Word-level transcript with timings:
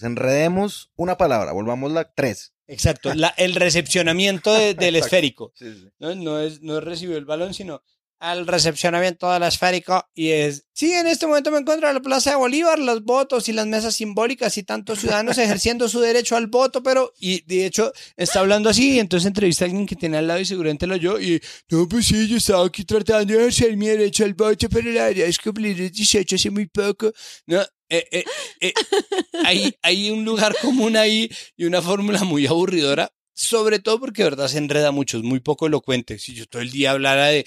Enredemos 0.00 0.90
una 0.96 1.16
palabra, 1.16 1.52
volvámosla 1.52 2.12
tres. 2.14 2.52
Exacto, 2.66 3.12
la- 3.14 3.34
el 3.36 3.54
recepcionamiento 3.54 4.52
de- 4.52 4.74
del 4.74 4.96
Exacto. 4.96 5.06
esférico. 5.06 5.52
Sí, 5.54 5.72
sí. 5.74 5.88
¿no? 5.98 6.14
No 6.14 6.40
es, 6.40 6.62
no 6.62 6.78
el 6.78 7.24
balón, 7.24 7.52
sino 7.54 7.82
al 8.20 8.46
recepcionamiento 8.46 9.30
del 9.30 9.42
esférico. 9.42 10.08
Y 10.14 10.30
es, 10.30 10.66
sí, 10.72 10.90
en 10.92 11.06
este 11.06 11.26
momento 11.26 11.50
me 11.50 11.58
encuentro 11.58 11.88
en 11.88 11.94
la 11.94 12.00
Plaza 12.00 12.30
de 12.30 12.36
Bolívar, 12.36 12.78
los 12.78 13.02
votos 13.04 13.50
y 13.50 13.52
las 13.52 13.66
mesas 13.66 13.96
simbólicas 13.96 14.56
y 14.56 14.62
tantos 14.62 15.00
ciudadanos 15.00 15.36
ejerciendo 15.36 15.90
su 15.90 16.00
derecho 16.00 16.34
al 16.34 16.46
voto, 16.46 16.82
pero, 16.82 17.12
y 17.18 17.42
de 17.42 17.66
hecho, 17.66 17.92
está 18.16 18.40
hablando 18.40 18.70
así, 18.70 18.94
y 18.94 18.98
entonces 18.98 19.26
entrevista 19.26 19.64
a 19.64 19.66
alguien 19.66 19.84
que 19.84 19.96
tiene 19.96 20.16
al 20.16 20.26
lado 20.26 20.40
y 20.40 20.46
seguramente 20.46 20.86
lo 20.86 20.94
oyó, 20.94 21.20
y, 21.20 21.38
no, 21.68 21.86
pues 21.86 22.06
sí, 22.06 22.26
yo 22.26 22.38
estaba 22.38 22.64
aquí 22.64 22.84
tratando 22.84 23.34
de 23.34 23.40
ejercer 23.40 23.76
mi 23.76 23.88
derecho 23.88 24.24
al 24.24 24.32
voto, 24.32 24.68
pero 24.70 24.90
la 24.90 25.06
verdad 25.08 25.26
es 25.26 25.36
que 25.36 25.50
cumplí 25.50 25.74
los 25.74 25.92
18 25.92 26.36
hace 26.36 26.50
muy 26.50 26.64
poco. 26.66 27.12
No, 27.46 27.60
eh, 27.88 28.06
eh, 28.10 28.24
eh, 28.60 29.72
hay, 29.82 30.10
un 30.10 30.24
lugar 30.24 30.54
común 30.62 30.96
ahí 30.96 31.30
y 31.56 31.64
una 31.64 31.82
fórmula 31.82 32.24
muy 32.24 32.46
aburridora, 32.46 33.12
sobre 33.34 33.78
todo 33.78 34.00
porque 34.00 34.22
de 34.22 34.30
verdad 34.30 34.48
se 34.48 34.58
enreda 34.58 34.90
mucho, 34.90 35.18
es 35.18 35.24
muy 35.24 35.40
poco 35.40 35.66
elocuente. 35.66 36.18
Si 36.18 36.34
yo 36.34 36.46
todo 36.46 36.62
el 36.62 36.70
día 36.70 36.92
hablara 36.92 37.26
de, 37.26 37.46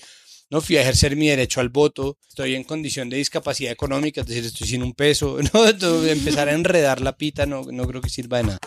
no 0.50 0.62
fui 0.62 0.78
a 0.78 0.82
ejercer 0.82 1.16
mi 1.16 1.28
derecho 1.28 1.60
al 1.60 1.70
voto, 1.70 2.18
estoy 2.28 2.56
en 2.56 2.64
condición 2.64 3.10
de 3.10 3.18
discapacidad 3.18 3.72
económica, 3.72 4.22
es 4.22 4.28
decir, 4.28 4.46
estoy 4.46 4.68
sin 4.68 4.84
un 4.84 4.94
peso, 4.94 5.38
no, 5.54 6.06
empezar 6.06 6.50
a 6.50 6.54
enredar 6.54 7.02
la 7.02 7.18
pita 7.18 7.46
no, 7.46 7.64
no 7.72 7.88
creo 7.88 8.02
que 8.02 8.10
sirva 8.10 8.38
de 8.38 8.44
nada. 8.44 8.60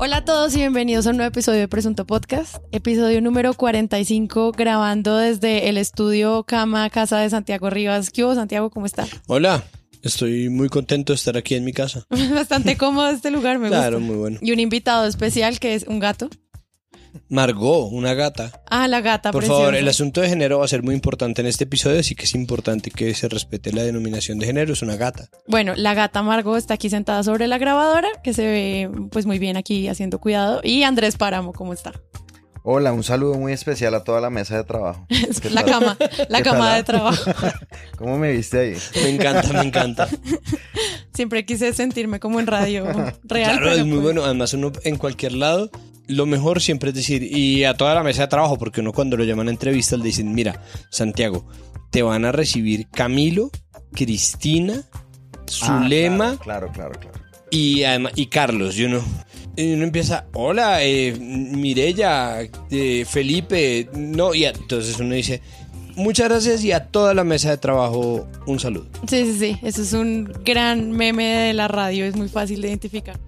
Hola 0.00 0.18
a 0.18 0.24
todos 0.24 0.54
y 0.54 0.58
bienvenidos 0.58 1.06
a 1.06 1.10
un 1.10 1.16
nuevo 1.16 1.28
episodio 1.28 1.58
de 1.60 1.68
Presunto 1.68 2.06
Podcast, 2.06 2.56
episodio 2.70 3.20
número 3.20 3.52
45, 3.54 4.52
grabando 4.52 5.16
desde 5.16 5.68
el 5.68 5.76
estudio 5.76 6.44
Cama 6.44 6.88
Casa 6.90 7.18
de 7.18 7.28
Santiago 7.30 7.68
Rivas. 7.68 8.10
¿Qué 8.10 8.24
hubo, 8.24 8.34
Santiago? 8.34 8.70
¿Cómo 8.70 8.86
está? 8.86 9.06
Hola, 9.26 9.64
estoy 10.02 10.50
muy 10.50 10.68
contento 10.68 11.12
de 11.12 11.16
estar 11.16 11.36
aquí 11.36 11.56
en 11.56 11.64
mi 11.64 11.72
casa. 11.72 12.04
Bastante 12.32 12.76
cómodo 12.76 13.08
este 13.10 13.30
lugar, 13.32 13.58
me 13.58 13.68
Claro, 13.68 13.98
gusta. 13.98 14.12
muy 14.12 14.16
bueno. 14.20 14.38
Y 14.40 14.52
un 14.52 14.60
invitado 14.60 15.04
especial 15.06 15.58
que 15.58 15.74
es 15.74 15.84
un 15.88 15.98
gato. 15.98 16.30
Margot, 17.28 17.88
una 17.92 18.14
gata. 18.14 18.62
Ah, 18.70 18.88
la 18.88 19.00
gata 19.00 19.30
Por 19.32 19.40
preciosa. 19.40 19.60
favor, 19.60 19.74
el 19.74 19.88
asunto 19.88 20.20
de 20.20 20.28
género 20.28 20.58
va 20.58 20.64
a 20.64 20.68
ser 20.68 20.82
muy 20.82 20.94
importante 20.94 21.40
en 21.40 21.46
este 21.46 21.64
episodio, 21.64 22.00
así 22.00 22.14
que 22.14 22.24
es 22.24 22.34
importante 22.34 22.90
que 22.90 23.14
se 23.14 23.28
respete 23.28 23.72
la 23.72 23.82
denominación 23.82 24.38
de 24.38 24.46
género, 24.46 24.72
es 24.72 24.82
una 24.82 24.96
gata. 24.96 25.28
Bueno, 25.46 25.74
la 25.76 25.94
gata 25.94 26.22
Margot 26.22 26.56
está 26.58 26.74
aquí 26.74 26.90
sentada 26.90 27.22
sobre 27.22 27.46
la 27.48 27.58
grabadora, 27.58 28.08
que 28.22 28.32
se 28.32 28.46
ve 28.46 28.90
pues 29.10 29.26
muy 29.26 29.38
bien 29.38 29.56
aquí 29.56 29.88
haciendo 29.88 30.18
cuidado. 30.18 30.60
Y 30.62 30.82
Andrés 30.82 31.16
Páramo, 31.16 31.52
¿cómo 31.52 31.72
está? 31.72 31.92
Hola, 32.70 32.92
un 32.92 33.02
saludo 33.02 33.34
muy 33.38 33.52
especial 33.54 33.94
a 33.94 34.04
toda 34.04 34.20
la 34.20 34.28
mesa 34.28 34.56
de 34.56 34.64
trabajo. 34.64 35.06
¿Qué 35.42 35.48
La 35.48 35.64
tal? 35.64 35.70
cama, 35.72 35.96
la 36.28 36.38
¿Qué 36.38 36.44
cama 36.44 36.58
tal, 36.68 36.76
de 36.76 36.82
trabajo. 36.84 37.30
¿Cómo 37.96 38.18
me 38.18 38.32
viste 38.32 38.58
ahí? 38.58 38.74
Me 39.02 39.08
encanta, 39.10 39.52
me 39.54 39.62
encanta. 39.62 40.08
Siempre 41.14 41.44
quise 41.46 41.72
sentirme 41.72 42.20
como 42.20 42.40
en 42.40 42.46
radio 42.46 42.84
real. 43.24 43.52
Claro, 43.52 43.58
pero 43.60 43.72
es 43.72 43.84
muy 43.84 43.92
pues- 43.94 44.02
bueno. 44.02 44.24
Además, 44.24 44.52
uno 44.54 44.72
en 44.84 44.96
cualquier 44.96 45.32
lado, 45.32 45.70
lo 46.08 46.26
mejor 46.26 46.60
siempre 46.60 46.90
es 46.90 46.94
decir, 46.96 47.22
y 47.22 47.64
a 47.64 47.74
toda 47.74 47.94
la 47.94 48.02
mesa 48.02 48.22
de 48.22 48.28
trabajo, 48.28 48.58
porque 48.58 48.80
uno 48.80 48.92
cuando 48.92 49.16
lo 49.16 49.24
llaman 49.24 49.48
a 49.48 49.50
entrevistas 49.52 49.98
le 49.98 50.06
dicen, 50.06 50.34
mira, 50.34 50.60
Santiago, 50.90 51.46
te 51.90 52.02
van 52.02 52.24
a 52.24 52.32
recibir 52.32 52.88
Camilo, 52.88 53.50
Cristina, 53.94 54.82
Zulema 55.48 56.32
Ah, 56.32 56.38
claro, 56.42 56.70
claro, 56.72 56.92
claro. 56.98 57.12
claro. 57.12 57.18
y, 57.50 57.82
además, 57.84 58.12
y 58.16 58.26
Carlos. 58.26 58.76
Y 58.78 58.84
uno, 58.84 59.00
y 59.56 59.72
uno 59.72 59.84
empieza, 59.84 60.26
hola, 60.34 60.82
eh, 60.84 61.14
Mirella, 61.18 62.40
eh, 62.70 63.04
Felipe, 63.08 63.88
no, 63.94 64.34
y 64.34 64.44
a- 64.44 64.50
entonces 64.50 64.98
uno 64.98 65.14
dice, 65.14 65.40
muchas 65.96 66.28
gracias 66.28 66.62
y 66.64 66.72
a 66.72 66.86
toda 66.86 67.14
la 67.14 67.24
mesa 67.24 67.50
de 67.50 67.56
trabajo 67.58 68.26
un 68.46 68.60
saludo. 68.60 68.86
Sí, 69.08 69.24
sí, 69.24 69.38
sí. 69.38 69.58
Eso 69.62 69.82
es 69.82 69.92
un 69.94 70.32
gran 70.44 70.92
meme 70.92 71.24
de 71.24 71.54
la 71.54 71.68
radio. 71.68 72.04
Es 72.04 72.14
muy 72.16 72.28
fácil 72.28 72.60
de 72.62 72.68
identificar. 72.68 73.18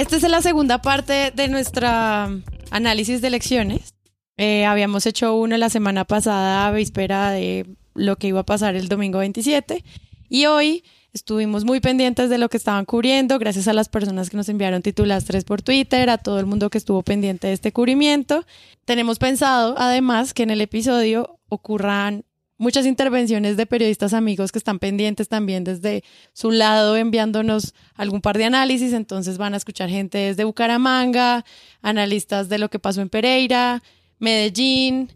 Esta 0.00 0.16
es 0.16 0.22
la 0.22 0.40
segunda 0.40 0.80
parte 0.80 1.30
de 1.30 1.48
nuestra 1.48 2.30
análisis 2.70 3.20
de 3.20 3.28
elecciones. 3.28 3.92
Eh, 4.38 4.64
habíamos 4.64 5.04
hecho 5.04 5.36
uno 5.36 5.58
la 5.58 5.68
semana 5.68 6.06
pasada 6.06 6.66
a 6.66 6.72
víspera 6.72 7.30
de 7.32 7.66
lo 7.92 8.16
que 8.16 8.28
iba 8.28 8.40
a 8.40 8.46
pasar 8.46 8.76
el 8.76 8.88
domingo 8.88 9.18
27 9.18 9.84
y 10.30 10.46
hoy 10.46 10.84
estuvimos 11.12 11.66
muy 11.66 11.80
pendientes 11.80 12.30
de 12.30 12.38
lo 12.38 12.48
que 12.48 12.56
estaban 12.56 12.86
cubriendo, 12.86 13.38
gracias 13.38 13.68
a 13.68 13.74
las 13.74 13.90
personas 13.90 14.30
que 14.30 14.38
nos 14.38 14.48
enviaron 14.48 14.80
titulastres 14.80 15.44
por 15.44 15.60
Twitter, 15.60 16.08
a 16.08 16.16
todo 16.16 16.40
el 16.40 16.46
mundo 16.46 16.70
que 16.70 16.78
estuvo 16.78 17.02
pendiente 17.02 17.48
de 17.48 17.52
este 17.52 17.70
cubrimiento. 17.70 18.46
Tenemos 18.86 19.18
pensado, 19.18 19.74
además, 19.76 20.32
que 20.32 20.44
en 20.44 20.50
el 20.50 20.62
episodio 20.62 21.38
ocurran 21.50 22.24
muchas 22.60 22.84
intervenciones 22.84 23.56
de 23.56 23.64
periodistas 23.64 24.12
amigos 24.12 24.52
que 24.52 24.58
están 24.58 24.78
pendientes 24.78 25.28
también 25.28 25.64
desde 25.64 26.04
su 26.34 26.50
lado 26.50 26.94
enviándonos 26.94 27.74
algún 27.94 28.20
par 28.20 28.36
de 28.36 28.44
análisis, 28.44 28.92
entonces 28.92 29.38
van 29.38 29.54
a 29.54 29.56
escuchar 29.56 29.88
gente 29.88 30.18
desde 30.18 30.44
Bucaramanga, 30.44 31.46
analistas 31.80 32.50
de 32.50 32.58
lo 32.58 32.68
que 32.68 32.78
pasó 32.78 33.00
en 33.00 33.08
Pereira, 33.08 33.82
Medellín, 34.18 35.10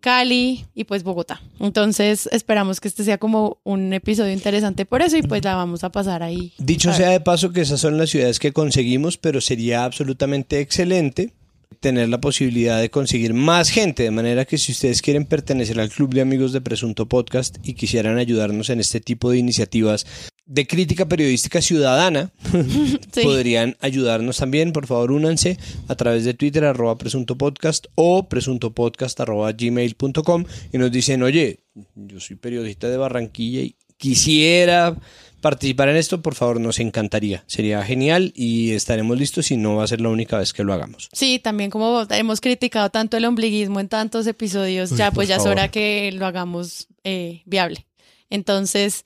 Cali 0.00 0.66
y 0.74 0.84
pues 0.84 1.02
Bogotá. 1.02 1.40
Entonces 1.58 2.28
esperamos 2.32 2.80
que 2.80 2.88
este 2.88 3.02
sea 3.02 3.16
como 3.16 3.60
un 3.64 3.94
episodio 3.94 4.34
interesante 4.34 4.84
por 4.84 5.00
eso 5.00 5.16
y 5.16 5.22
pues 5.22 5.42
la 5.42 5.56
vamos 5.56 5.84
a 5.84 5.90
pasar 5.90 6.22
ahí. 6.22 6.52
Dicho 6.58 6.92
sea 6.92 7.08
de 7.08 7.20
paso 7.20 7.50
que 7.50 7.62
esas 7.62 7.80
son 7.80 7.96
las 7.96 8.10
ciudades 8.10 8.38
que 8.38 8.52
conseguimos, 8.52 9.16
pero 9.16 9.40
sería 9.40 9.84
absolutamente 9.84 10.60
excelente 10.60 11.32
tener 11.78 12.08
la 12.08 12.20
posibilidad 12.20 12.80
de 12.80 12.90
conseguir 12.90 13.32
más 13.32 13.70
gente, 13.70 14.02
de 14.02 14.10
manera 14.10 14.44
que 14.44 14.58
si 14.58 14.72
ustedes 14.72 15.00
quieren 15.02 15.24
pertenecer 15.24 15.78
al 15.80 15.88
club 15.90 16.12
de 16.12 16.20
amigos 16.20 16.52
de 16.52 16.60
Presunto 16.60 17.06
Podcast 17.08 17.56
y 17.62 17.74
quisieran 17.74 18.18
ayudarnos 18.18 18.70
en 18.70 18.80
este 18.80 19.00
tipo 19.00 19.30
de 19.30 19.38
iniciativas 19.38 20.04
de 20.46 20.66
crítica 20.66 21.06
periodística 21.08 21.62
ciudadana, 21.62 22.32
Sí. 23.12 23.22
podrían 23.22 23.76
ayudarnos 23.80 24.38
también. 24.38 24.72
Por 24.72 24.86
favor, 24.88 25.12
únanse 25.12 25.58
a 25.86 25.94
través 25.94 26.24
de 26.24 26.34
Twitter, 26.34 26.64
arroba 26.64 26.98
presunto 26.98 27.38
podcast 27.38 27.86
o 27.94 28.28
presuntopodcast 28.28 29.20
arroba 29.20 29.52
gmail.com 29.52 30.44
y 30.72 30.78
nos 30.78 30.90
dicen, 30.90 31.22
oye, 31.22 31.60
yo 31.94 32.18
soy 32.18 32.34
periodista 32.36 32.88
de 32.90 32.96
Barranquilla 32.96 33.60
y 33.62 33.76
quisiera 33.96 34.96
participar 35.40 35.88
en 35.88 35.96
esto, 35.96 36.22
por 36.22 36.34
favor, 36.34 36.60
nos 36.60 36.78
encantaría. 36.78 37.44
Sería 37.46 37.82
genial 37.82 38.32
y 38.34 38.72
estaremos 38.72 39.18
listos 39.18 39.50
y 39.50 39.56
no 39.56 39.76
va 39.76 39.84
a 39.84 39.86
ser 39.86 40.00
la 40.00 40.08
única 40.08 40.38
vez 40.38 40.52
que 40.52 40.64
lo 40.64 40.72
hagamos. 40.72 41.08
Sí, 41.12 41.38
también 41.38 41.70
como 41.70 42.06
hemos 42.10 42.40
criticado 42.40 42.90
tanto 42.90 43.16
el 43.16 43.24
ombliguismo 43.24 43.80
en 43.80 43.88
tantos 43.88 44.26
episodios, 44.26 44.92
Uy, 44.92 44.98
ya 44.98 45.10
pues 45.10 45.28
ya 45.28 45.36
es 45.36 45.42
favor. 45.42 45.58
hora 45.58 45.68
que 45.70 46.10
lo 46.12 46.26
hagamos 46.26 46.88
eh, 47.04 47.42
viable. 47.46 47.86
Entonces, 48.28 49.04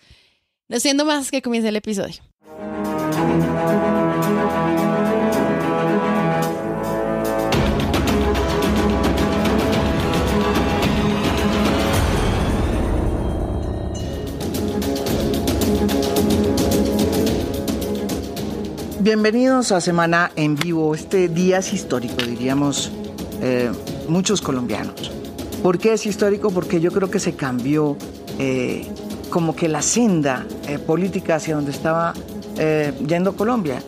no 0.69 0.81
siendo 0.81 1.05
más 1.05 1.31
que 1.31 1.43
comience 1.43 1.69
el 1.69 1.77
episodio. 1.77 2.17
Bienvenidos 19.04 19.70
a 19.70 19.82
Semana 19.82 20.31
en 20.34 20.56
Vivo. 20.56 20.94
Este 20.94 21.28
día 21.28 21.59
es 21.59 21.75
histórico, 21.75 22.25
diríamos 22.25 22.91
eh, 23.42 23.70
muchos 24.09 24.41
colombianos. 24.41 25.12
¿Por 25.62 25.78
qué 25.78 25.92
es 25.92 26.06
histórico? 26.06 26.51
Porque 26.51 26.80
yo 26.80 26.91
creo 26.91 27.10
que 27.10 27.21
se 27.21 27.34
cambió 27.34 27.98
eh, 28.39 28.86
como 29.28 29.54
que 29.54 29.68
la 29.68 29.83
senda 29.83 30.47
eh, 30.66 30.78
política 30.78 31.34
hacia 31.34 31.54
donde 31.54 31.72
estaba 31.72 32.15
yendo 33.06 33.36
Colombia. 33.36 33.83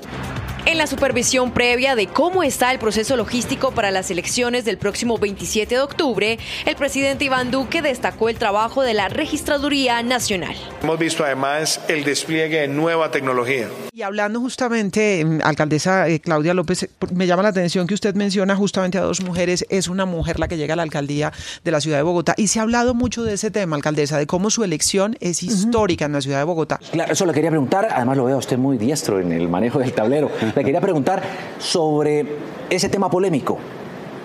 En 0.67 0.79
la 0.79 0.89
supervisión 0.89 1.53
previa 1.53 1.95
de 1.95 2.09
cómo 2.09 2.43
está 2.43 2.73
el 2.73 2.81
proceso 2.81 3.17
logístico 3.17 3.71
para 3.71 3.93
las 3.93 4.11
elecciones 4.11 4.65
del 4.65 4.79
próximo 4.79 5.17
27 5.17 5.77
de 5.77 5.81
octubre, 5.81 6.41
el 6.65 6.75
presidente 6.75 7.25
Iván 7.25 7.53
Duque 7.53 7.83
destacó 7.83 8.29
el 8.29 8.37
trabajo 8.37 8.83
de 8.83 8.93
la 8.93 9.09
Registraduría 9.09 10.03
Nacional. 10.03 10.57
Hemos 10.83 10.99
visto 10.99 11.25
además 11.25 11.81
el 11.87 12.03
despliegue 12.03 12.63
de 12.63 12.67
nueva 12.69 13.13
tecnología. 13.13 13.69
Y 13.93 14.03
hablando 14.03 14.41
justamente, 14.41 15.25
mm, 15.25 15.39
alcaldesa 15.45 16.09
eh, 16.09 16.19
Claudia 16.19 16.53
López, 16.53 16.89
me 17.15 17.29
llama 17.29 17.45
la 17.45 17.51
atención 17.51 17.87
que 17.87 17.95
usted 17.95 18.17
menciona 18.17 18.57
justamente 18.57 18.99
a 18.99 19.03
dos 19.03 19.23
mujeres. 19.23 19.65
Es 19.71 19.87
una 19.87 20.05
mujer 20.05 20.41
la 20.41 20.49
que 20.49 20.57
llega 20.57 20.75
a 20.75 20.77
la 20.77 20.83
alcaldía 20.83 21.33
de 21.63 21.71
la 21.71 21.81
ciudad 21.81 21.99
de 21.99 22.03
Bogotá. 22.03 22.35
Y 22.37 22.49
se 22.49 22.59
ha 22.59 22.63
hablado 22.63 22.93
mucho 22.93 23.23
de 23.23 23.35
ese 23.35 23.53
tema, 23.53 23.77
alcaldesa, 23.77 24.19
de 24.19 24.27
cómo 24.27 24.51
su 24.51 24.65
elección 24.65 25.17
es 25.21 25.45
histórica 25.45 26.07
en 26.07 26.13
la 26.13 26.21
ciudad 26.21 26.39
de 26.39 26.45
Bogotá. 26.45 26.81
Claro, 26.91 27.13
eso 27.13 27.25
le 27.25 27.33
quería 27.33 27.51
preguntar, 27.51 27.87
además 27.89 28.17
lo 28.17 28.25
veo 28.25 28.35
a 28.35 28.39
usted 28.41 28.59
muy 28.59 28.79
diestro 28.79 29.21
en 29.21 29.31
el 29.31 29.49
manejo 29.49 29.79
del 29.79 29.93
tablero. 29.93 30.29
Le 30.57 30.65
quería 30.65 30.81
preguntar 30.81 31.23
sobre 31.59 32.25
ese 32.71 32.89
tema 32.89 33.11
polémico, 33.11 33.59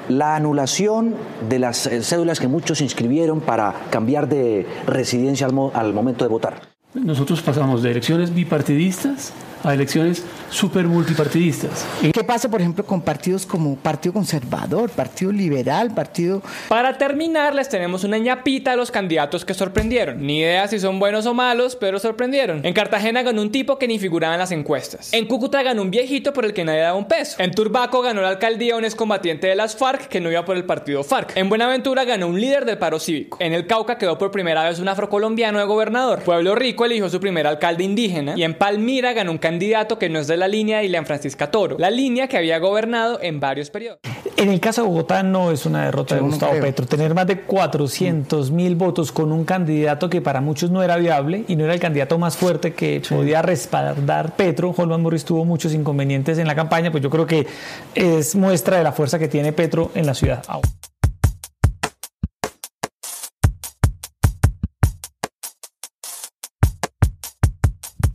la 0.08 0.38
anulación 0.38 1.14
de 1.50 1.60
las 1.60 1.86
eh, 1.88 2.02
cédulas 2.04 2.40
que 2.40 2.48
muchos 2.48 2.80
inscribieron 2.80 3.42
para 3.42 3.74
cambiar 3.90 4.30
de 4.30 4.66
residencia 4.88 5.46
al, 5.46 5.72
al 5.74 5.94
momento 5.94 6.24
de 6.24 6.30
votar. 6.30 6.62
Nosotros 6.94 7.42
pasamos 7.42 7.84
de 7.84 7.92
elecciones 7.92 8.34
bipartidistas 8.34 9.34
a 9.64 9.74
elecciones 9.74 10.24
super 10.50 10.86
multipartidistas. 10.86 11.86
¿Qué 12.14 12.24
pasa, 12.24 12.50
por 12.50 12.60
ejemplo, 12.60 12.86
con 12.86 13.02
partidos 13.02 13.46
como 13.46 13.76
Partido 13.76 14.14
Conservador, 14.14 14.90
Partido 14.90 15.32
Liberal, 15.32 15.94
Partido... 15.94 16.42
Para 16.68 16.98
terminar, 16.98 17.56
les 17.56 17.70
tenemos 17.70 18.04
una 18.04 18.18
ñapita 18.18 18.74
a 18.74 18.76
los 18.76 18.92
candidatos 18.92 19.46
que 19.46 19.54
sorprendieron. 19.54 20.26
Ni 20.26 20.40
idea 20.40 20.68
si 20.68 20.80
son 20.80 21.00
buenos 21.00 21.26
o 21.26 21.34
malos, 21.34 21.76
pero 21.76 22.00
sorprendieron. 22.00 22.66
En 22.66 22.74
Cartagena 22.74 23.22
ganó 23.24 23.42
un 23.42 23.52
tipo 23.52 23.78
que 23.78 23.88
ni 23.88 24.00
figuraba 24.00 24.34
en 24.34 24.40
las 24.40 24.52
encuestas. 24.52 25.14
En 25.14 25.26
Cúcuta 25.26 25.64
ganó 25.64 25.82
un 25.84 25.92
viejito 25.92 26.34
por 26.34 26.46
el 26.46 26.54
que 26.54 26.66
nadie 26.66 26.82
daba 26.82 26.98
un 26.98 27.08
peso. 27.08 27.38
En 27.40 27.52
Turbaco 27.52 28.02
ganó 28.02 28.22
la 28.22 28.30
alcaldía 28.30 28.76
un 28.76 28.86
excombatiente 28.86 29.48
de 29.48 29.56
las 29.56 29.76
FARC 29.76 30.08
que 30.08 30.20
no 30.20 30.32
iba 30.32 30.44
por 30.44 30.58
el 30.58 30.66
partido 30.66 31.04
FARC. 31.04 31.38
En 31.38 31.50
Buenaventura 31.50 32.04
ganó 32.04 32.28
un 32.28 32.40
líder 32.40 32.66
del 32.66 32.78
paro 32.78 33.00
cívico. 33.00 33.38
En 33.40 33.54
el 33.54 33.68
Cauca 33.68 33.98
quedó 33.98 34.18
por 34.18 34.32
primera 34.32 34.68
vez 34.68 34.80
un 34.80 34.88
afrocolombiano 34.88 35.60
de 35.60 35.66
gobernador. 35.66 36.24
Pueblo 36.24 36.56
Rico 36.56 36.86
eligió 36.86 37.10
su 37.10 37.20
primer 37.20 37.48
alcalde 37.48 37.84
indígena. 37.84 38.34
Y 38.36 38.44
en 38.44 38.54
Palmira 38.54 39.14
ganó 39.14 39.32
un 39.32 39.38
candidato 39.38 39.51
que 40.00 40.10
no 40.10 40.20
es 40.20 40.28
de 40.28 40.38
la 40.38 40.48
línea 40.48 40.80
de 40.80 40.86
Ileán 40.86 41.06
Francisca 41.06 41.52
Toro. 41.52 41.78
La 41.78 41.90
línea 41.90 42.28
que 42.28 42.38
había 42.38 42.60
gobernado 42.60 43.20
en 43.22 43.40
varios 43.40 43.70
periodos. 43.70 44.00
En 44.38 44.50
el 44.50 44.60
caso 44.60 44.82
de 44.82 44.88
Bogotá 44.88 45.24
no 45.24 45.52
es 45.52 45.66
una 45.66 45.86
derrota 45.86 46.16
de 46.16 46.22
Yo 46.22 46.28
Gustavo 46.28 46.52
creo. 46.52 46.64
Petro. 46.64 46.86
Tener 46.86 47.14
más 47.14 47.28
de 47.28 47.42
400 47.42 48.52
mil 48.52 48.76
votos 48.76 49.12
con 49.12 49.32
un 49.32 49.46
candidato 49.46 50.10
que 50.10 50.22
para 50.22 50.42
muchos 50.42 50.72
no 50.72 50.82
era 50.84 50.98
viable 50.98 51.44
y 51.48 51.56
no 51.56 51.66
era 51.66 51.74
el 51.74 51.80
candidato 51.80 52.18
más 52.18 52.38
fuerte 52.38 52.74
que 52.74 53.02
podía 53.08 53.42
respaldar 53.42 54.36
Petro. 54.36 54.74
Holman 54.76 55.02
Morris 55.02 55.26
tuvo 55.26 55.46
muchos 55.46 55.74
inconvenientes 55.74 56.38
en 56.38 56.48
la 56.48 56.56
campaña, 56.56 56.92
pues 56.92 57.04
yo 57.04 57.10
creo 57.10 57.26
que 57.26 57.46
es 57.94 58.36
muestra 58.36 58.78
de 58.78 58.84
la 58.84 58.92
fuerza 58.92 59.20
que 59.20 59.28
tiene 59.28 59.54
Petro 59.54 59.92
en 59.96 60.06
la 60.06 60.14
ciudad. 60.14 60.44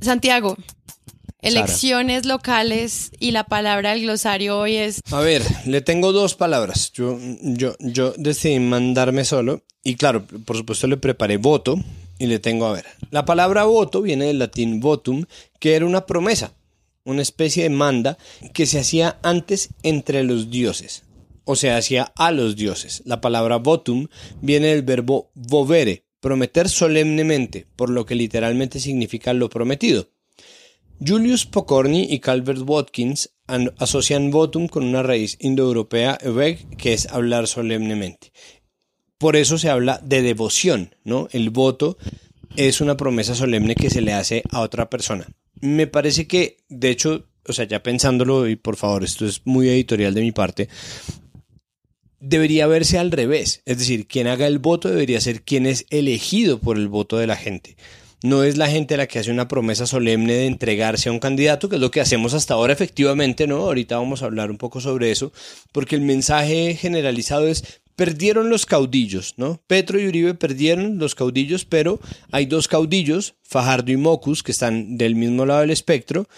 Santiago, 0.01 0.57
elecciones 1.47 2.27
locales 2.27 3.11
y 3.19 3.31
la 3.31 3.45
palabra 3.45 3.91
del 3.91 4.03
glosario 4.03 4.59
hoy 4.59 4.77
es 4.77 5.01
A 5.11 5.21
ver, 5.21 5.43
le 5.67 5.81
tengo 5.81 6.13
dos 6.13 6.35
palabras. 6.35 6.93
Yo, 6.93 7.19
yo, 7.43 7.75
yo 7.81 8.15
decidí 8.17 8.59
mandarme 8.59 9.25
solo 9.25 9.63
y 9.83 9.95
claro, 9.95 10.25
por 10.45 10.57
supuesto 10.57 10.87
le 10.87 10.97
preparé 10.97 11.37
voto 11.37 11.79
y 12.19 12.27
le 12.27 12.39
tengo 12.39 12.67
a 12.67 12.73
ver. 12.73 12.87
La 13.11 13.25
palabra 13.25 13.65
voto 13.65 14.03
viene 14.03 14.27
del 14.27 14.39
latín 14.39 14.81
votum, 14.81 15.25
que 15.61 15.75
era 15.75 15.87
una 15.87 16.07
promesa, 16.07 16.53
una 17.05 17.23
especie 17.23 17.63
de 17.63 17.71
manda 17.71 18.19
que 18.53 18.67
se 18.67 18.81
hacía 18.81 19.19
antes 19.23 19.69
entre 19.83 20.25
los 20.25 20.51
dioses, 20.51 21.05
o 21.45 21.57
se 21.57 21.71
hacía 21.71 22.13
a 22.17 22.33
los 22.33 22.57
dioses. 22.57 23.03
La 23.05 23.21
palabra 23.21 23.57
votum 23.57 24.09
viene 24.41 24.69
del 24.69 24.83
verbo 24.83 25.31
vovere, 25.35 26.05
prometer 26.21 26.69
solemnemente, 26.69 27.67
por 27.77 27.91
lo 27.91 28.07
que 28.07 28.17
literalmente 28.17 28.81
significa 28.81 29.33
lo 29.33 29.49
prometido. 29.49 30.09
Julius 31.05 31.47
Pokorny 31.47 32.07
y 32.11 32.21
Calvert 32.21 32.61
Watkins 32.65 33.31
an- 33.47 33.73
asocian 33.79 34.31
votum 34.31 34.67
con 34.69 34.85
una 34.85 35.03
raíz 35.03 35.37
indoeuropea 35.41 36.19
que 36.79 36.93
es 36.93 37.07
hablar 37.07 37.47
solemnemente. 37.49 38.33
Por 39.19 39.37
eso 39.37 39.59
se 39.59 39.71
habla 39.71 40.01
de 40.05 40.23
devoción, 40.23 40.95
¿no? 41.05 41.29
El 41.33 41.51
voto 41.51 41.97
es 42.57 42.81
una 42.81 42.97
promesa 42.97 43.35
solemne 43.35 43.75
que 43.75 43.91
se 43.91 44.01
le 44.01 44.13
hace 44.13 44.43
a 44.51 44.61
otra 44.61 44.89
persona. 44.91 45.27
Me 45.61 45.87
parece 45.87 46.27
que, 46.27 46.59
de 46.69 46.91
hecho, 46.91 47.25
o 47.47 47.53
sea, 47.53 47.65
ya 47.67 47.83
pensándolo, 47.83 48.47
y 48.49 48.57
por 48.57 48.77
favor, 48.77 49.05
esto 49.05 49.25
es 49.27 49.43
muy 49.45 49.69
editorial 49.69 50.13
de 50.15 50.21
mi 50.21 50.33
parte, 50.33 50.69
debería 52.21 52.67
verse 52.67 52.99
al 52.99 53.11
revés. 53.11 53.63
Es 53.65 53.79
decir, 53.79 54.07
quien 54.07 54.27
haga 54.27 54.47
el 54.47 54.59
voto 54.59 54.89
debería 54.89 55.21
ser 55.21 55.43
quien 55.43 55.67
es 55.67 55.87
elegido 55.91 56.59
por 56.59 56.77
el 56.77 56.89
voto 56.89 57.17
de 57.17 57.27
la 57.27 57.37
gente. 57.37 57.77
No 58.23 58.45
es 58.45 58.57
la 58.57 58.69
gente 58.69 58.97
la 58.97 59.07
que 59.07 59.19
hace 59.19 59.31
una 59.31 59.49
promesa 59.49 59.87
solemne 59.87 60.33
de 60.33 60.47
entregarse 60.47 61.09
a 61.09 61.13
un 61.13 61.19
candidato, 61.19 61.69
que 61.69 61.77
es 61.77 61.81
lo 61.81 61.91
que 61.91 62.01
hacemos 62.01 62.35
hasta 62.35 62.55
ahora 62.55 62.73
efectivamente, 62.73 63.47
¿no? 63.47 63.59
Ahorita 63.59 63.97
vamos 63.97 64.23
a 64.23 64.27
hablar 64.27 64.51
un 64.51 64.59
poco 64.59 64.81
sobre 64.81 65.11
eso, 65.11 65.33
porque 65.73 65.97
el 65.97 66.03
mensaje 66.03 66.75
generalizado 66.75 67.47
es 67.47 67.81
perdieron 67.97 68.51
los 68.51 68.67
caudillos, 68.67 69.35
¿no? 69.39 69.61
Petro 69.67 69.99
y 69.99 70.07
Uribe 70.07 70.35
perdieron 70.35 70.99
los 70.99 71.15
caudillos, 71.15 71.65
pero 71.65 71.99
hay 72.31 72.47
dos 72.47 72.69
caudillos, 72.69 73.35
Fajardo 73.43 73.91
y 73.91 73.97
Mocus, 73.97 74.43
que 74.43 74.53
están 74.53 74.99
del 74.99 75.17
mismo 75.17 75.47
lado 75.47 75.61
del 75.61 75.71
espectro, 75.71 76.29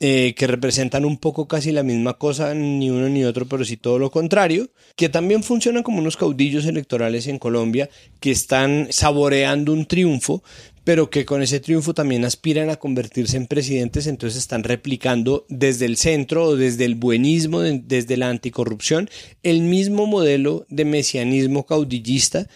eh, 0.00 0.34
que 0.36 0.48
representan 0.48 1.04
un 1.04 1.18
poco 1.18 1.46
casi 1.46 1.70
la 1.70 1.84
misma 1.84 2.18
cosa, 2.18 2.52
ni 2.52 2.90
uno 2.90 3.08
ni 3.08 3.24
otro, 3.24 3.46
pero 3.46 3.64
sí 3.64 3.76
todo 3.76 4.00
lo 4.00 4.10
contrario, 4.10 4.68
que 4.96 5.08
también 5.08 5.44
funcionan 5.44 5.84
como 5.84 6.00
unos 6.00 6.16
caudillos 6.16 6.66
electorales 6.66 7.28
en 7.28 7.38
Colombia 7.38 7.88
que 8.18 8.32
están 8.32 8.88
saboreando 8.90 9.72
un 9.72 9.86
triunfo, 9.86 10.42
pero 10.84 11.10
que 11.10 11.24
con 11.24 11.42
ese 11.42 11.60
triunfo 11.60 11.94
también 11.94 12.24
aspiran 12.24 12.70
a 12.70 12.76
convertirse 12.76 13.36
en 13.36 13.46
presidentes, 13.46 14.06
entonces 14.06 14.38
están 14.38 14.62
replicando 14.64 15.46
desde 15.48 15.86
el 15.86 15.96
centro 15.96 16.44
o 16.44 16.56
desde 16.56 16.84
el 16.84 16.94
buenismo, 16.94 17.60
de- 17.60 17.80
desde 17.84 18.16
la 18.16 18.28
anticorrupción, 18.28 19.08
el 19.42 19.62
mismo 19.62 20.06
modelo 20.06 20.66
de 20.68 20.84
mesianismo 20.84 21.66
caudillista 21.66 22.46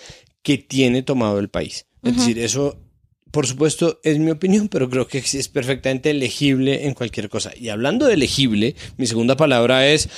que 0.42 0.58
tiene 0.58 1.02
tomado 1.02 1.38
el 1.38 1.48
país. 1.48 1.86
Es 2.02 2.16
decir, 2.16 2.38
eso 2.38 2.78
por 3.30 3.46
supuesto, 3.46 4.00
es 4.04 4.18
mi 4.18 4.30
opinión, 4.30 4.68
pero 4.68 4.88
creo 4.88 5.06
que 5.06 5.18
es 5.18 5.48
perfectamente 5.48 6.14
legible 6.14 6.86
en 6.86 6.94
cualquier 6.94 7.28
cosa. 7.28 7.52
Y 7.54 7.68
hablando 7.68 8.06
de 8.06 8.16
legible, 8.16 8.74
mi 8.96 9.06
segunda 9.06 9.36
palabra 9.36 9.86
es... 9.86 10.08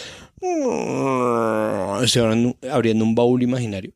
Estoy 2.03 2.55
abriendo 2.71 3.05
un 3.05 3.15
baúl 3.17 3.43
imaginario. 3.43 3.93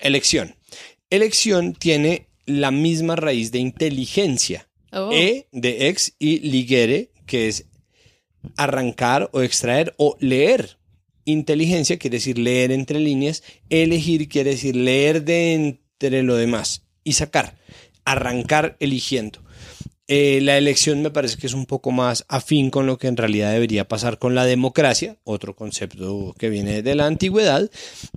Elección. 0.00 0.54
Elección 1.10 1.74
tiene 1.74 2.28
la 2.48 2.70
misma 2.70 3.14
raíz 3.14 3.52
de 3.52 3.58
inteligencia. 3.58 4.68
Oh. 4.90 5.10
E 5.12 5.46
de 5.52 5.88
ex 5.88 6.14
y 6.18 6.40
ligere, 6.40 7.10
que 7.26 7.46
es 7.48 7.66
arrancar 8.56 9.28
o 9.32 9.42
extraer 9.42 9.94
o 9.98 10.16
leer. 10.18 10.78
Inteligencia 11.26 11.98
quiere 11.98 12.16
decir 12.16 12.38
leer 12.38 12.72
entre 12.72 12.98
líneas, 12.98 13.42
elegir 13.68 14.28
quiere 14.28 14.50
decir 14.50 14.74
leer 14.74 15.24
de 15.24 15.54
entre 15.54 16.22
lo 16.22 16.36
demás 16.36 16.86
y 17.04 17.12
sacar, 17.12 17.58
arrancar 18.06 18.76
eligiendo. 18.80 19.40
Eh, 20.10 20.40
la 20.40 20.56
elección 20.56 21.02
me 21.02 21.10
parece 21.10 21.36
que 21.36 21.46
es 21.46 21.52
un 21.52 21.66
poco 21.66 21.90
más 21.90 22.24
afín 22.28 22.70
con 22.70 22.86
lo 22.86 22.96
que 22.96 23.08
en 23.08 23.16
realidad 23.18 23.52
debería 23.52 23.86
pasar 23.86 24.18
con 24.18 24.34
la 24.34 24.46
democracia, 24.46 25.18
otro 25.22 25.54
concepto 25.54 26.34
que 26.38 26.48
viene 26.48 26.80
de 26.82 26.94
la 26.94 27.04
antigüedad. 27.04 27.70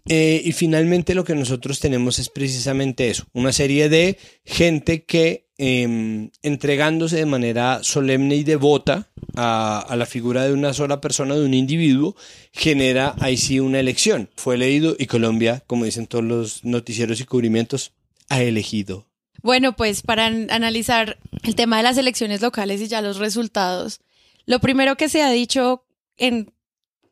Eh, 0.08 0.42
y 0.44 0.54
finalmente 0.54 1.14
lo 1.16 1.26
que 1.26 1.36
nosotros 1.36 1.82
tenemos 1.82 2.18
es 2.18 2.30
precisamente 2.30 3.10
eso, 3.10 3.26
una 3.34 3.52
serie 3.52 3.90
de 3.90 4.18
gente 4.46 5.04
que 5.04 5.50
eh, 5.58 6.30
entregándose 6.42 7.18
de 7.18 7.26
manera 7.26 7.84
solemne 7.84 8.36
y 8.36 8.44
devota 8.44 9.12
a, 9.36 9.80
a 9.82 9.96
la 9.98 10.06
figura 10.06 10.46
de 10.46 10.54
una 10.54 10.74
sola 10.74 11.02
persona, 11.02 11.36
de 11.36 11.46
un 11.46 11.54
individuo, 11.54 12.16
genera 12.54 13.16
ahí 13.20 13.36
sí 13.36 13.60
una 13.60 13.82
elección. 13.82 14.30
Fue 14.38 14.56
elegido 14.56 14.96
y 14.98 15.08
Colombia, 15.08 15.62
como 15.68 15.84
dicen 15.84 16.08
todos 16.08 16.24
los 16.24 16.64
noticieros 16.64 17.20
y 17.20 17.26
cubrimientos, 17.26 17.92
ha 18.30 18.42
elegido 18.42 19.11
Bueno, 19.44 19.76
pues 19.76 20.02
para 20.02 20.26
an- 20.28 20.48
analizar 20.52 21.18
el 21.44 21.56
tema 21.56 21.78
de 21.78 21.84
las 21.84 21.98
elecciones 21.98 22.42
locales 22.42 22.82
y 22.82 22.88
ya 22.88 23.02
los 23.02 23.18
resultados, 23.18 24.00
lo 24.46 24.60
primero 24.60 24.96
que 24.98 25.10
se 25.10 25.22
ha 25.24 25.32
dicho 25.32 25.84
en 26.18 26.54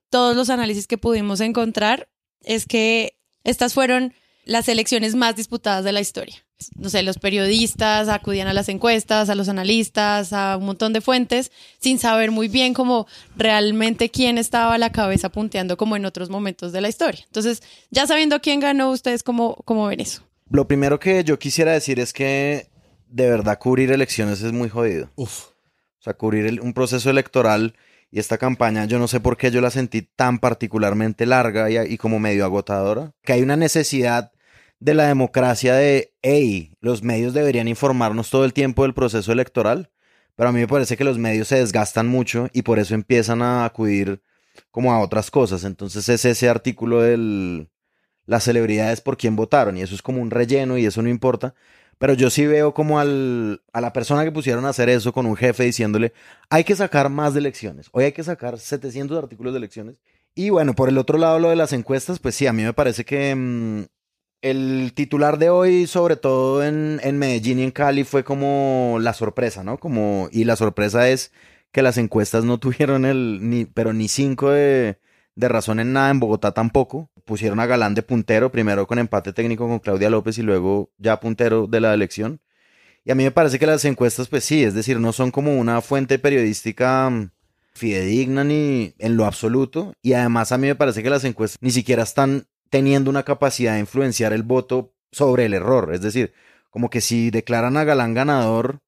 todos 0.09 0.35
los 0.35 0.49
análisis 0.49 0.87
que 0.87 0.97
pudimos 0.97 1.39
encontrar 1.41 2.09
es 2.43 2.65
que 2.65 3.19
estas 3.43 3.73
fueron 3.73 4.13
las 4.45 4.67
elecciones 4.67 5.15
más 5.15 5.35
disputadas 5.35 5.83
de 5.83 5.91
la 5.91 6.01
historia. 6.01 6.35
No 6.75 6.89
sé, 6.89 7.03
los 7.03 7.17
periodistas 7.19 8.09
acudían 8.09 8.47
a 8.49 8.53
las 8.53 8.67
encuestas, 8.67 9.29
a 9.29 9.35
los 9.35 9.47
analistas, 9.47 10.33
a 10.33 10.57
un 10.57 10.65
montón 10.65 10.91
de 10.91 10.99
fuentes, 10.99 11.51
sin 11.79 11.99
saber 11.99 12.31
muy 12.31 12.49
bien 12.49 12.73
cómo 12.73 13.07
realmente 13.37 14.09
quién 14.09 14.37
estaba 14.37 14.73
a 14.73 14.77
la 14.77 14.91
cabeza 14.91 15.29
punteando 15.29 15.77
como 15.77 15.95
en 15.95 16.05
otros 16.05 16.29
momentos 16.29 16.71
de 16.73 16.81
la 16.81 16.89
historia. 16.89 17.23
Entonces, 17.25 17.63
ya 17.91 18.07
sabiendo 18.07 18.41
quién 18.41 18.59
ganó, 18.59 18.91
¿ustedes 18.91 19.23
cómo, 19.23 19.55
cómo 19.65 19.87
ven 19.87 20.01
eso? 20.01 20.23
Lo 20.49 20.67
primero 20.67 20.99
que 20.99 21.23
yo 21.23 21.37
quisiera 21.39 21.73
decir 21.73 21.99
es 21.99 22.13
que 22.13 22.67
de 23.07 23.29
verdad 23.29 23.59
cubrir 23.59 23.91
elecciones 23.91 24.41
es 24.41 24.51
muy 24.51 24.69
jodido. 24.69 25.11
Uf. 25.15 25.45
O 25.99 26.01
sea, 26.01 26.13
cubrir 26.13 26.45
el- 26.45 26.59
un 26.61 26.73
proceso 26.73 27.09
electoral 27.09 27.75
y 28.11 28.19
esta 28.19 28.37
campaña, 28.37 28.85
yo 28.85 28.97
no 28.99 29.07
sé 29.07 29.19
por 29.19 29.37
qué 29.37 29.51
yo 29.51 29.61
la 29.61 29.69
sentí 29.69 30.01
tan 30.01 30.39
particularmente 30.39 31.25
larga 31.25 31.69
y, 31.69 31.77
y 31.93 31.97
como 31.97 32.19
medio 32.19 32.45
agotadora, 32.45 33.13
que 33.23 33.33
hay 33.33 33.41
una 33.43 33.55
necesidad 33.57 34.31
de 34.79 34.93
la 34.93 35.07
democracia 35.07 35.75
de, 35.75 36.13
hey, 36.21 36.71
los 36.79 37.03
medios 37.03 37.33
deberían 37.33 37.67
informarnos 37.67 38.29
todo 38.29 38.45
el 38.45 38.53
tiempo 38.53 38.83
del 38.83 38.93
proceso 38.93 39.31
electoral, 39.31 39.91
pero 40.35 40.49
a 40.49 40.51
mí 40.53 40.59
me 40.61 40.67
parece 40.67 40.95
que 40.95 41.03
los 41.03 41.17
medios 41.17 41.49
se 41.49 41.57
desgastan 41.57 42.07
mucho 42.07 42.47
y 42.53 42.61
por 42.61 42.79
eso 42.79 42.95
empiezan 42.95 43.41
a 43.41 43.65
acudir 43.65 44.21
como 44.71 44.93
a 44.93 44.99
otras 44.99 45.29
cosas. 45.29 45.65
Entonces 45.65 46.07
es 46.07 46.23
ese 46.23 46.47
artículo 46.49 47.01
del 47.01 47.69
las 48.29 48.43
celebridades 48.43 49.01
por 49.01 49.17
quién 49.17 49.35
votaron 49.35 49.75
y 49.75 49.81
eso 49.81 49.95
es 49.95 50.03
como 50.03 50.21
un 50.21 50.29
relleno 50.29 50.77
y 50.77 50.85
eso 50.85 51.01
no 51.01 51.09
importa. 51.09 51.55
Pero 51.97 52.13
yo 52.13 52.29
sí 52.29 52.45
veo 52.45 52.73
como 52.75 52.99
al, 52.99 53.61
a 53.73 53.81
la 53.81 53.91
persona 53.91 54.23
que 54.23 54.31
pusieron 54.31 54.65
a 54.65 54.69
hacer 54.69 54.87
eso 54.87 55.11
con 55.11 55.25
un 55.25 55.35
jefe 55.35 55.63
diciéndole, 55.63 56.13
hay 56.49 56.63
que 56.63 56.75
sacar 56.75 57.09
más 57.09 57.33
de 57.33 57.39
elecciones. 57.41 57.89
Hoy 57.91 58.05
hay 58.05 58.11
que 58.13 58.23
sacar 58.23 58.59
700 58.59 59.17
artículos 59.17 59.51
de 59.53 59.57
elecciones 59.57 59.97
Y 60.35 60.51
bueno, 60.51 60.75
por 60.75 60.89
el 60.89 60.99
otro 60.99 61.17
lado, 61.17 61.39
lo 61.39 61.49
de 61.49 61.55
las 61.55 61.73
encuestas, 61.73 62.19
pues 62.19 62.35
sí, 62.35 62.45
a 62.47 62.53
mí 62.53 62.63
me 62.63 62.73
parece 62.73 63.03
que 63.03 63.33
mm, 63.35 63.85
el 64.41 64.93
titular 64.95 65.39
de 65.39 65.49
hoy, 65.49 65.87
sobre 65.87 66.15
todo 66.15 66.63
en, 66.63 67.01
en 67.03 67.17
Medellín 67.17 67.59
y 67.59 67.63
en 67.63 67.71
Cali, 67.71 68.03
fue 68.03 68.23
como 68.23 68.97
la 69.01 69.13
sorpresa, 69.13 69.63
¿no? 69.63 69.79
Como, 69.79 70.29
y 70.31 70.43
la 70.45 70.55
sorpresa 70.55 71.09
es 71.09 71.33
que 71.71 71.81
las 71.81 71.97
encuestas 71.97 72.45
no 72.45 72.59
tuvieron 72.59 73.05
el, 73.05 73.39
ni, 73.49 73.65
pero 73.65 73.91
ni 73.93 74.07
cinco 74.07 74.51
de, 74.51 74.99
de 75.35 75.47
razón 75.49 75.79
en 75.79 75.93
nada, 75.93 76.11
en 76.11 76.19
Bogotá 76.19 76.53
tampoco. 76.53 77.09
Pusieron 77.29 77.59
a 77.59 77.67
Galán 77.67 77.93
de 77.93 78.01
puntero, 78.01 78.51
primero 78.51 78.87
con 78.87 78.97
empate 78.97 79.33
técnico 79.33 79.67
con 79.67 79.77
Claudia 79.77 80.09
López 80.09 80.39
y 80.39 80.41
luego 80.41 80.89
ya 80.97 81.19
puntero 81.19 81.67
de 81.67 81.79
la 81.79 81.93
elección. 81.93 82.41
Y 83.05 83.11
a 83.11 83.15
mí 83.15 83.23
me 83.23 83.29
parece 83.29 83.59
que 83.59 83.67
las 83.67 83.85
encuestas, 83.85 84.29
pues 84.29 84.43
sí, 84.43 84.63
es 84.63 84.73
decir, 84.73 84.99
no 84.99 85.13
son 85.13 85.29
como 85.29 85.55
una 85.59 85.79
fuente 85.81 86.17
periodística 86.17 87.07
mm, 87.07 87.29
fidedigna 87.75 88.43
ni 88.43 88.95
en 88.97 89.15
lo 89.15 89.25
absoluto. 89.25 89.93
Y 90.01 90.13
además 90.13 90.51
a 90.51 90.57
mí 90.57 90.65
me 90.65 90.73
parece 90.73 91.03
que 91.03 91.11
las 91.11 91.23
encuestas 91.23 91.59
ni 91.61 91.69
siquiera 91.69 92.01
están 92.01 92.47
teniendo 92.71 93.11
una 93.11 93.21
capacidad 93.21 93.73
de 93.73 93.81
influenciar 93.81 94.33
el 94.33 94.41
voto 94.41 94.95
sobre 95.11 95.45
el 95.45 95.53
error. 95.53 95.93
Es 95.93 96.01
decir, 96.01 96.33
como 96.71 96.89
que 96.89 96.99
si 96.99 97.29
declaran 97.29 97.77
a 97.77 97.83
Galán 97.83 98.15
ganador, 98.15 98.79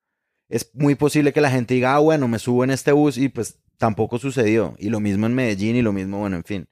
es 0.50 0.72
muy 0.74 0.96
posible 0.96 1.32
que 1.32 1.42
la 1.42 1.52
gente 1.52 1.76
diga, 1.76 1.94
ah, 1.94 2.00
bueno, 2.00 2.28
me 2.28 2.40
subo 2.40 2.64
en 2.64 2.72
este 2.72 2.92
bus 2.92 3.20
y 3.20 3.30
pues 3.30 3.60
tampoco 3.78 4.18
sucedió. 4.18 4.74
Y 4.80 4.90
lo 4.90 5.00
mismo 5.00 5.28
en 5.28 5.36
Medellín 5.36 5.76
y 5.76 5.84
lo 5.84 5.94
mismo, 5.94 6.18
bueno, 6.18 6.38
en 6.38 6.44
fin. 6.44 6.68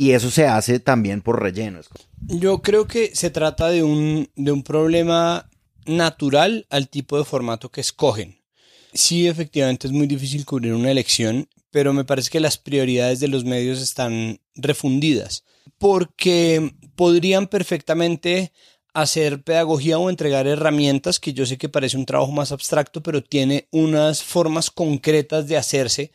Y 0.00 0.12
eso 0.12 0.30
se 0.30 0.46
hace 0.46 0.78
también 0.78 1.22
por 1.22 1.42
relleno. 1.42 1.80
Yo 2.28 2.62
creo 2.62 2.86
que 2.86 3.10
se 3.16 3.30
trata 3.30 3.68
de 3.68 3.82
un, 3.82 4.30
de 4.36 4.52
un 4.52 4.62
problema 4.62 5.50
natural 5.86 6.68
al 6.70 6.88
tipo 6.88 7.18
de 7.18 7.24
formato 7.24 7.72
que 7.72 7.80
escogen. 7.80 8.38
Sí, 8.94 9.26
efectivamente 9.26 9.88
es 9.88 9.92
muy 9.92 10.06
difícil 10.06 10.46
cubrir 10.46 10.74
una 10.74 10.92
elección, 10.92 11.48
pero 11.72 11.92
me 11.92 12.04
parece 12.04 12.30
que 12.30 12.38
las 12.38 12.58
prioridades 12.58 13.18
de 13.18 13.26
los 13.26 13.44
medios 13.44 13.80
están 13.82 14.38
refundidas, 14.54 15.42
porque 15.78 16.72
podrían 16.94 17.48
perfectamente 17.48 18.52
hacer 18.94 19.42
pedagogía 19.42 19.98
o 19.98 20.10
entregar 20.10 20.46
herramientas, 20.46 21.18
que 21.18 21.32
yo 21.32 21.44
sé 21.44 21.58
que 21.58 21.68
parece 21.68 21.96
un 21.96 22.06
trabajo 22.06 22.30
más 22.30 22.52
abstracto, 22.52 23.02
pero 23.02 23.20
tiene 23.20 23.66
unas 23.72 24.22
formas 24.22 24.70
concretas 24.70 25.48
de 25.48 25.56
hacerse 25.56 26.12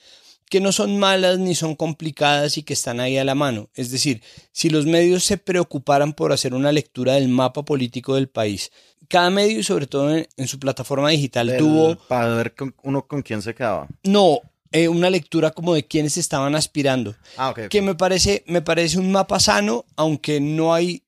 que 0.54 0.62
no 0.62 0.72
son 0.72 1.00
malas 1.00 1.40
ni 1.40 1.56
son 1.56 1.76
complicadas 1.76 2.60
y 2.60 2.62
que 2.62 2.74
están 2.74 3.00
ahí 3.00 3.18
a 3.18 3.24
la 3.24 3.34
mano. 3.34 3.70
Es 3.74 3.90
decir, 3.90 4.22
si 4.52 4.70
los 4.70 4.86
medios 4.86 5.24
se 5.24 5.38
preocuparan 5.40 6.14
por 6.14 6.32
hacer 6.32 6.54
una 6.54 6.72
lectura 6.72 7.14
del 7.16 7.28
mapa 7.28 7.66
político 7.66 8.14
del 8.14 8.30
país, 8.30 8.72
cada 9.08 9.32
medio 9.32 9.58
y 9.58 9.64
sobre 9.64 9.88
todo 9.88 10.16
en, 10.16 10.28
en 10.38 10.48
su 10.48 10.60
plataforma 10.60 11.10
digital 11.10 11.48
Del- 11.48 11.58
tuvo... 11.58 11.96
Para 12.08 12.36
ver 12.36 12.54
con- 12.54 12.76
uno 12.84 13.08
con 13.08 13.24
quién 13.24 13.42
se 13.42 13.56
quedaba. 13.56 13.88
No, 14.04 14.42
eh, 14.72 14.88
una 14.90 15.10
lectura 15.10 15.50
como 15.50 15.74
de 15.74 15.88
quiénes 15.88 16.18
estaban 16.18 16.54
aspirando. 16.54 17.16
Ah, 17.36 17.50
ok. 17.50 17.60
ok. 17.64 17.68
Que 17.70 17.82
me 17.82 17.96
parece, 17.96 18.44
me 18.46 18.62
parece 18.62 19.00
un 19.00 19.12
mapa 19.12 19.40
sano, 19.40 19.86
aunque 19.96 20.40
no 20.40 20.72
hay 20.76 21.02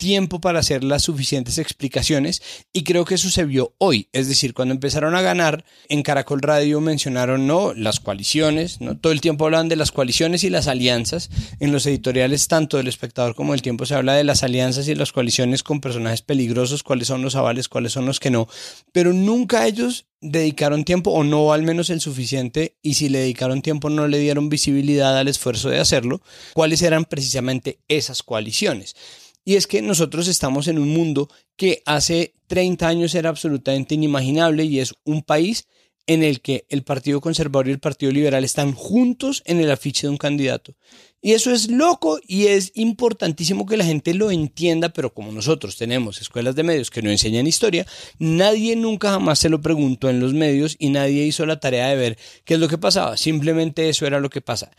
tiempo 0.00 0.40
para 0.40 0.60
hacer 0.60 0.82
las 0.82 1.02
suficientes 1.02 1.58
explicaciones 1.58 2.42
y 2.72 2.84
creo 2.84 3.04
que 3.04 3.16
eso 3.16 3.28
se 3.28 3.44
vio 3.44 3.74
hoy, 3.76 4.08
es 4.12 4.28
decir, 4.28 4.54
cuando 4.54 4.72
empezaron 4.72 5.14
a 5.14 5.20
ganar 5.20 5.62
en 5.90 6.02
Caracol 6.02 6.40
Radio 6.40 6.80
mencionaron 6.80 7.46
no 7.46 7.74
las 7.74 8.00
coaliciones, 8.00 8.80
no 8.80 8.96
todo 8.96 9.12
el 9.12 9.20
tiempo 9.20 9.44
hablan 9.44 9.68
de 9.68 9.76
las 9.76 9.92
coaliciones 9.92 10.42
y 10.42 10.48
las 10.48 10.68
alianzas, 10.68 11.28
en 11.60 11.70
los 11.70 11.84
editoriales 11.84 12.48
tanto 12.48 12.78
del 12.78 12.88
espectador 12.88 13.34
como 13.34 13.52
del 13.52 13.60
tiempo 13.60 13.84
se 13.84 13.94
habla 13.94 14.14
de 14.14 14.24
las 14.24 14.42
alianzas 14.42 14.88
y 14.88 14.94
las 14.94 15.12
coaliciones 15.12 15.62
con 15.62 15.82
personajes 15.82 16.22
peligrosos, 16.22 16.82
cuáles 16.82 17.06
son 17.06 17.20
los 17.20 17.36
avales, 17.36 17.68
cuáles 17.68 17.92
son 17.92 18.06
los 18.06 18.20
que 18.20 18.30
no, 18.30 18.48
pero 18.92 19.12
nunca 19.12 19.66
ellos 19.66 20.06
dedicaron 20.22 20.84
tiempo 20.84 21.10
o 21.10 21.24
no 21.24 21.52
al 21.52 21.62
menos 21.62 21.90
el 21.90 22.00
suficiente 22.00 22.76
y 22.80 22.94
si 22.94 23.10
le 23.10 23.18
dedicaron 23.18 23.60
tiempo 23.60 23.90
no 23.90 24.08
le 24.08 24.18
dieron 24.18 24.48
visibilidad 24.48 25.18
al 25.18 25.28
esfuerzo 25.28 25.68
de 25.68 25.78
hacerlo, 25.78 26.22
cuáles 26.54 26.80
eran 26.80 27.04
precisamente 27.04 27.80
esas 27.88 28.22
coaliciones. 28.22 28.96
Y 29.44 29.56
es 29.56 29.66
que 29.66 29.82
nosotros 29.82 30.28
estamos 30.28 30.68
en 30.68 30.78
un 30.78 30.88
mundo 30.88 31.28
que 31.56 31.82
hace 31.86 32.34
30 32.46 32.86
años 32.86 33.14
era 33.14 33.30
absolutamente 33.30 33.94
inimaginable 33.94 34.64
y 34.64 34.80
es 34.80 34.94
un 35.04 35.22
país 35.22 35.66
en 36.06 36.24
el 36.24 36.40
que 36.40 36.66
el 36.68 36.82
Partido 36.82 37.20
Conservador 37.20 37.68
y 37.68 37.70
el 37.72 37.78
Partido 37.78 38.10
Liberal 38.10 38.42
están 38.42 38.72
juntos 38.72 39.42
en 39.46 39.60
el 39.60 39.70
afiche 39.70 40.06
de 40.06 40.10
un 40.10 40.16
candidato. 40.16 40.74
Y 41.22 41.32
eso 41.32 41.52
es 41.52 41.70
loco 41.70 42.18
y 42.26 42.46
es 42.46 42.72
importantísimo 42.74 43.66
que 43.66 43.76
la 43.76 43.84
gente 43.84 44.14
lo 44.14 44.30
entienda, 44.30 44.88
pero 44.88 45.14
como 45.14 45.30
nosotros 45.30 45.76
tenemos 45.76 46.20
escuelas 46.20 46.56
de 46.56 46.62
medios 46.62 46.90
que 46.90 47.02
no 47.02 47.10
enseñan 47.10 47.46
historia, 47.46 47.86
nadie 48.18 48.74
nunca 48.74 49.10
jamás 49.10 49.38
se 49.38 49.50
lo 49.50 49.60
preguntó 49.60 50.10
en 50.10 50.18
los 50.18 50.34
medios 50.34 50.74
y 50.78 50.88
nadie 50.88 51.26
hizo 51.26 51.46
la 51.46 51.60
tarea 51.60 51.88
de 51.88 51.96
ver 51.96 52.18
qué 52.44 52.54
es 52.54 52.60
lo 52.60 52.68
que 52.68 52.78
pasaba. 52.78 53.16
Simplemente 53.16 53.88
eso 53.88 54.04
era 54.04 54.18
lo 54.18 54.30
que 54.30 54.40
pasa. 54.40 54.72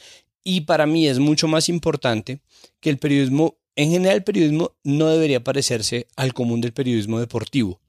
Y 0.44 0.62
para 0.62 0.86
mí 0.88 1.08
es 1.08 1.20
mucho 1.20 1.48
más 1.48 1.70
importante 1.70 2.42
que 2.80 2.90
el 2.90 2.98
periodismo, 2.98 3.58
en 3.76 3.92
general 3.92 4.18
el 4.18 4.24
periodismo 4.24 4.74
no 4.84 5.08
debería 5.08 5.44
parecerse 5.44 6.08
al 6.16 6.34
común 6.34 6.62
del 6.62 6.74
periodismo 6.74 7.20
deportivo. 7.20 7.80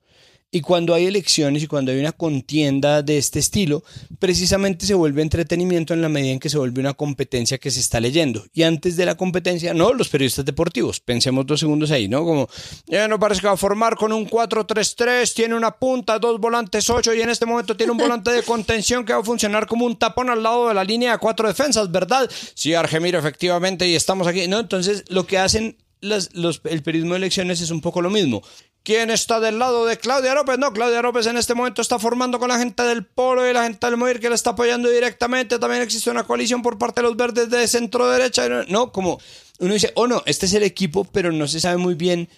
Y 0.55 0.61
cuando 0.61 0.93
hay 0.93 1.07
elecciones 1.07 1.63
y 1.63 1.67
cuando 1.67 1.93
hay 1.93 1.99
una 1.99 2.13
contienda 2.13 3.03
de 3.03 3.17
este 3.17 3.39
estilo, 3.39 3.83
precisamente 4.19 4.85
se 4.85 4.93
vuelve 4.93 5.23
entretenimiento 5.23 5.95
en 5.95 6.03
la 6.03 6.11
medida 6.11 6.31
en 6.33 6.39
que 6.39 6.51
se 6.51 6.59
vuelve 6.59 6.79
una 6.79 6.93
competencia 6.93 7.57
que 7.57 7.71
se 7.71 7.81
está 7.81 8.01
leyendo. 8.01 8.45
Y 8.53 8.63
antes 8.63 8.97
de 8.99 9.07
la 9.07 9.15
competencia, 9.15 9.73
no, 9.73 9.95
los 9.95 10.11
periodistas 10.11 10.45
deportivos, 10.45 11.01
pensemos 11.01 11.47
dos 11.47 11.59
segundos 11.59 11.91
ahí, 11.91 12.07
¿no? 12.07 12.23
Como, 12.25 12.51
ya 12.87 13.09
no 13.09 13.19
parece 13.19 13.41
que 13.41 13.47
va 13.47 13.55
a 13.55 13.57
formar 13.57 13.97
con 13.97 14.13
un 14.13 14.29
4-3-3, 14.29 15.33
tiene 15.33 15.55
una 15.55 15.71
punta, 15.71 16.19
dos 16.19 16.39
volantes 16.39 16.89
8 16.91 17.15
y 17.15 17.23
en 17.23 17.31
este 17.31 17.47
momento 17.47 17.75
tiene 17.75 17.93
un 17.93 17.99
volante 17.99 18.31
de 18.31 18.43
contención 18.43 19.07
que 19.07 19.15
va 19.15 19.21
a 19.21 19.25
funcionar 19.25 19.67
como 19.67 19.87
un 19.87 19.99
tapón 19.99 20.29
al 20.29 20.43
lado 20.43 20.69
de 20.69 20.75
la 20.75 20.85
línea 20.85 21.13
de 21.13 21.19
cuatro 21.19 21.49
defensas, 21.49 21.91
¿verdad? 21.91 22.31
Sí, 22.55 22.75
Argemiro, 22.75 23.19
efectivamente, 23.19 23.89
y 23.89 23.95
estamos 23.95 24.27
aquí, 24.27 24.47
¿no? 24.49 24.59
Entonces, 24.61 25.05
lo 25.09 25.27
que 25.27 25.39
hacen 25.39 25.79
los- 26.03 26.61
el 26.65 26.83
periodismo 26.83 27.15
de 27.15 27.19
elecciones 27.19 27.61
es 27.61 27.71
un 27.71 27.81
poco 27.81 28.03
lo 28.03 28.11
mismo. 28.11 28.43
¿Quién 28.85 29.11
está 29.11 29.39
del 29.39 29.61
lado 29.61 29.87
de 29.87 29.97
Claudia 29.97 30.35
López? 30.35 30.59
No, 30.59 30.73
Claudia 30.73 31.03
López 31.03 31.27
en 31.27 31.37
este 31.37 31.55
momento 31.55 31.81
está 31.83 32.01
formando 32.01 32.41
con 32.41 32.49
la 32.49 32.59
gente 32.59 32.83
del 32.83 33.05
Polo 33.07 33.49
y 33.49 33.53
la 33.53 33.63
gente 33.63 33.87
del 33.87 33.97
Moir 33.97 34.19
que 34.19 34.29
le 34.29 34.35
está 34.35 34.51
apoyando 34.51 34.89
directamente. 34.89 35.61
También 35.61 35.83
existe 35.83 36.11
una 36.11 36.25
coalición 36.25 36.63
por 36.63 36.79
parte 36.79 37.01
de 37.01 37.07
los 37.07 37.17
verdes 37.17 37.49
de 37.49 37.69
centro 37.69 38.11
derecha. 38.11 38.49
No, 38.69 38.91
como 38.91 39.21
uno 39.61 39.73
dice, 39.73 39.93
oh 39.95 40.09
no, 40.09 40.23
este 40.27 40.47
es 40.47 40.55
el 40.55 40.65
equipo, 40.65 41.05
pero 41.05 41.31
no 41.31 41.47
se 41.47 41.61
sabe 41.61 41.77
muy 41.77 41.95
bien 41.95 42.29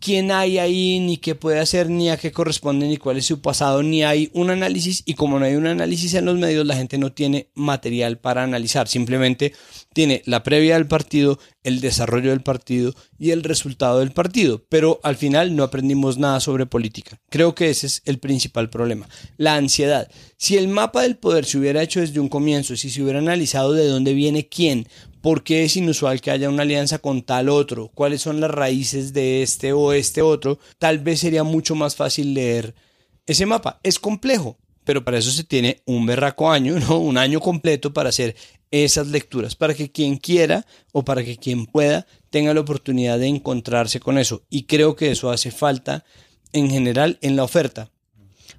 quién 0.00 0.32
hay 0.32 0.58
ahí, 0.58 0.98
ni 0.98 1.16
qué 1.16 1.36
puede 1.36 1.60
hacer, 1.60 1.88
ni 1.88 2.10
a 2.10 2.16
qué 2.16 2.32
corresponde, 2.32 2.88
ni 2.88 2.96
cuál 2.96 3.18
es 3.18 3.26
su 3.26 3.40
pasado, 3.40 3.84
ni 3.84 4.02
hay 4.02 4.30
un 4.34 4.50
análisis. 4.50 5.02
Y 5.06 5.14
como 5.14 5.38
no 5.38 5.46
hay 5.46 5.54
un 5.54 5.68
análisis 5.68 6.12
en 6.14 6.24
los 6.24 6.36
medios, 6.36 6.66
la 6.66 6.74
gente 6.74 6.98
no 6.98 7.12
tiene 7.12 7.48
material 7.54 8.18
para 8.18 8.42
analizar. 8.42 8.88
Simplemente 8.88 9.54
tiene 9.94 10.22
la 10.26 10.42
previa 10.42 10.74
del 10.74 10.86
partido, 10.86 11.38
el 11.62 11.80
desarrollo 11.80 12.30
del 12.30 12.42
partido 12.42 12.94
y 13.18 13.30
el 13.30 13.42
resultado 13.42 14.00
del 14.00 14.12
partido. 14.12 14.62
Pero 14.68 15.00
al 15.02 15.16
final 15.16 15.56
no 15.56 15.62
aprendimos 15.62 16.18
nada 16.18 16.40
sobre 16.40 16.66
política. 16.66 17.18
Creo 17.30 17.54
que 17.54 17.70
ese 17.70 17.86
es 17.86 18.02
el 18.04 18.18
principal 18.18 18.68
problema. 18.68 19.08
La 19.38 19.54
ansiedad. 19.54 20.10
Si 20.36 20.58
el 20.58 20.68
mapa 20.68 21.02
del 21.02 21.16
poder 21.16 21.46
se 21.46 21.56
hubiera 21.56 21.82
hecho 21.82 22.00
desde 22.00 22.20
un 22.20 22.28
comienzo, 22.28 22.76
si 22.76 22.90
se 22.90 23.02
hubiera 23.02 23.20
analizado 23.20 23.72
de 23.72 23.86
dónde 23.86 24.12
viene 24.12 24.48
quién, 24.48 24.86
¿Por 25.24 25.42
qué 25.42 25.64
es 25.64 25.74
inusual 25.78 26.20
que 26.20 26.30
haya 26.30 26.50
una 26.50 26.64
alianza 26.64 26.98
con 26.98 27.22
tal 27.22 27.48
otro? 27.48 27.90
¿Cuáles 27.94 28.20
son 28.20 28.42
las 28.42 28.50
raíces 28.50 29.14
de 29.14 29.42
este 29.42 29.72
o 29.72 29.94
este 29.94 30.20
otro? 30.20 30.58
Tal 30.78 30.98
vez 30.98 31.20
sería 31.20 31.44
mucho 31.44 31.74
más 31.74 31.96
fácil 31.96 32.34
leer 32.34 32.74
ese 33.24 33.46
mapa. 33.46 33.80
Es 33.82 33.98
complejo, 33.98 34.58
pero 34.84 35.02
para 35.02 35.16
eso 35.16 35.30
se 35.30 35.44
tiene 35.44 35.80
un 35.86 36.04
berraco 36.04 36.50
año, 36.50 36.78
¿no? 36.88 36.98
Un 36.98 37.16
año 37.16 37.40
completo 37.40 37.92
para 37.92 38.10
hacer 38.10 38.36
esas 38.82 39.08
lecturas, 39.08 39.54
para 39.54 39.74
que 39.74 39.90
quien 39.90 40.16
quiera 40.16 40.66
o 40.90 41.04
para 41.04 41.22
que 41.22 41.36
quien 41.36 41.66
pueda 41.66 42.06
tenga 42.30 42.52
la 42.52 42.60
oportunidad 42.60 43.20
de 43.20 43.28
encontrarse 43.28 44.00
con 44.00 44.18
eso. 44.18 44.42
Y 44.50 44.64
creo 44.64 44.96
que 44.96 45.12
eso 45.12 45.30
hace 45.30 45.52
falta 45.52 46.04
en 46.52 46.70
general 46.70 47.18
en 47.20 47.36
la 47.36 47.44
oferta. 47.44 47.90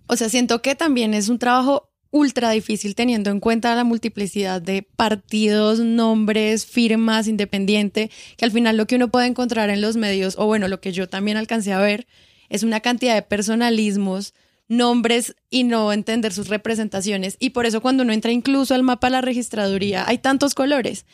O 0.08 0.16
sea, 0.16 0.30
siento 0.30 0.62
que 0.62 0.76
también 0.76 1.14
es 1.14 1.28
un 1.28 1.40
trabajo 1.40 1.90
ultra 2.12 2.52
difícil 2.52 2.96
teniendo 2.96 3.30
en 3.30 3.42
cuenta 3.42 3.76
la 3.76 3.84
multiplicidad 3.84 4.62
de 4.62 4.84
partidos, 4.84 5.80
nombres, 5.80 6.66
firmas, 6.66 7.28
independiente, 7.28 8.10
que 8.38 8.46
al 8.46 8.52
final 8.52 8.78
lo 8.78 8.88
que 8.88 8.96
uno 8.96 9.10
puede 9.10 9.28
encontrar 9.28 9.70
en 9.70 9.82
los 9.82 9.98
medios, 9.98 10.36
o 10.38 10.46
bueno, 10.46 10.70
lo 10.70 10.80
que 10.80 10.94
yo 10.94 11.10
también 11.10 11.36
alcancé 11.36 11.74
a 11.74 11.80
ver, 11.80 12.08
es 12.48 12.64
una 12.64 12.80
cantidad 12.80 13.16
de 13.16 13.22
personalismos, 13.22 14.34
nombres 14.68 15.36
y 15.50 15.64
no 15.64 15.94
entender 15.94 16.34
sus 16.34 16.50
representaciones. 16.50 17.38
Y 17.40 17.52
por 17.52 17.66
eso 17.66 17.82
cuando 17.82 18.04
uno 18.04 18.14
entra 18.14 18.32
incluso 18.32 18.74
al 18.74 18.84
mapa 18.84 19.08
de 19.08 19.12
la 19.12 19.22
registraduría, 19.22 20.08
hay 20.08 20.18
tantos 20.18 20.56
colores. 20.56 21.06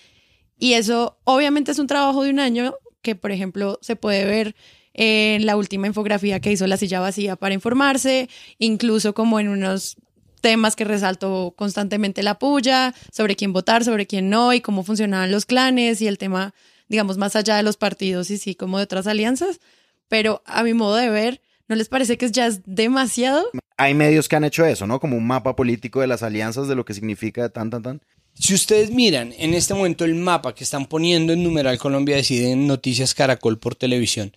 Y 0.58 0.74
eso 0.74 1.18
obviamente 1.24 1.72
es 1.72 1.80
un 1.80 1.88
trabajo 1.88 2.24
de 2.24 2.30
un 2.30 2.40
año 2.40 2.76
que, 3.02 3.16
por 3.16 3.32
ejemplo, 3.32 3.80
se 3.82 3.96
puede 3.96 4.26
ver 4.26 4.56
en 4.94 5.46
la 5.46 5.56
última 5.56 5.88
infografía 5.88 6.40
que 6.40 6.52
hizo 6.52 6.68
la 6.68 6.78
silla 6.78 7.00
vacía 7.00 7.36
para 7.36 7.54
informarse, 7.54 8.30
incluso 8.60 9.14
como 9.14 9.40
en 9.40 9.48
unos 9.48 9.98
temas 10.42 10.76
que 10.76 10.84
resaltó 10.84 11.54
constantemente 11.56 12.24
la 12.24 12.40
puya, 12.40 12.94
sobre 13.12 13.36
quién 13.36 13.54
votar, 13.54 13.84
sobre 13.84 14.08
quién 14.08 14.30
no, 14.30 14.54
y 14.54 14.62
cómo 14.62 14.84
funcionaban 14.84 15.32
los 15.32 15.46
clanes 15.46 16.02
y 16.02 16.08
el 16.08 16.18
tema, 16.18 16.54
digamos, 16.90 17.18
más 17.18 17.36
allá 17.36 17.56
de 17.56 17.64
los 17.64 17.78
partidos 17.78 18.30
y 18.32 18.38
sí, 18.38 18.56
como 18.56 18.78
de 18.78 18.84
otras 18.84 19.08
alianzas. 19.08 19.60
Pero 20.08 20.42
a 20.46 20.64
mi 20.64 20.74
modo 20.74 20.96
de 20.96 21.10
ver, 21.10 21.42
¿no 21.72 21.78
les 21.78 21.88
parece 21.88 22.18
que 22.18 22.30
ya 22.30 22.48
es 22.48 22.60
demasiado? 22.66 23.50
Hay 23.78 23.94
medios 23.94 24.28
que 24.28 24.36
han 24.36 24.44
hecho 24.44 24.66
eso, 24.66 24.86
¿no? 24.86 25.00
Como 25.00 25.16
un 25.16 25.26
mapa 25.26 25.56
político 25.56 26.02
de 26.02 26.08
las 26.08 26.22
alianzas, 26.22 26.68
de 26.68 26.76
lo 26.76 26.84
que 26.84 26.94
significa 26.94 27.48
tan, 27.48 27.70
tan, 27.70 27.82
tan. 27.82 28.02
Si 28.34 28.54
ustedes 28.54 28.92
miran 28.92 29.34
en 29.38 29.54
este 29.54 29.74
momento 29.74 30.04
el 30.04 30.16
mapa 30.16 30.54
que 30.54 30.66
están 30.66 30.86
poniendo 30.86 31.32
en 31.32 31.44
Numeral 31.44 31.78
Colombia 31.78 32.18
Decide 32.18 32.52
en 32.52 32.68
Noticias 32.68 33.14
Caracol 33.14 33.58
por 33.58 33.76
televisión, 33.76 34.34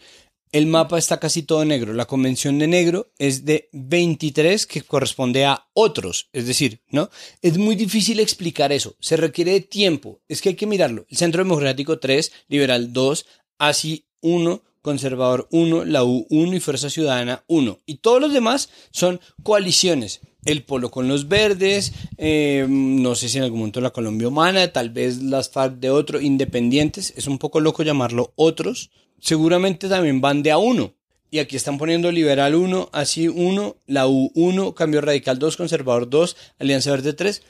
el 0.52 0.68
mapa 0.68 0.96
está 0.96 1.18
casi 1.18 1.42
todo 1.42 1.64
negro. 1.64 1.92
La 1.92 2.04
convención 2.04 2.60
de 2.60 2.68
negro 2.68 3.10
es 3.18 3.44
de 3.44 3.68
23 3.72 4.68
que 4.68 4.82
corresponde 4.82 5.44
a 5.44 5.66
otros. 5.72 6.28
Es 6.32 6.46
decir, 6.46 6.82
¿no? 6.90 7.10
Es 7.42 7.58
muy 7.58 7.74
difícil 7.74 8.20
explicar 8.20 8.70
eso. 8.70 8.94
Se 9.00 9.16
requiere 9.16 9.50
de 9.50 9.60
tiempo. 9.60 10.20
Es 10.28 10.40
que 10.40 10.50
hay 10.50 10.54
que 10.54 10.68
mirarlo. 10.68 11.04
El 11.10 11.16
Centro 11.16 11.42
Democrático 11.42 11.98
3, 11.98 12.30
Liberal 12.46 12.92
2, 12.92 13.26
ASI 13.58 14.04
1, 14.20 14.62
Conservador 14.84 15.48
1, 15.50 15.86
la 15.86 16.04
U 16.04 16.26
1 16.30 16.54
y 16.54 16.60
Fuerza 16.60 16.90
Ciudadana 16.90 17.42
1. 17.48 17.80
Y 17.86 17.96
todos 17.96 18.20
los 18.20 18.32
demás 18.32 18.68
son 18.92 19.18
coaliciones. 19.42 20.20
El 20.44 20.62
Polo 20.62 20.90
con 20.90 21.08
los 21.08 21.26
Verdes, 21.26 21.92
eh, 22.18 22.66
no 22.68 23.14
sé 23.14 23.30
si 23.30 23.38
en 23.38 23.44
algún 23.44 23.60
momento 23.60 23.80
la 23.80 23.90
Colombia 23.90 24.28
Humana, 24.28 24.72
tal 24.72 24.90
vez 24.90 25.22
las 25.22 25.48
FARC 25.48 25.76
de 25.76 25.88
otro, 25.88 26.20
independientes. 26.20 27.14
Es 27.16 27.26
un 27.26 27.38
poco 27.38 27.60
loco 27.60 27.82
llamarlo 27.82 28.34
otros 28.36 28.90
seguramente 29.24 29.88
también 29.88 30.20
van 30.20 30.42
de 30.42 30.52
a 30.52 30.58
uno. 30.58 30.94
Y 31.30 31.40
aquí 31.40 31.56
están 31.56 31.78
poniendo 31.78 32.12
Liberal 32.12 32.54
1, 32.54 32.90
así 32.92 33.26
1, 33.26 33.76
la 33.86 34.06
U 34.06 34.30
1, 34.34 34.74
Cambio 34.74 35.00
Radical 35.00 35.38
2, 35.38 35.56
Conservador 35.56 36.08
2, 36.08 36.36
Alianza 36.60 36.90
Verde 36.92 37.12
3. 37.12 37.42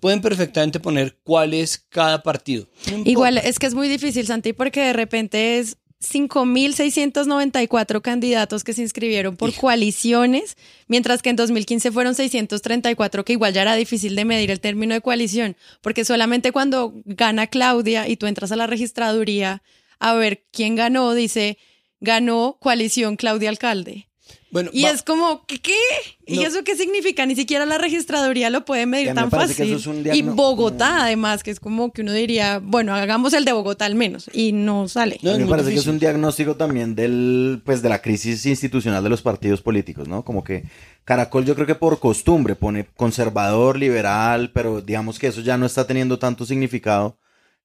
Pueden 0.00 0.20
perfectamente 0.20 0.78
poner 0.78 1.16
cuál 1.24 1.54
es 1.54 1.78
cada 1.88 2.22
partido. 2.22 2.66
Igual 3.04 3.38
es 3.38 3.58
que 3.58 3.66
es 3.66 3.74
muy 3.74 3.88
difícil, 3.88 4.26
Santi, 4.26 4.52
porque 4.52 4.80
de 4.80 4.92
repente 4.92 5.58
es 5.58 5.78
5.694 6.00 8.02
candidatos 8.02 8.62
que 8.62 8.72
se 8.72 8.82
inscribieron 8.82 9.36
por 9.36 9.52
coaliciones, 9.54 10.56
mientras 10.86 11.22
que 11.22 11.30
en 11.30 11.36
2015 11.36 11.90
fueron 11.90 12.14
634, 12.14 13.24
que 13.24 13.32
igual 13.32 13.52
ya 13.52 13.62
era 13.62 13.74
difícil 13.74 14.14
de 14.14 14.24
medir 14.24 14.50
el 14.50 14.60
término 14.60 14.94
de 14.94 15.00
coalición, 15.00 15.56
porque 15.80 16.04
solamente 16.04 16.52
cuando 16.52 16.94
gana 17.04 17.48
Claudia 17.48 18.08
y 18.08 18.16
tú 18.16 18.26
entras 18.26 18.52
a 18.52 18.56
la 18.56 18.68
registraduría 18.68 19.62
a 19.98 20.14
ver 20.14 20.44
quién 20.52 20.76
ganó, 20.76 21.14
dice, 21.14 21.58
ganó 22.00 22.58
coalición 22.60 23.16
Claudia 23.16 23.50
Alcalde. 23.50 24.07
Bueno, 24.50 24.70
y 24.72 24.86
es 24.86 25.02
como, 25.02 25.44
¿qué? 25.46 25.58
qué? 25.58 25.74
¿Y 26.26 26.42
eso 26.42 26.64
qué 26.64 26.74
significa? 26.74 27.26
Ni 27.26 27.36
siquiera 27.36 27.66
la 27.66 27.76
registraduría 27.76 28.48
lo 28.48 28.64
puede 28.64 28.86
medir 28.86 29.14
tan 29.14 29.30
fácil. 29.30 29.78
y 30.12 30.22
Bogotá, 30.22 31.04
además, 31.04 31.42
que 31.42 31.50
es 31.50 31.60
como 31.60 31.92
que 31.92 32.02
uno 32.02 32.12
diría, 32.12 32.60
bueno, 32.62 32.94
hagamos 32.94 33.34
el 33.34 33.44
de 33.44 33.52
Bogotá 33.52 33.84
al 33.84 33.94
menos, 33.94 34.30
y 34.32 34.52
no 34.52 34.88
sale. 34.88 35.18
me 35.22 35.46
parece 35.46 35.70
que 35.70 35.76
es 35.76 35.86
un 35.86 35.98
diagnóstico 35.98 36.56
también 36.56 36.94
del, 36.94 37.60
pues, 37.64 37.82
de 37.82 37.88
la 37.88 38.00
crisis 38.00 38.46
institucional 38.46 39.02
de 39.02 39.10
los 39.10 39.22
partidos 39.22 39.60
políticos, 39.60 40.08
¿no? 40.08 40.24
Como 40.24 40.42
que 40.42 40.64
Caracol 41.04 41.44
yo 41.44 41.54
creo 41.54 41.66
que 41.66 41.74
por 41.74 41.98
costumbre 41.98 42.54
pone 42.54 42.86
conservador, 42.96 43.78
liberal, 43.78 44.50
pero 44.52 44.80
digamos 44.80 45.18
que 45.18 45.26
eso 45.26 45.40
ya 45.42 45.58
no 45.58 45.66
está 45.66 45.86
teniendo 45.86 46.18
tanto 46.18 46.46
significado 46.46 47.18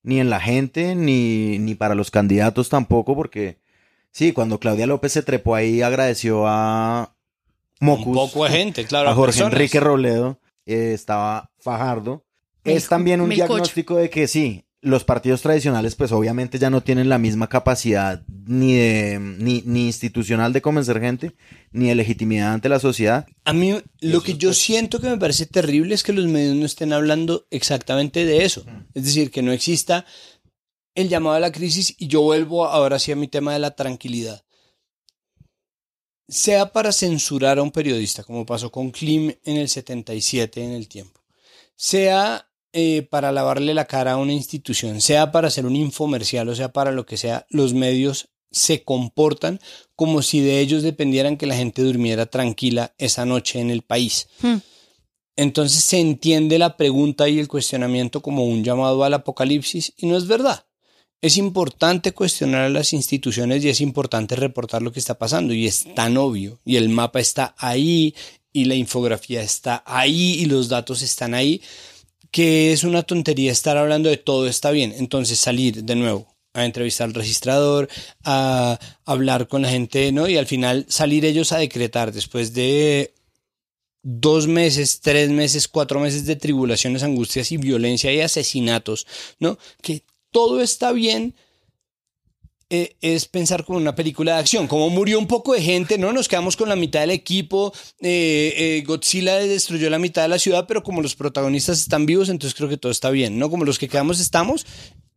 ni 0.04 0.20
en 0.20 0.30
la 0.30 0.42
gente, 0.42 0.96
ni, 0.96 1.60
ni 1.60 1.76
para 1.76 1.96
los 1.96 2.12
candidatos 2.12 2.68
tampoco, 2.68 3.16
porque 3.16 3.63
sí, 4.14 4.32
cuando 4.32 4.60
Claudia 4.60 4.88
López 4.88 5.12
se 5.12 5.24
trepó 5.24 5.56
ahí, 5.56 5.82
agradeció 5.82 6.48
a 6.48 7.14
Mocus. 7.82 8.08
Un 8.08 8.14
poco 8.14 8.46
de 8.46 8.52
gente, 8.52 8.86
claro. 8.86 9.10
A 9.10 9.14
Jorge 9.14 9.44
Enrique 9.44 9.82
Robledo, 9.82 10.40
eh, 10.66 10.94
estaba 10.94 11.52
Fajardo. 11.60 12.24
es 12.64 12.88
también 12.88 13.20
un 13.20 13.30
diagnóstico 13.30 13.98
de 13.98 14.10
que 14.10 14.30
sí, 14.30 14.64
los 14.84 15.06
partidos 15.06 15.42
tradicionales 15.42 15.96
pues 15.96 16.12
obviamente 16.12 16.60
ya 16.60 16.70
no 16.70 16.82
tienen 16.82 17.08
la 17.08 17.18
misma 17.18 17.48
capacidad 17.48 18.22
ni, 18.46 18.76
de, 18.76 19.18
ni, 19.20 19.64
ni, 19.66 19.86
institucional 19.86 20.52
de 20.52 20.62
convencer 20.62 21.00
gente, 21.00 21.32
ni 21.72 21.88
de 21.88 21.96
legitimidad 21.96 22.54
ante 22.54 22.68
la 22.68 22.80
sociedad. 22.80 23.26
A 23.46 23.54
mí 23.54 23.82
lo 24.02 24.22
que 24.22 24.36
yo 24.36 24.54
siento 24.54 25.00
que 25.00 25.10
me 25.10 25.18
parece 25.18 25.46
terrible 25.46 25.96
es 25.96 26.04
que 26.04 26.12
los 26.12 26.26
medios 26.26 26.56
no 26.56 26.66
estén 26.66 26.92
hablando 26.92 27.48
exactamente 27.50 28.26
de 28.26 28.44
eso. 28.44 28.66
Es 28.94 29.06
decir, 29.06 29.32
que 29.32 29.42
no 29.42 29.54
exista 29.54 30.06
el 30.96 31.10
llamado 31.10 31.36
a 31.36 31.40
la 31.40 31.52
crisis 31.52 31.96
y 31.98 32.08
yo 32.08 32.22
vuelvo 32.22 32.66
ahora 32.66 33.00
sí 33.00 33.12
a 33.12 33.16
mi 33.16 33.28
tema 33.28 33.54
de 33.54 33.60
la 33.60 33.76
tranquilidad. 33.76 34.44
Sea 36.28 36.72
para 36.72 36.92
censurar 36.92 37.60
a 37.60 37.64
un 37.64 37.72
periodista, 37.72 38.24
como 38.24 38.46
pasó 38.46 38.72
con 38.72 38.92
Klim 38.92 39.34
en 39.44 39.58
el 39.58 39.70
77 39.70 40.64
en 40.64 40.72
el 40.72 40.88
tiempo, 40.88 41.22
sea 41.76 42.50
eh, 42.72 43.04
para 43.04 43.32
lavarle 43.32 43.74
la 43.74 43.86
cara 43.86 44.14
a 44.14 44.18
una 44.18 44.34
institución, 44.34 45.02
sea 45.02 45.32
para 45.32 45.50
hacer 45.50 45.66
un 45.66 45.76
infomercial 45.76 46.50
o 46.50 46.56
sea 46.56 46.72
para 46.72 46.92
lo 46.92 47.06
que 47.06 47.18
sea, 47.18 47.46
los 47.50 47.74
medios 47.74 48.30
se 48.52 48.84
comportan 48.84 49.60
como 49.96 50.22
si 50.22 50.40
de 50.40 50.60
ellos 50.60 50.84
dependieran 50.84 51.38
que 51.38 51.48
la 51.48 51.56
gente 51.56 51.82
durmiera 51.82 52.28
tranquila 52.28 52.94
esa 52.98 53.26
noche 53.26 53.60
en 53.60 53.70
el 53.70 53.82
país. 53.82 54.28
Hmm. 54.42 54.58
Entonces 55.36 55.84
se 55.84 56.00
entiende 56.00 56.60
la 56.60 56.78
pregunta 56.78 57.28
y 57.28 57.40
el 57.40 57.48
cuestionamiento 57.48 58.22
como 58.22 58.46
un 58.46 58.64
llamado 58.64 59.04
al 59.04 59.16
apocalipsis 59.16 59.94
y 59.98 60.06
no 60.06 60.16
es 60.16 60.28
verdad. 60.28 60.66
Es 61.24 61.38
importante 61.38 62.12
cuestionar 62.12 62.64
a 62.64 62.70
las 62.70 62.92
instituciones 62.92 63.64
y 63.64 63.70
es 63.70 63.80
importante 63.80 64.36
reportar 64.36 64.82
lo 64.82 64.92
que 64.92 65.00
está 65.00 65.18
pasando 65.18 65.54
y 65.54 65.66
es 65.66 65.86
tan 65.96 66.18
obvio 66.18 66.60
y 66.66 66.76
el 66.76 66.90
mapa 66.90 67.22
está 67.22 67.56
ahí 67.58 68.14
y 68.52 68.66
la 68.66 68.76
infografía 68.76 69.42
está 69.42 69.84
ahí 69.86 70.34
y 70.34 70.48
los 70.48 70.68
datos 70.68 71.02
están 71.02 71.34
ahí 71.34 71.62
que 72.30 72.74
es 72.74 72.84
una 72.84 73.04
tontería 73.04 73.54
estar 73.54 73.78
hablando 73.78 74.10
de 74.10 74.18
todo 74.18 74.48
está 74.48 74.72
bien. 74.72 74.94
Entonces 74.98 75.40
salir 75.40 75.86
de 75.86 75.96
nuevo 75.96 76.28
a 76.54 76.66
entrevistar 76.66 77.08
al 77.08 77.14
registrador, 77.14 77.88
a 78.26 78.78
hablar 79.06 79.48
con 79.48 79.62
la 79.62 79.70
gente, 79.70 80.12
¿no? 80.12 80.28
Y 80.28 80.36
al 80.36 80.46
final 80.46 80.86
salir 80.90 81.24
ellos 81.24 81.54
a 81.54 81.60
decretar 81.60 82.12
después 82.12 82.54
de 82.54 83.14
dos 84.02 84.48
meses, 84.48 85.00
tres 85.00 85.30
meses, 85.30 85.70
cuatro 85.70 86.02
meses 86.02 86.26
de 86.26 86.36
tribulaciones, 86.36 87.02
angustias 87.02 87.50
y 87.54 87.58
violencia 87.58 88.12
y 88.12 88.20
asesinatos, 88.20 89.08
¿no? 89.40 89.58
Que 89.82 90.04
todo 90.34 90.62
está 90.62 90.92
bien 90.92 91.36
eh, 92.76 92.96
es 93.02 93.28
pensar 93.28 93.66
como 93.66 93.78
una 93.78 93.94
película 93.94 94.34
de 94.34 94.40
acción. 94.40 94.68
Como 94.68 94.90
murió 94.90 95.20
un 95.20 95.28
poco 95.28 95.54
de 95.54 95.62
gente, 95.62 96.00
¿no? 96.00 96.12
Nos 96.12 96.28
quedamos 96.28 96.58
con 96.58 96.70
la 96.70 96.76
mitad 96.76 97.02
del 97.02 97.12
equipo. 97.12 97.72
Eh, 98.02 98.54
eh, 98.58 98.84
Godzilla 98.84 99.36
destruyó 99.36 99.92
la 99.92 100.00
mitad 100.00 100.24
de 100.24 100.30
la 100.30 100.40
ciudad, 100.40 100.66
pero 100.68 100.82
como 100.82 101.04
los 101.04 101.16
protagonistas 101.16 101.80
están 101.80 102.08
vivos, 102.08 102.30
entonces 102.30 102.58
creo 102.58 102.70
que 102.70 102.78
todo 102.78 102.92
está 102.92 103.12
bien, 103.12 103.38
¿no? 103.38 103.52
Como 103.52 103.64
los 103.64 103.78
que 103.78 103.88
quedamos 103.88 104.20
estamos, 104.20 104.66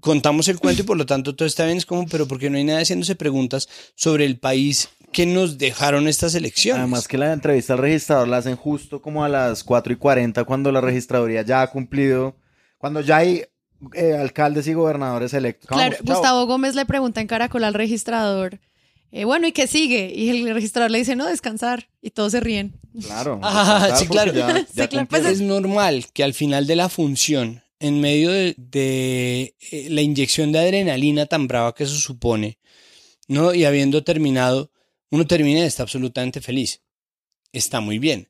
contamos 0.00 0.48
el 0.48 0.58
cuento 0.58 0.82
y 0.82 0.84
por 0.84 0.98
lo 0.98 1.06
tanto 1.06 1.34
todo 1.34 1.48
está 1.48 1.64
bien. 1.64 1.78
Es 1.78 1.86
como, 1.86 2.06
pero 2.06 2.28
porque 2.28 2.50
no 2.50 2.58
hay 2.58 2.64
nadie 2.64 2.82
haciéndose 2.82 3.16
preguntas 3.16 3.70
sobre 3.94 4.26
el 4.26 4.38
país 4.38 4.90
que 5.10 5.24
nos 5.24 5.56
dejaron 5.56 6.08
estas 6.08 6.34
elecciones. 6.34 6.80
Además 6.80 7.08
que 7.08 7.16
la 7.16 7.32
entrevista 7.32 7.72
al 7.72 7.78
registrador 7.78 8.28
la 8.28 8.36
hacen 8.36 8.56
justo 8.56 9.00
como 9.00 9.24
a 9.24 9.30
las 9.30 9.64
4 9.64 9.94
y 9.94 9.96
40 9.96 10.44
cuando 10.44 10.70
la 10.72 10.82
registraduría 10.82 11.40
ya 11.40 11.62
ha 11.62 11.70
cumplido, 11.70 12.36
cuando 12.76 13.00
ya 13.00 13.16
hay 13.16 13.44
eh, 13.94 14.14
alcaldes 14.14 14.66
y 14.66 14.74
gobernadores 14.74 15.34
electos. 15.34 15.68
claro, 15.68 15.96
Gustavo 16.02 16.46
Gómez 16.46 16.74
le 16.74 16.86
pregunta 16.86 17.20
en 17.20 17.26
Caracol 17.26 17.64
al 17.64 17.74
registrador, 17.74 18.58
eh, 19.12 19.24
bueno, 19.24 19.46
¿y 19.46 19.52
qué 19.52 19.66
sigue? 19.66 20.12
Y 20.14 20.28
el 20.28 20.52
registrador 20.52 20.90
le 20.90 20.98
dice, 20.98 21.16
no, 21.16 21.26
descansar. 21.26 21.88
Y 22.02 22.10
todos 22.10 22.32
se 22.32 22.40
ríen. 22.40 22.78
Claro. 23.02 23.40
sí, 23.96 24.06
claro. 24.08 24.32
Pues 25.08 25.24
es 25.24 25.40
normal 25.40 26.06
que 26.12 26.24
al 26.24 26.34
final 26.34 26.66
de 26.66 26.76
la 26.76 26.88
función, 26.88 27.62
en 27.78 28.00
medio 28.00 28.30
de, 28.30 29.54
eh, 29.70 29.86
la 29.90 30.02
inyección 30.02 30.52
de 30.52 30.58
adrenalina 30.58 31.26
tan 31.26 31.46
brava 31.46 31.74
que 31.74 31.84
eso 31.84 31.96
supone, 31.96 32.58
¿no? 33.28 33.54
Y 33.54 33.64
habiendo 33.64 34.02
terminado, 34.02 34.70
uno 35.10 35.26
termina 35.26 35.60
y 35.60 35.62
está 35.62 35.82
absolutamente 35.82 36.40
feliz. 36.40 36.82
Está 37.52 37.80
muy 37.80 37.98
bien. 37.98 38.28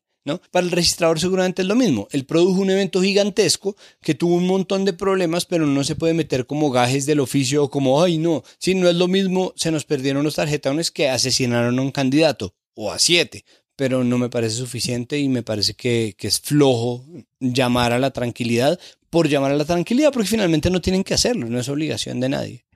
Para 0.51 0.67
el 0.67 0.73
registrador 0.73 1.21
seguramente 1.21 1.63
es 1.63 1.69
lo 1.69 1.77
mismo. 1.77 2.09
Él 2.11 2.27
produjo 2.27 2.61
un 2.61 2.71
evento 2.71 3.01
gigantesco 3.01 3.77
que 4.03 4.15
tuvo 4.15 4.35
un 4.35 4.47
montón 4.47 4.85
de 4.85 4.93
problemas, 4.93 5.47
pero 5.47 5.67
no 5.67 5.85
se 5.85 5.95
puede 5.95 6.15
meter 6.15 6.47
como 6.47 6.71
gajes 6.71 7.07
del 7.07 7.21
oficio 7.21 7.65
o 7.65 7.71
como, 7.71 8.03
ay, 8.03 8.19
no, 8.19 8.43
si 8.59 8.75
no 8.75 8.89
es 8.89 8.97
lo 8.97 9.09
mismo, 9.09 9.53
se 9.57 9.71
nos 9.71 9.85
perdieron 9.85 10.25
los 10.25 10.35
tarjetones 10.35 10.91
que 10.91 11.09
asesinaron 11.09 11.79
a 11.79 11.83
un 11.83 11.93
candidato 11.93 12.55
o 12.75 12.91
a 12.91 12.99
siete, 12.99 13.45
pero 13.77 14.05
no 14.05 14.19
me 14.19 14.29
parece 14.29 14.57
suficiente 14.57 15.19
y 15.19 15.29
me 15.29 15.43
parece 15.43 15.75
que, 15.75 16.15
que 16.19 16.29
es 16.29 16.41
flojo 16.41 17.05
llamar 17.39 17.93
a 17.93 17.99
la 17.99 18.11
tranquilidad 18.11 18.81
por 19.11 19.29
llamar 19.29 19.53
a 19.53 19.57
la 19.57 19.65
tranquilidad, 19.65 20.13
porque 20.13 20.29
finalmente 20.29 20.71
no 20.71 20.81
tienen 20.81 21.05
que 21.05 21.15
hacerlo, 21.15 21.47
no 21.49 21.61
es 21.61 21.69
obligación 21.69 22.21
de 22.21 22.29
nadie. 22.29 22.67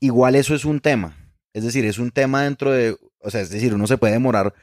Igual 0.00 0.34
eso 0.34 0.54
es 0.54 0.64
un 0.64 0.80
tema, 0.80 1.16
es 1.52 1.64
decir, 1.64 1.84
es 1.84 1.98
un 1.98 2.10
tema 2.10 2.44
dentro 2.44 2.70
de, 2.70 2.96
o 3.18 3.30
sea, 3.30 3.40
es 3.40 3.50
decir, 3.50 3.74
uno 3.74 3.86
se 3.86 3.98
puede 3.98 4.12
demorar 4.12 4.54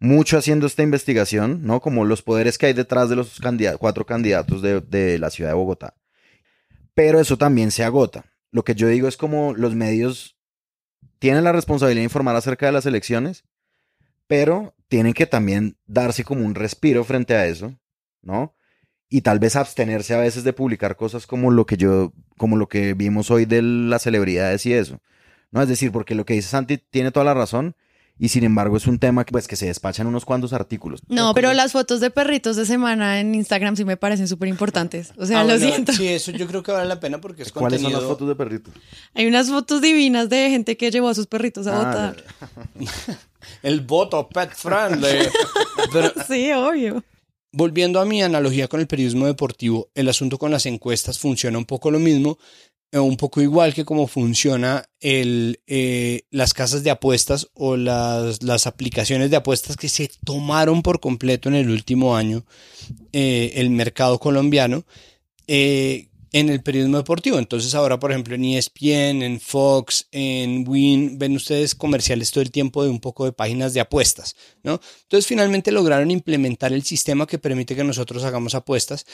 mucho 0.00 0.38
haciendo 0.38 0.66
esta 0.66 0.82
investigación, 0.82 1.60
¿no? 1.62 1.80
Como 1.80 2.06
los 2.06 2.22
poderes 2.22 2.56
que 2.56 2.66
hay 2.66 2.72
detrás 2.72 3.10
de 3.10 3.16
los 3.16 3.38
cuatro 3.78 4.06
candidatos 4.06 4.62
de, 4.62 5.18
la 5.18 5.30
ciudad 5.30 5.50
de 5.50 5.54
Bogotá. 5.54 5.94
Pero 6.94 7.20
eso 7.20 7.36
también 7.36 7.70
se 7.70 7.84
agota. 7.84 8.24
Lo 8.50 8.64
que 8.64 8.74
yo 8.74 8.88
digo 8.88 9.06
es 9.06 9.16
como 9.16 9.54
los 9.54 9.74
medios 9.74 10.36
tienen 11.18 11.44
la 11.44 11.52
responsabilidad 11.52 12.00
de 12.00 12.04
informar 12.04 12.34
acerca 12.34 12.66
de 12.66 12.72
las 12.72 12.86
elecciones, 12.86 13.44
pero 14.26 14.74
tienen 14.88 15.12
que 15.12 15.26
también 15.26 15.76
darse 15.86 16.24
como 16.24 16.46
un 16.46 16.54
respiro 16.54 17.04
frente 17.04 17.34
a 17.34 17.46
eso, 17.46 17.78
¿no? 18.22 18.56
Y 19.10 19.20
tal 19.20 19.38
vez 19.38 19.54
abstenerse 19.54 20.14
a 20.14 20.20
veces 20.20 20.44
de 20.44 20.52
publicar 20.52 20.96
cosas 20.96 21.26
como 21.26 21.50
lo 21.50 21.66
que 21.66 21.76
yo, 21.76 22.14
como 22.38 22.56
lo 22.56 22.68
que 22.68 22.94
vimos 22.94 23.30
hoy 23.30 23.44
de 23.44 23.60
las 23.60 24.02
celebridades 24.02 24.64
y 24.64 24.72
eso. 24.72 25.00
¿No? 25.50 25.60
Es 25.60 25.68
decir, 25.68 25.92
porque 25.92 26.14
lo 26.14 26.24
que 26.24 26.34
dice 26.34 26.48
Santi 26.48 26.78
tiene 26.78 27.10
toda 27.10 27.24
la 27.24 27.34
razón 27.34 27.74
y 28.20 28.28
sin 28.28 28.44
embargo 28.44 28.76
es 28.76 28.86
un 28.86 28.98
tema 29.00 29.24
que, 29.24 29.32
pues, 29.32 29.48
que 29.48 29.56
se 29.56 29.66
despachan 29.66 30.06
unos 30.06 30.24
cuantos 30.24 30.52
artículos. 30.52 31.00
No, 31.08 31.34
pero 31.34 31.52
las 31.54 31.72
fotos 31.72 32.00
de 32.00 32.10
perritos 32.10 32.54
de 32.54 32.66
semana 32.66 33.18
en 33.18 33.34
Instagram 33.34 33.74
sí 33.76 33.84
me 33.84 33.96
parecen 33.96 34.28
súper 34.28 34.48
importantes. 34.48 35.12
O 35.16 35.24
sea, 35.26 35.40
Ah, 35.40 35.44
lo 35.44 35.58
bueno, 35.58 35.66
siento. 35.66 35.92
Sí, 35.94 36.06
eso 36.06 36.30
yo 36.30 36.46
creo 36.46 36.62
que 36.62 36.70
vale 36.70 36.86
la 36.86 37.00
pena 37.00 37.20
porque 37.20 37.42
es 37.42 37.50
¿Cuáles 37.50 37.80
son 37.80 37.92
las 37.92 38.04
fotos 38.04 38.28
de 38.28 38.36
perritos? 38.36 38.74
Hay 39.14 39.26
unas 39.26 39.48
fotos 39.48 39.80
divinas 39.80 40.28
de 40.28 40.50
gente 40.50 40.76
que 40.76 40.90
llevó 40.90 41.08
a 41.08 41.14
sus 41.14 41.26
perritos 41.26 41.66
a 41.66 41.72
Ah, 41.80 41.84
votar. 41.84 42.24
El 43.62 43.80
voto 43.80 44.28
pet 44.28 44.50
friendly. 44.54 45.26
Pero 45.92 46.12
Sí, 46.28 46.52
obvio. 46.52 47.02
volviendo 47.52 48.00
a 48.00 48.04
mi 48.04 48.22
analogía 48.22 48.68
con 48.68 48.80
el 48.80 48.86
periodismo 48.86 49.26
deportivo, 49.26 49.88
el 49.94 50.08
asunto 50.08 50.38
con 50.38 50.50
las 50.50 50.66
encuestas 50.66 51.18
funciona 51.18 51.58
un 51.58 51.64
poco 51.64 51.90
lo 51.90 51.98
mismo, 51.98 52.38
un 52.92 53.16
poco 53.16 53.40
igual 53.40 53.72
que 53.72 53.84
como 53.84 54.08
funciona 54.08 54.84
el, 55.00 55.60
eh, 55.66 56.22
las 56.30 56.54
casas 56.54 56.82
de 56.82 56.90
apuestas 56.90 57.48
o 57.54 57.76
las, 57.76 58.42
las 58.42 58.66
aplicaciones 58.66 59.30
de 59.30 59.36
apuestas 59.36 59.76
que 59.76 59.88
se 59.88 60.10
tomaron 60.24 60.82
por 60.82 61.00
completo 61.00 61.48
en 61.48 61.54
el 61.54 61.70
último 61.70 62.16
año 62.16 62.44
eh, 63.12 63.52
el 63.56 63.70
mercado 63.70 64.18
colombiano. 64.18 64.84
eh, 65.46 66.10
en 66.32 66.48
el 66.48 66.62
periodismo 66.62 66.98
deportivo. 66.98 67.38
Entonces 67.38 67.74
ahora, 67.74 67.98
por 67.98 68.10
ejemplo, 68.10 68.34
en 68.34 68.44
ESPN, 68.44 69.22
en 69.22 69.40
Fox, 69.40 70.08
en 70.12 70.64
Win, 70.68 71.18
ven 71.18 71.34
ustedes 71.34 71.74
comerciales 71.74 72.30
todo 72.30 72.42
el 72.42 72.50
tiempo 72.50 72.84
de 72.84 72.90
un 72.90 73.00
poco 73.00 73.24
de 73.24 73.32
páginas 73.32 73.74
de 73.74 73.80
apuestas, 73.80 74.36
¿no? 74.62 74.80
Entonces 75.02 75.26
finalmente 75.26 75.72
lograron 75.72 76.10
implementar 76.10 76.72
el 76.72 76.82
sistema 76.82 77.26
que 77.26 77.38
permite 77.38 77.74
que 77.74 77.84
nosotros 77.84 78.24
hagamos 78.24 78.54
apuestas 78.54 79.06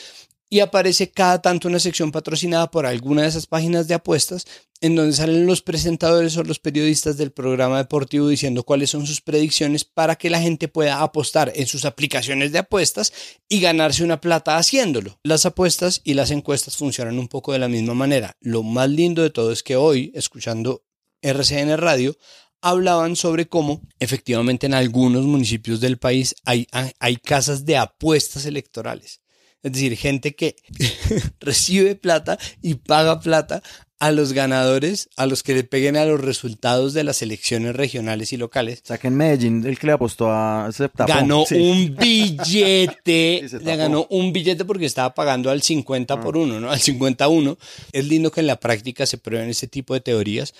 y 0.48 0.60
aparece 0.60 1.10
cada 1.10 1.42
tanto 1.42 1.68
una 1.68 1.80
sección 1.80 2.12
patrocinada 2.12 2.70
por 2.70 2.86
alguna 2.86 3.22
de 3.22 3.28
esas 3.28 3.46
páginas 3.46 3.88
de 3.88 3.94
apuestas 3.94 4.46
en 4.80 4.94
donde 4.94 5.14
salen 5.14 5.46
los 5.46 5.62
presentadores 5.62 6.36
o 6.36 6.44
los 6.44 6.58
periodistas 6.58 7.16
del 7.16 7.32
programa 7.32 7.78
deportivo 7.78 8.28
diciendo 8.28 8.62
cuáles 8.62 8.90
son 8.90 9.06
sus 9.06 9.20
predicciones 9.20 9.84
para 9.84 10.16
que 10.16 10.30
la 10.30 10.40
gente 10.40 10.68
pueda 10.68 11.02
apostar 11.02 11.52
en 11.54 11.66
sus 11.66 11.84
aplicaciones 11.84 12.52
de 12.52 12.58
apuestas 12.58 13.12
y 13.48 13.60
ganarse 13.60 14.04
una 14.04 14.20
plata 14.20 14.58
haciéndolo. 14.58 15.18
Las 15.22 15.46
apuestas 15.46 16.02
y 16.04 16.14
las 16.14 16.30
encuestas 16.30 16.76
funcionan 16.76 17.18
un 17.18 17.28
poco 17.28 17.52
de 17.52 17.58
la 17.58 17.68
misma 17.68 17.94
manera. 17.94 18.36
Lo 18.40 18.62
más 18.62 18.90
lindo 18.90 19.22
de 19.22 19.30
todo 19.30 19.50
es 19.50 19.62
que 19.62 19.76
hoy, 19.76 20.12
escuchando 20.14 20.84
RCN 21.22 21.76
Radio, 21.78 22.16
hablaban 22.60 23.16
sobre 23.16 23.48
cómo 23.48 23.80
efectivamente 23.98 24.66
en 24.66 24.74
algunos 24.74 25.24
municipios 25.24 25.80
del 25.80 25.98
país 25.98 26.34
hay, 26.44 26.66
hay 26.98 27.16
casas 27.16 27.64
de 27.64 27.76
apuestas 27.76 28.44
electorales. 28.44 29.20
Es 29.66 29.72
decir, 29.72 29.96
gente 29.96 30.34
que 30.36 30.56
recibe 31.40 31.94
plata 31.96 32.38
y 32.62 32.74
paga 32.74 33.20
plata 33.20 33.62
a 33.98 34.12
los 34.12 34.34
ganadores, 34.34 35.08
a 35.16 35.24
los 35.26 35.42
que 35.42 35.54
le 35.54 35.64
peguen 35.64 35.96
a 35.96 36.04
los 36.04 36.20
resultados 36.20 36.92
de 36.92 37.02
las 37.02 37.22
elecciones 37.22 37.74
regionales 37.74 38.32
y 38.32 38.36
locales. 38.36 38.80
O 38.84 38.86
sea 38.86 38.98
que 38.98 39.08
en 39.08 39.16
Medellín 39.16 39.64
el 39.66 39.78
que 39.78 39.86
le 39.86 39.94
apostó 39.94 40.30
a 40.30 40.70
se 40.70 40.88
tapó. 40.90 41.12
Ganó 41.12 41.44
Sí. 41.46 41.54
un 41.56 41.96
billete, 42.00 43.40
Sí, 43.42 43.48
se 43.48 43.60
le 43.60 43.76
ganó 43.76 44.06
un 44.10 44.32
billete 44.32 44.64
porque 44.64 44.86
estaba 44.86 45.14
pagando 45.14 45.50
al 45.50 45.62
50 45.62 46.20
por 46.20 46.36
uno, 46.36 46.60
¿no? 46.60 46.70
Al 46.70 46.80
51. 46.80 47.56
Es 47.92 48.04
lindo 48.06 48.30
que 48.30 48.40
en 48.40 48.46
la 48.48 48.60
práctica 48.60 49.06
se 49.06 49.18
prueben 49.18 49.48
este 49.48 49.66
tipo 49.66 49.94
de 49.94 50.00
teorías, 50.00 50.54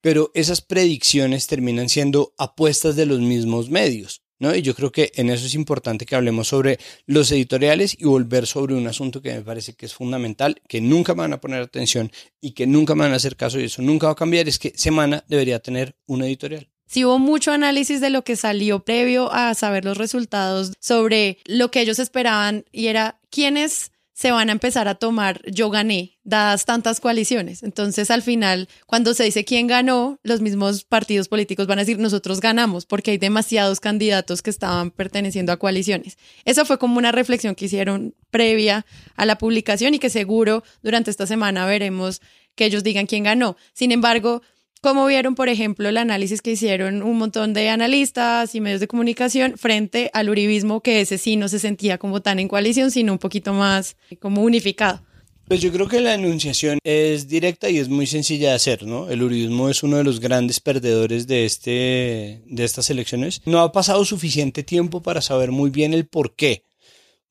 pero 0.00 0.30
esas 0.34 0.60
predicciones 0.60 1.46
terminan 1.46 1.88
siendo 1.88 2.34
apuestas 2.38 2.94
de 2.96 3.06
los 3.06 3.20
mismos 3.20 3.70
medios. 3.70 4.21
¿No? 4.42 4.52
Y 4.52 4.60
yo 4.60 4.74
creo 4.74 4.90
que 4.90 5.12
en 5.14 5.30
eso 5.30 5.46
es 5.46 5.54
importante 5.54 6.04
que 6.04 6.16
hablemos 6.16 6.48
sobre 6.48 6.80
los 7.06 7.30
editoriales 7.30 7.96
y 7.96 8.06
volver 8.06 8.44
sobre 8.48 8.74
un 8.74 8.88
asunto 8.88 9.22
que 9.22 9.32
me 9.32 9.42
parece 9.42 9.74
que 9.74 9.86
es 9.86 9.94
fundamental, 9.94 10.60
que 10.66 10.80
nunca 10.80 11.14
me 11.14 11.20
van 11.20 11.34
a 11.34 11.40
poner 11.40 11.62
atención 11.62 12.10
y 12.40 12.50
que 12.50 12.66
nunca 12.66 12.96
me 12.96 13.04
van 13.04 13.12
a 13.12 13.16
hacer 13.16 13.36
caso 13.36 13.60
y 13.60 13.66
eso 13.66 13.82
nunca 13.82 14.06
va 14.06 14.14
a 14.14 14.16
cambiar, 14.16 14.48
es 14.48 14.58
que 14.58 14.72
Semana 14.74 15.22
debería 15.28 15.60
tener 15.60 15.94
un 16.06 16.24
editorial. 16.24 16.68
Sí 16.86 17.04
hubo 17.04 17.20
mucho 17.20 17.52
análisis 17.52 18.00
de 18.00 18.10
lo 18.10 18.24
que 18.24 18.34
salió 18.34 18.80
previo 18.80 19.32
a 19.32 19.54
saber 19.54 19.84
los 19.84 19.96
resultados 19.96 20.72
sobre 20.80 21.38
lo 21.44 21.70
que 21.70 21.80
ellos 21.80 22.00
esperaban 22.00 22.64
y 22.72 22.88
era 22.88 23.20
quiénes 23.30 23.91
se 24.12 24.30
van 24.30 24.50
a 24.50 24.52
empezar 24.52 24.88
a 24.88 24.94
tomar 24.94 25.40
yo 25.50 25.70
gané, 25.70 26.18
dadas 26.22 26.64
tantas 26.64 27.00
coaliciones. 27.00 27.62
Entonces, 27.62 28.10
al 28.10 28.22
final, 28.22 28.68
cuando 28.86 29.14
se 29.14 29.24
dice 29.24 29.44
quién 29.44 29.66
ganó, 29.66 30.18
los 30.22 30.40
mismos 30.40 30.84
partidos 30.84 31.28
políticos 31.28 31.66
van 31.66 31.78
a 31.78 31.82
decir 31.82 31.98
nosotros 31.98 32.40
ganamos 32.40 32.84
porque 32.84 33.12
hay 33.12 33.18
demasiados 33.18 33.80
candidatos 33.80 34.42
que 34.42 34.50
estaban 34.50 34.90
perteneciendo 34.90 35.52
a 35.52 35.56
coaliciones. 35.56 36.18
Eso 36.44 36.64
fue 36.64 36.78
como 36.78 36.98
una 36.98 37.12
reflexión 37.12 37.54
que 37.54 37.64
hicieron 37.64 38.14
previa 38.30 38.84
a 39.16 39.24
la 39.24 39.38
publicación 39.38 39.94
y 39.94 39.98
que 39.98 40.10
seguro 40.10 40.62
durante 40.82 41.10
esta 41.10 41.26
semana 41.26 41.66
veremos 41.66 42.20
que 42.54 42.66
ellos 42.66 42.84
digan 42.84 43.06
quién 43.06 43.24
ganó. 43.24 43.56
Sin 43.72 43.92
embargo, 43.92 44.42
como 44.82 45.06
vieron, 45.06 45.36
por 45.36 45.48
ejemplo, 45.48 45.88
el 45.88 45.96
análisis 45.96 46.42
que 46.42 46.50
hicieron 46.50 47.02
un 47.02 47.16
montón 47.16 47.54
de 47.54 47.70
analistas 47.70 48.54
y 48.56 48.60
medios 48.60 48.80
de 48.80 48.88
comunicación 48.88 49.56
frente 49.56 50.10
al 50.12 50.28
uribismo, 50.28 50.80
que 50.80 51.00
ese 51.00 51.18
sí 51.18 51.36
no 51.36 51.48
se 51.48 51.60
sentía 51.60 51.98
como 51.98 52.20
tan 52.20 52.40
en 52.40 52.48
coalición, 52.48 52.90
sino 52.90 53.12
un 53.12 53.20
poquito 53.20 53.54
más 53.54 53.96
como 54.18 54.42
unificado. 54.42 55.00
Pues 55.46 55.60
yo 55.60 55.70
creo 55.72 55.86
que 55.86 56.00
la 56.00 56.14
enunciación 56.14 56.78
es 56.82 57.28
directa 57.28 57.70
y 57.70 57.78
es 57.78 57.88
muy 57.88 58.06
sencilla 58.06 58.50
de 58.50 58.54
hacer, 58.56 58.82
¿no? 58.82 59.08
El 59.08 59.22
uribismo 59.22 59.68
es 59.68 59.84
uno 59.84 59.98
de 59.98 60.04
los 60.04 60.18
grandes 60.18 60.58
perdedores 60.58 61.28
de, 61.28 61.44
este, 61.44 62.42
de 62.46 62.64
estas 62.64 62.90
elecciones. 62.90 63.40
No 63.44 63.60
ha 63.60 63.70
pasado 63.70 64.04
suficiente 64.04 64.64
tiempo 64.64 65.00
para 65.00 65.20
saber 65.20 65.52
muy 65.52 65.70
bien 65.70 65.94
el 65.94 66.06
por 66.06 66.34
qué. 66.34 66.64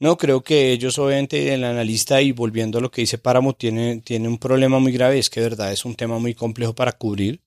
No, 0.01 0.17
creo 0.17 0.41
que 0.41 0.71
ellos 0.71 0.97
obviamente 0.97 1.53
el 1.53 1.63
analista 1.63 2.23
y 2.23 2.31
volviendo 2.31 2.79
a 2.79 2.81
lo 2.81 2.89
que 2.89 3.01
dice 3.01 3.19
Páramo 3.19 3.53
tiene, 3.53 4.01
tiene 4.01 4.27
un 4.27 4.39
problema 4.39 4.79
muy 4.79 4.91
grave, 4.91 5.19
es 5.19 5.29
que 5.29 5.41
de 5.41 5.49
verdad 5.49 5.71
es 5.71 5.85
un 5.85 5.93
tema 5.93 6.17
muy 6.17 6.33
complejo 6.33 6.73
para 6.73 6.93
cubrir 6.93 7.39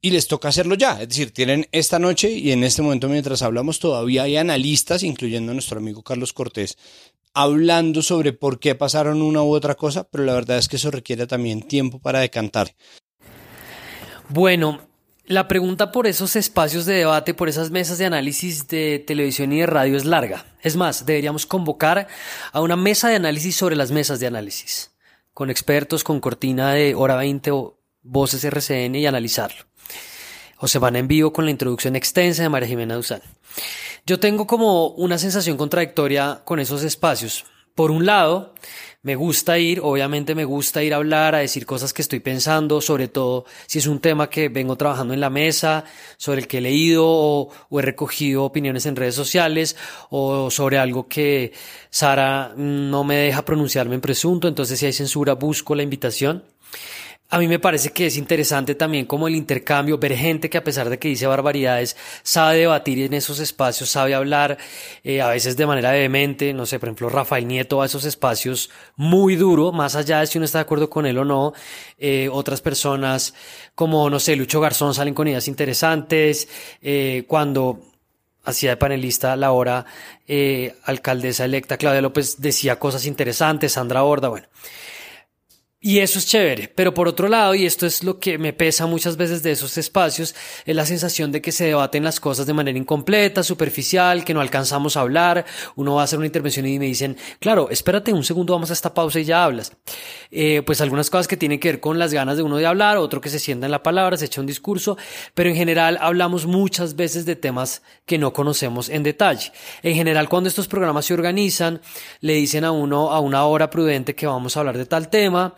y 0.00 0.10
les 0.10 0.28
toca 0.28 0.46
hacerlo 0.46 0.76
ya, 0.76 1.02
es 1.02 1.08
decir, 1.08 1.32
tienen 1.32 1.66
esta 1.72 1.98
noche 1.98 2.30
y 2.30 2.52
en 2.52 2.62
este 2.62 2.80
momento 2.80 3.08
mientras 3.08 3.42
hablamos 3.42 3.80
todavía 3.80 4.22
hay 4.22 4.36
analistas, 4.36 5.02
incluyendo 5.02 5.50
a 5.50 5.54
nuestro 5.54 5.78
amigo 5.78 6.04
Carlos 6.04 6.32
Cortés, 6.32 6.78
hablando 7.34 8.02
sobre 8.02 8.32
por 8.32 8.60
qué 8.60 8.76
pasaron 8.76 9.20
una 9.20 9.42
u 9.42 9.52
otra 9.52 9.74
cosa, 9.74 10.08
pero 10.08 10.22
la 10.22 10.34
verdad 10.34 10.58
es 10.58 10.68
que 10.68 10.76
eso 10.76 10.92
requiere 10.92 11.26
también 11.26 11.62
tiempo 11.62 11.98
para 11.98 12.20
decantar. 12.20 12.72
Bueno, 14.28 14.80
la 15.26 15.48
pregunta 15.48 15.90
por 15.90 16.06
esos 16.06 16.36
espacios 16.36 16.86
de 16.86 16.94
debate, 16.94 17.34
por 17.34 17.48
esas 17.48 17.70
mesas 17.70 17.98
de 17.98 18.06
análisis 18.06 18.68
de 18.68 19.02
televisión 19.04 19.52
y 19.52 19.60
de 19.60 19.66
radio 19.66 19.96
es 19.96 20.04
larga. 20.04 20.46
Es 20.62 20.76
más, 20.76 21.04
deberíamos 21.04 21.46
convocar 21.46 22.06
a 22.52 22.60
una 22.60 22.76
mesa 22.76 23.08
de 23.08 23.16
análisis 23.16 23.56
sobre 23.56 23.76
las 23.76 23.90
mesas 23.90 24.20
de 24.20 24.28
análisis, 24.28 24.92
con 25.34 25.50
expertos, 25.50 26.04
con 26.04 26.20
cortina 26.20 26.72
de 26.72 26.94
hora 26.94 27.16
20 27.16 27.50
o 27.50 27.78
voces 28.02 28.44
RCN 28.44 28.94
y 28.94 29.06
analizarlo. 29.06 29.64
O 30.58 30.68
se 30.68 30.78
van 30.78 30.96
en 30.96 31.08
vivo 31.08 31.32
con 31.32 31.44
la 31.44 31.50
introducción 31.50 31.96
extensa 31.96 32.42
de 32.42 32.48
María 32.48 32.68
Jimena 32.68 32.94
Duzán. 32.94 33.20
Yo 34.06 34.20
tengo 34.20 34.46
como 34.46 34.88
una 34.90 35.18
sensación 35.18 35.56
contradictoria 35.56 36.42
con 36.44 36.60
esos 36.60 36.84
espacios. 36.84 37.44
Por 37.74 37.90
un 37.90 38.06
lado, 38.06 38.54
me 39.06 39.14
gusta 39.14 39.56
ir, 39.56 39.78
obviamente 39.84 40.34
me 40.34 40.44
gusta 40.44 40.82
ir 40.82 40.92
a 40.92 40.96
hablar, 40.96 41.36
a 41.36 41.38
decir 41.38 41.64
cosas 41.64 41.92
que 41.92 42.02
estoy 42.02 42.18
pensando, 42.18 42.80
sobre 42.80 43.06
todo 43.06 43.44
si 43.68 43.78
es 43.78 43.86
un 43.86 44.00
tema 44.00 44.28
que 44.28 44.48
vengo 44.48 44.74
trabajando 44.74 45.14
en 45.14 45.20
la 45.20 45.30
mesa, 45.30 45.84
sobre 46.16 46.40
el 46.40 46.48
que 46.48 46.58
he 46.58 46.60
leído 46.60 47.04
o, 47.06 47.48
o 47.70 47.78
he 47.78 47.82
recogido 47.82 48.42
opiniones 48.42 48.84
en 48.84 48.96
redes 48.96 49.14
sociales, 49.14 49.76
o 50.10 50.50
sobre 50.50 50.78
algo 50.78 51.06
que 51.06 51.52
Sara 51.88 52.52
no 52.56 53.04
me 53.04 53.14
deja 53.14 53.44
pronunciarme 53.44 53.94
en 53.94 54.00
presunto, 54.00 54.48
entonces 54.48 54.76
si 54.76 54.86
hay 54.86 54.92
censura 54.92 55.34
busco 55.34 55.76
la 55.76 55.84
invitación. 55.84 56.42
A 57.28 57.40
mí 57.40 57.48
me 57.48 57.58
parece 57.58 57.90
que 57.90 58.06
es 58.06 58.16
interesante 58.16 58.76
también 58.76 59.04
como 59.04 59.26
el 59.26 59.34
intercambio, 59.34 59.98
ver 59.98 60.16
gente 60.16 60.48
que 60.48 60.58
a 60.58 60.62
pesar 60.64 60.88
de 60.88 60.98
que 60.98 61.08
dice 61.08 61.26
barbaridades, 61.26 61.96
sabe 62.22 62.58
debatir 62.58 63.00
en 63.00 63.14
esos 63.14 63.40
espacios, 63.40 63.88
sabe 63.88 64.14
hablar, 64.14 64.58
eh, 65.02 65.20
a 65.20 65.28
veces 65.28 65.56
de 65.56 65.66
manera 65.66 65.90
vehemente, 65.90 66.52
no 66.52 66.66
sé, 66.66 66.78
por 66.78 66.88
ejemplo, 66.88 67.08
Rafael 67.08 67.48
Nieto 67.48 67.82
a 67.82 67.86
esos 67.86 68.04
espacios 68.04 68.70
muy 68.94 69.34
duro, 69.34 69.72
más 69.72 69.96
allá 69.96 70.20
de 70.20 70.28
si 70.28 70.38
uno 70.38 70.44
está 70.44 70.58
de 70.58 70.62
acuerdo 70.62 70.88
con 70.88 71.04
él 71.04 71.18
o 71.18 71.24
no, 71.24 71.52
eh, 71.98 72.28
otras 72.30 72.60
personas 72.60 73.34
como, 73.74 74.08
no 74.08 74.20
sé, 74.20 74.36
Lucho 74.36 74.60
Garzón 74.60 74.94
salen 74.94 75.12
con 75.14 75.26
ideas 75.26 75.48
interesantes, 75.48 76.48
eh, 76.80 77.24
cuando 77.26 77.80
hacía 78.44 78.70
de 78.70 78.76
panelista 78.76 79.34
la 79.34 79.50
hora 79.50 79.84
eh, 80.28 80.76
alcaldesa 80.84 81.44
electa 81.44 81.76
Claudia 81.76 82.00
López 82.00 82.40
decía 82.40 82.78
cosas 82.78 83.04
interesantes, 83.04 83.72
Sandra 83.72 84.02
Borda, 84.02 84.28
bueno. 84.28 84.46
Y 85.86 86.00
eso 86.00 86.18
es 86.18 86.26
chévere, 86.26 86.66
pero 86.66 86.92
por 86.92 87.06
otro 87.06 87.28
lado, 87.28 87.54
y 87.54 87.64
esto 87.64 87.86
es 87.86 88.02
lo 88.02 88.18
que 88.18 88.38
me 88.38 88.52
pesa 88.52 88.88
muchas 88.88 89.16
veces 89.16 89.44
de 89.44 89.52
esos 89.52 89.78
espacios, 89.78 90.34
es 90.64 90.74
la 90.74 90.84
sensación 90.84 91.30
de 91.30 91.40
que 91.40 91.52
se 91.52 91.66
debaten 91.66 92.02
las 92.02 92.18
cosas 92.18 92.44
de 92.44 92.52
manera 92.52 92.76
incompleta, 92.76 93.44
superficial, 93.44 94.24
que 94.24 94.34
no 94.34 94.40
alcanzamos 94.40 94.96
a 94.96 95.02
hablar, 95.02 95.46
uno 95.76 95.94
va 95.94 96.00
a 96.00 96.04
hacer 96.04 96.18
una 96.18 96.26
intervención 96.26 96.66
y 96.66 96.80
me 96.80 96.86
dicen, 96.86 97.16
claro, 97.38 97.70
espérate 97.70 98.12
un 98.12 98.24
segundo, 98.24 98.52
vamos 98.52 98.70
a 98.70 98.72
esta 98.72 98.92
pausa 98.92 99.20
y 99.20 99.26
ya 99.26 99.44
hablas. 99.44 99.74
Eh, 100.32 100.62
pues 100.66 100.80
algunas 100.80 101.08
cosas 101.08 101.28
que 101.28 101.36
tienen 101.36 101.60
que 101.60 101.68
ver 101.68 101.78
con 101.78 102.00
las 102.00 102.12
ganas 102.12 102.36
de 102.36 102.42
uno 102.42 102.56
de 102.56 102.66
hablar, 102.66 102.96
otro 102.96 103.20
que 103.20 103.28
se 103.28 103.38
sienta 103.38 103.66
en 103.66 103.70
la 103.70 103.84
palabra, 103.84 104.16
se 104.16 104.24
echa 104.24 104.40
un 104.40 104.48
discurso, 104.48 104.98
pero 105.34 105.50
en 105.50 105.54
general 105.54 105.98
hablamos 106.00 106.46
muchas 106.46 106.96
veces 106.96 107.26
de 107.26 107.36
temas 107.36 107.82
que 108.06 108.18
no 108.18 108.32
conocemos 108.32 108.88
en 108.88 109.04
detalle. 109.04 109.52
En 109.84 109.94
general, 109.94 110.28
cuando 110.28 110.48
estos 110.48 110.66
programas 110.66 111.06
se 111.06 111.14
organizan, 111.14 111.80
le 112.22 112.32
dicen 112.32 112.64
a 112.64 112.72
uno 112.72 113.12
a 113.12 113.20
una 113.20 113.44
hora 113.44 113.70
prudente 113.70 114.16
que 114.16 114.26
vamos 114.26 114.56
a 114.56 114.60
hablar 114.60 114.76
de 114.76 114.86
tal 114.86 115.10
tema, 115.10 115.54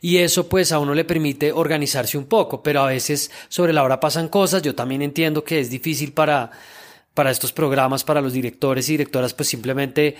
y 0.00 0.18
eso 0.18 0.48
pues 0.48 0.72
a 0.72 0.78
uno 0.78 0.94
le 0.94 1.04
permite 1.04 1.52
organizarse 1.52 2.18
un 2.18 2.26
poco, 2.26 2.62
pero 2.62 2.82
a 2.82 2.86
veces 2.86 3.30
sobre 3.48 3.72
la 3.72 3.82
hora 3.82 4.00
pasan 4.00 4.28
cosas, 4.28 4.62
yo 4.62 4.74
también 4.74 5.02
entiendo 5.02 5.44
que 5.44 5.60
es 5.60 5.70
difícil 5.70 6.12
para, 6.12 6.50
para 7.14 7.30
estos 7.30 7.52
programas, 7.52 8.04
para 8.04 8.20
los 8.20 8.32
directores 8.32 8.88
y 8.88 8.92
directoras 8.92 9.34
pues 9.34 9.48
simplemente 9.48 10.16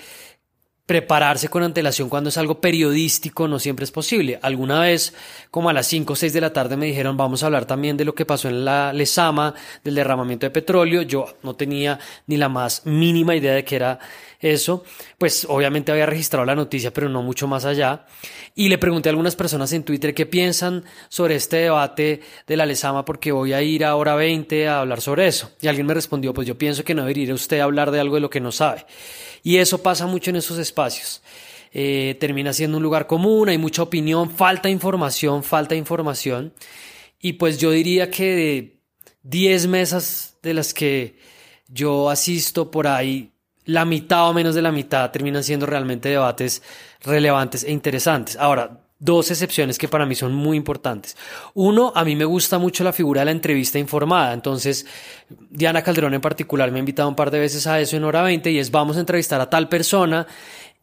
prepararse 0.86 1.48
con 1.48 1.62
antelación 1.62 2.08
cuando 2.08 2.30
es 2.30 2.36
algo 2.36 2.60
periodístico 2.60 3.46
no 3.46 3.58
siempre 3.58 3.84
es 3.84 3.92
posible. 3.92 4.38
Alguna 4.42 4.80
vez, 4.80 5.14
como 5.50 5.68
a 5.68 5.72
las 5.72 5.86
5 5.86 6.12
o 6.12 6.16
6 6.16 6.32
de 6.32 6.40
la 6.40 6.52
tarde, 6.52 6.76
me 6.76 6.86
dijeron 6.86 7.16
vamos 7.16 7.42
a 7.42 7.46
hablar 7.46 7.64
también 7.64 7.96
de 7.96 8.04
lo 8.04 8.14
que 8.14 8.26
pasó 8.26 8.48
en 8.48 8.64
la 8.64 8.92
Lesama, 8.92 9.54
del 9.84 9.94
derramamiento 9.94 10.46
de 10.46 10.50
petróleo. 10.50 11.02
Yo 11.02 11.26
no 11.42 11.54
tenía 11.54 11.98
ni 12.26 12.36
la 12.36 12.48
más 12.48 12.86
mínima 12.86 13.36
idea 13.36 13.54
de 13.54 13.64
que 13.64 13.76
era 13.76 13.98
eso. 14.40 14.84
Pues 15.18 15.46
obviamente 15.48 15.92
había 15.92 16.06
registrado 16.06 16.44
la 16.44 16.54
noticia, 16.54 16.92
pero 16.92 17.08
no 17.08 17.22
mucho 17.22 17.46
más 17.46 17.64
allá. 17.64 18.06
Y 18.54 18.68
le 18.68 18.78
pregunté 18.78 19.08
a 19.08 19.10
algunas 19.10 19.36
personas 19.36 19.72
en 19.72 19.84
Twitter 19.84 20.14
qué 20.14 20.26
piensan 20.26 20.84
sobre 21.08 21.36
este 21.36 21.58
debate 21.58 22.20
de 22.46 22.56
la 22.56 22.66
Lesama, 22.66 23.04
porque 23.04 23.32
voy 23.32 23.52
a 23.52 23.62
ir 23.62 23.84
a 23.84 23.94
hora 23.94 24.14
20 24.14 24.68
a 24.68 24.80
hablar 24.80 25.00
sobre 25.00 25.28
eso. 25.28 25.52
Y 25.60 25.68
alguien 25.68 25.86
me 25.86 25.94
respondió, 25.94 26.34
pues 26.34 26.48
yo 26.48 26.58
pienso 26.58 26.84
que 26.84 26.94
no 26.94 27.02
debería 27.02 27.32
usted 27.32 27.60
hablar 27.60 27.90
de 27.90 28.00
algo 28.00 28.16
de 28.16 28.22
lo 28.22 28.30
que 28.30 28.40
no 28.40 28.50
sabe. 28.50 28.86
Y 29.42 29.56
eso 29.56 29.82
pasa 29.82 30.06
mucho 30.06 30.30
en 30.30 30.36
esos 30.36 30.58
espacios. 30.58 31.22
Eh, 31.72 32.16
termina 32.18 32.52
siendo 32.52 32.78
un 32.78 32.82
lugar 32.82 33.06
común, 33.06 33.48
hay 33.48 33.58
mucha 33.58 33.82
opinión, 33.82 34.30
falta 34.30 34.68
información, 34.68 35.42
falta 35.42 35.74
información. 35.74 36.52
Y 37.20 37.34
pues 37.34 37.58
yo 37.58 37.70
diría 37.70 38.10
que 38.10 38.34
de 38.34 38.80
10 39.22 39.66
mesas 39.68 40.38
de 40.42 40.54
las 40.54 40.74
que 40.74 41.18
yo 41.68 42.10
asisto 42.10 42.70
por 42.70 42.86
ahí, 42.86 43.32
la 43.64 43.84
mitad 43.84 44.28
o 44.28 44.34
menos 44.34 44.54
de 44.54 44.62
la 44.62 44.72
mitad 44.72 45.10
terminan 45.10 45.44
siendo 45.44 45.66
realmente 45.66 46.08
debates 46.08 46.62
relevantes 47.02 47.62
e 47.62 47.70
interesantes. 47.70 48.36
Ahora, 48.36 48.80
dos 49.00 49.30
excepciones 49.30 49.78
que 49.78 49.88
para 49.88 50.06
mí 50.06 50.14
son 50.14 50.32
muy 50.32 50.56
importantes. 50.56 51.16
Uno, 51.54 51.92
a 51.96 52.04
mí 52.04 52.14
me 52.14 52.26
gusta 52.26 52.58
mucho 52.58 52.84
la 52.84 52.92
figura 52.92 53.22
de 53.22 53.24
la 53.24 53.30
entrevista 53.32 53.78
informada. 53.78 54.32
Entonces, 54.32 54.86
Diana 55.50 55.82
Calderón 55.82 56.14
en 56.14 56.20
particular 56.20 56.70
me 56.70 56.78
ha 56.78 56.80
invitado 56.80 57.08
un 57.08 57.16
par 57.16 57.30
de 57.30 57.40
veces 57.40 57.66
a 57.66 57.80
eso 57.80 57.96
en 57.96 58.04
hora 58.04 58.22
20 58.22 58.50
y 58.50 58.58
es 58.58 58.70
vamos 58.70 58.96
a 58.96 59.00
entrevistar 59.00 59.40
a 59.40 59.50
tal 59.50 59.68
persona 59.68 60.26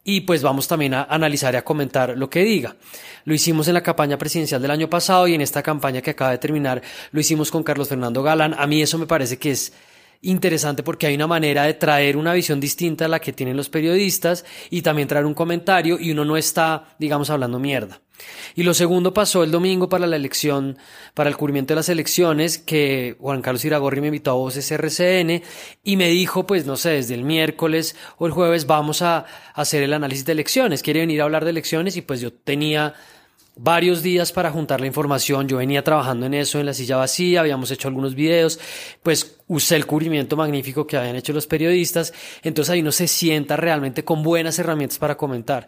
y 0.04 0.22
pues 0.22 0.42
vamos 0.42 0.66
también 0.66 0.94
a 0.94 1.04
analizar 1.04 1.54
y 1.54 1.58
a 1.58 1.64
comentar 1.64 2.16
lo 2.16 2.28
que 2.28 2.40
diga. 2.40 2.76
Lo 3.24 3.34
hicimos 3.34 3.68
en 3.68 3.74
la 3.74 3.82
campaña 3.82 4.18
presidencial 4.18 4.60
del 4.60 4.70
año 4.70 4.90
pasado 4.90 5.28
y 5.28 5.34
en 5.34 5.40
esta 5.40 5.62
campaña 5.62 6.00
que 6.00 6.10
acaba 6.10 6.32
de 6.32 6.38
terminar 6.38 6.82
lo 7.12 7.20
hicimos 7.20 7.50
con 7.50 7.62
Carlos 7.62 7.88
Fernando 7.88 8.22
Galán. 8.22 8.54
A 8.58 8.66
mí 8.66 8.82
eso 8.82 8.98
me 8.98 9.06
parece 9.06 9.38
que 9.38 9.52
es 9.52 9.72
interesante 10.22 10.82
porque 10.82 11.06
hay 11.06 11.14
una 11.14 11.26
manera 11.26 11.64
de 11.64 11.74
traer 11.74 12.16
una 12.16 12.32
visión 12.32 12.60
distinta 12.60 13.04
a 13.04 13.08
la 13.08 13.20
que 13.20 13.32
tienen 13.32 13.56
los 13.56 13.68
periodistas 13.68 14.44
y 14.70 14.82
también 14.82 15.08
traer 15.08 15.26
un 15.26 15.34
comentario 15.34 15.98
y 16.00 16.10
uno 16.10 16.24
no 16.24 16.36
está, 16.36 16.96
digamos, 16.98 17.30
hablando 17.30 17.58
mierda. 17.58 18.00
Y 18.56 18.64
lo 18.64 18.74
segundo 18.74 19.14
pasó 19.14 19.44
el 19.44 19.52
domingo 19.52 19.88
para 19.88 20.06
la 20.06 20.16
elección, 20.16 20.76
para 21.14 21.30
el 21.30 21.36
cubrimiento 21.36 21.72
de 21.72 21.76
las 21.76 21.88
elecciones, 21.88 22.58
que 22.58 23.16
Juan 23.20 23.42
Carlos 23.42 23.64
Iragorri 23.64 24.00
me 24.00 24.08
invitó 24.08 24.32
a 24.32 24.34
Voces 24.34 24.70
RCN 24.72 25.42
y 25.84 25.96
me 25.96 26.08
dijo, 26.08 26.46
pues 26.46 26.66
no 26.66 26.76
sé, 26.76 26.90
desde 26.90 27.14
el 27.14 27.22
miércoles 27.22 27.94
o 28.18 28.26
el 28.26 28.32
jueves 28.32 28.66
vamos 28.66 29.02
a 29.02 29.24
hacer 29.54 29.84
el 29.84 29.92
análisis 29.92 30.24
de 30.24 30.32
elecciones. 30.32 30.82
Quiere 30.82 31.00
venir 31.00 31.20
a 31.20 31.24
hablar 31.24 31.44
de 31.44 31.50
elecciones 31.50 31.96
y 31.96 32.02
pues 32.02 32.20
yo 32.20 32.32
tenía 32.32 32.94
varios 33.54 34.02
días 34.02 34.32
para 34.32 34.50
juntar 34.50 34.80
la 34.80 34.86
información. 34.86 35.46
Yo 35.46 35.58
venía 35.58 35.84
trabajando 35.84 36.26
en 36.26 36.34
eso 36.34 36.58
en 36.58 36.66
la 36.66 36.74
silla 36.74 36.96
vacía, 36.96 37.40
habíamos 37.40 37.70
hecho 37.70 37.88
algunos 37.88 38.14
videos, 38.14 38.58
pues 39.02 39.37
usé 39.48 39.76
el 39.76 39.86
cubrimiento 39.86 40.36
magnífico 40.36 40.86
que 40.86 40.96
habían 40.96 41.16
hecho 41.16 41.32
los 41.32 41.46
periodistas, 41.46 42.12
entonces 42.42 42.70
ahí 42.70 42.80
uno 42.80 42.92
se 42.92 43.08
sienta 43.08 43.56
realmente 43.56 44.04
con 44.04 44.22
buenas 44.22 44.58
herramientas 44.58 44.98
para 44.98 45.16
comentar. 45.16 45.66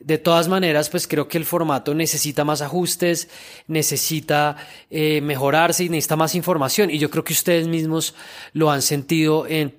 De 0.00 0.18
todas 0.18 0.48
maneras, 0.48 0.88
pues 0.88 1.06
creo 1.06 1.28
que 1.28 1.38
el 1.38 1.44
formato 1.44 1.94
necesita 1.94 2.44
más 2.44 2.62
ajustes, 2.62 3.28
necesita 3.66 4.56
eh, 4.90 5.20
mejorarse 5.20 5.84
y 5.84 5.88
necesita 5.88 6.16
más 6.16 6.34
información 6.34 6.90
y 6.90 6.98
yo 6.98 7.10
creo 7.10 7.24
que 7.24 7.32
ustedes 7.32 7.68
mismos 7.68 8.14
lo 8.52 8.70
han 8.70 8.82
sentido 8.82 9.46
en 9.46 9.74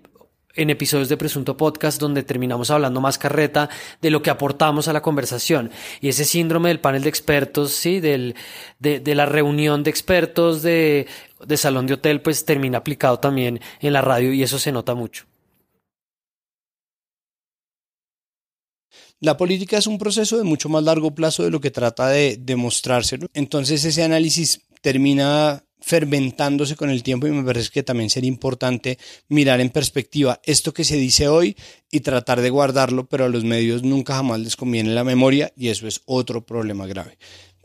episodios 0.55 1.07
de 1.07 1.15
Presunto 1.15 1.55
Podcast 1.55 2.01
donde 2.01 2.23
terminamos 2.23 2.69
hablando 2.69 2.99
más 2.99 3.17
carreta 3.17 3.69
de 4.01 4.09
lo 4.09 4.21
que 4.21 4.29
aportamos 4.29 4.88
a 4.88 4.93
la 4.93 5.01
conversación. 5.01 5.71
Y 6.01 6.09
ese 6.09 6.25
síndrome 6.25 6.69
del 6.69 6.81
panel 6.81 7.03
de 7.03 7.09
expertos, 7.09 7.71
sí, 7.71 7.99
del, 8.01 8.35
de, 8.77 8.99
de 8.99 9.15
la 9.15 9.25
reunión 9.25 9.83
de 9.83 9.89
expertos 9.89 10.62
de, 10.62 11.07
de 11.45 11.58
salón 11.58 11.88
de 11.88 11.95
hotel, 11.95 12.21
pues 12.21 12.45
termina 12.45 12.80
aplicado 12.80 13.19
también 13.19 13.60
en 13.80 13.93
la 13.93 14.02
radio 14.02 14.34
y 14.34 14.43
eso 14.43 14.60
se 14.60 14.71
nota 14.71 14.95
mucho. 14.95 15.25
La 19.21 19.36
política 19.36 19.78
es 19.78 19.88
un 19.88 19.97
proceso 19.97 20.38
de 20.38 20.45
mucho 20.45 20.69
más 20.69 20.84
largo 20.84 21.13
plazo 21.13 21.43
de 21.43 21.52
lo 21.52 21.60
que 21.60 21.71
trata 21.71 22.08
de 22.08 22.38
demostrarse. 22.39 23.19
Entonces 23.34 23.84
ese 23.84 24.04
análisis 24.04 24.62
termina 24.82 25.65
fermentándose 25.82 26.75
con 26.75 26.89
el 26.89 27.04
tiempo 27.04 27.28
y 27.28 27.32
me 27.32 27.43
parece 27.43 27.69
que 27.69 27.84
también 27.84 28.10
sería 28.10 28.28
importante 28.28 28.97
mirar 29.28 29.60
en 29.62 29.69
perspectiva 29.69 30.39
esto 30.43 30.73
que 30.73 30.84
se 30.84 30.97
dice 30.97 31.28
hoy 31.28 31.56
y 31.91 32.02
tratar 32.02 32.41
de 32.41 32.49
guardarlo, 32.49 33.08
pero 33.08 33.25
a 33.25 33.30
los 33.30 33.43
medios 33.43 33.84
nunca 33.84 34.15
jamás 34.15 34.39
les 34.39 34.56
conviene 34.56 34.93
la 34.93 35.04
memoria 35.04 35.52
y 35.56 35.69
eso 35.69 35.88
es 35.88 36.02
otro 36.06 36.45
problema 36.45 36.86
grave. 36.88 37.17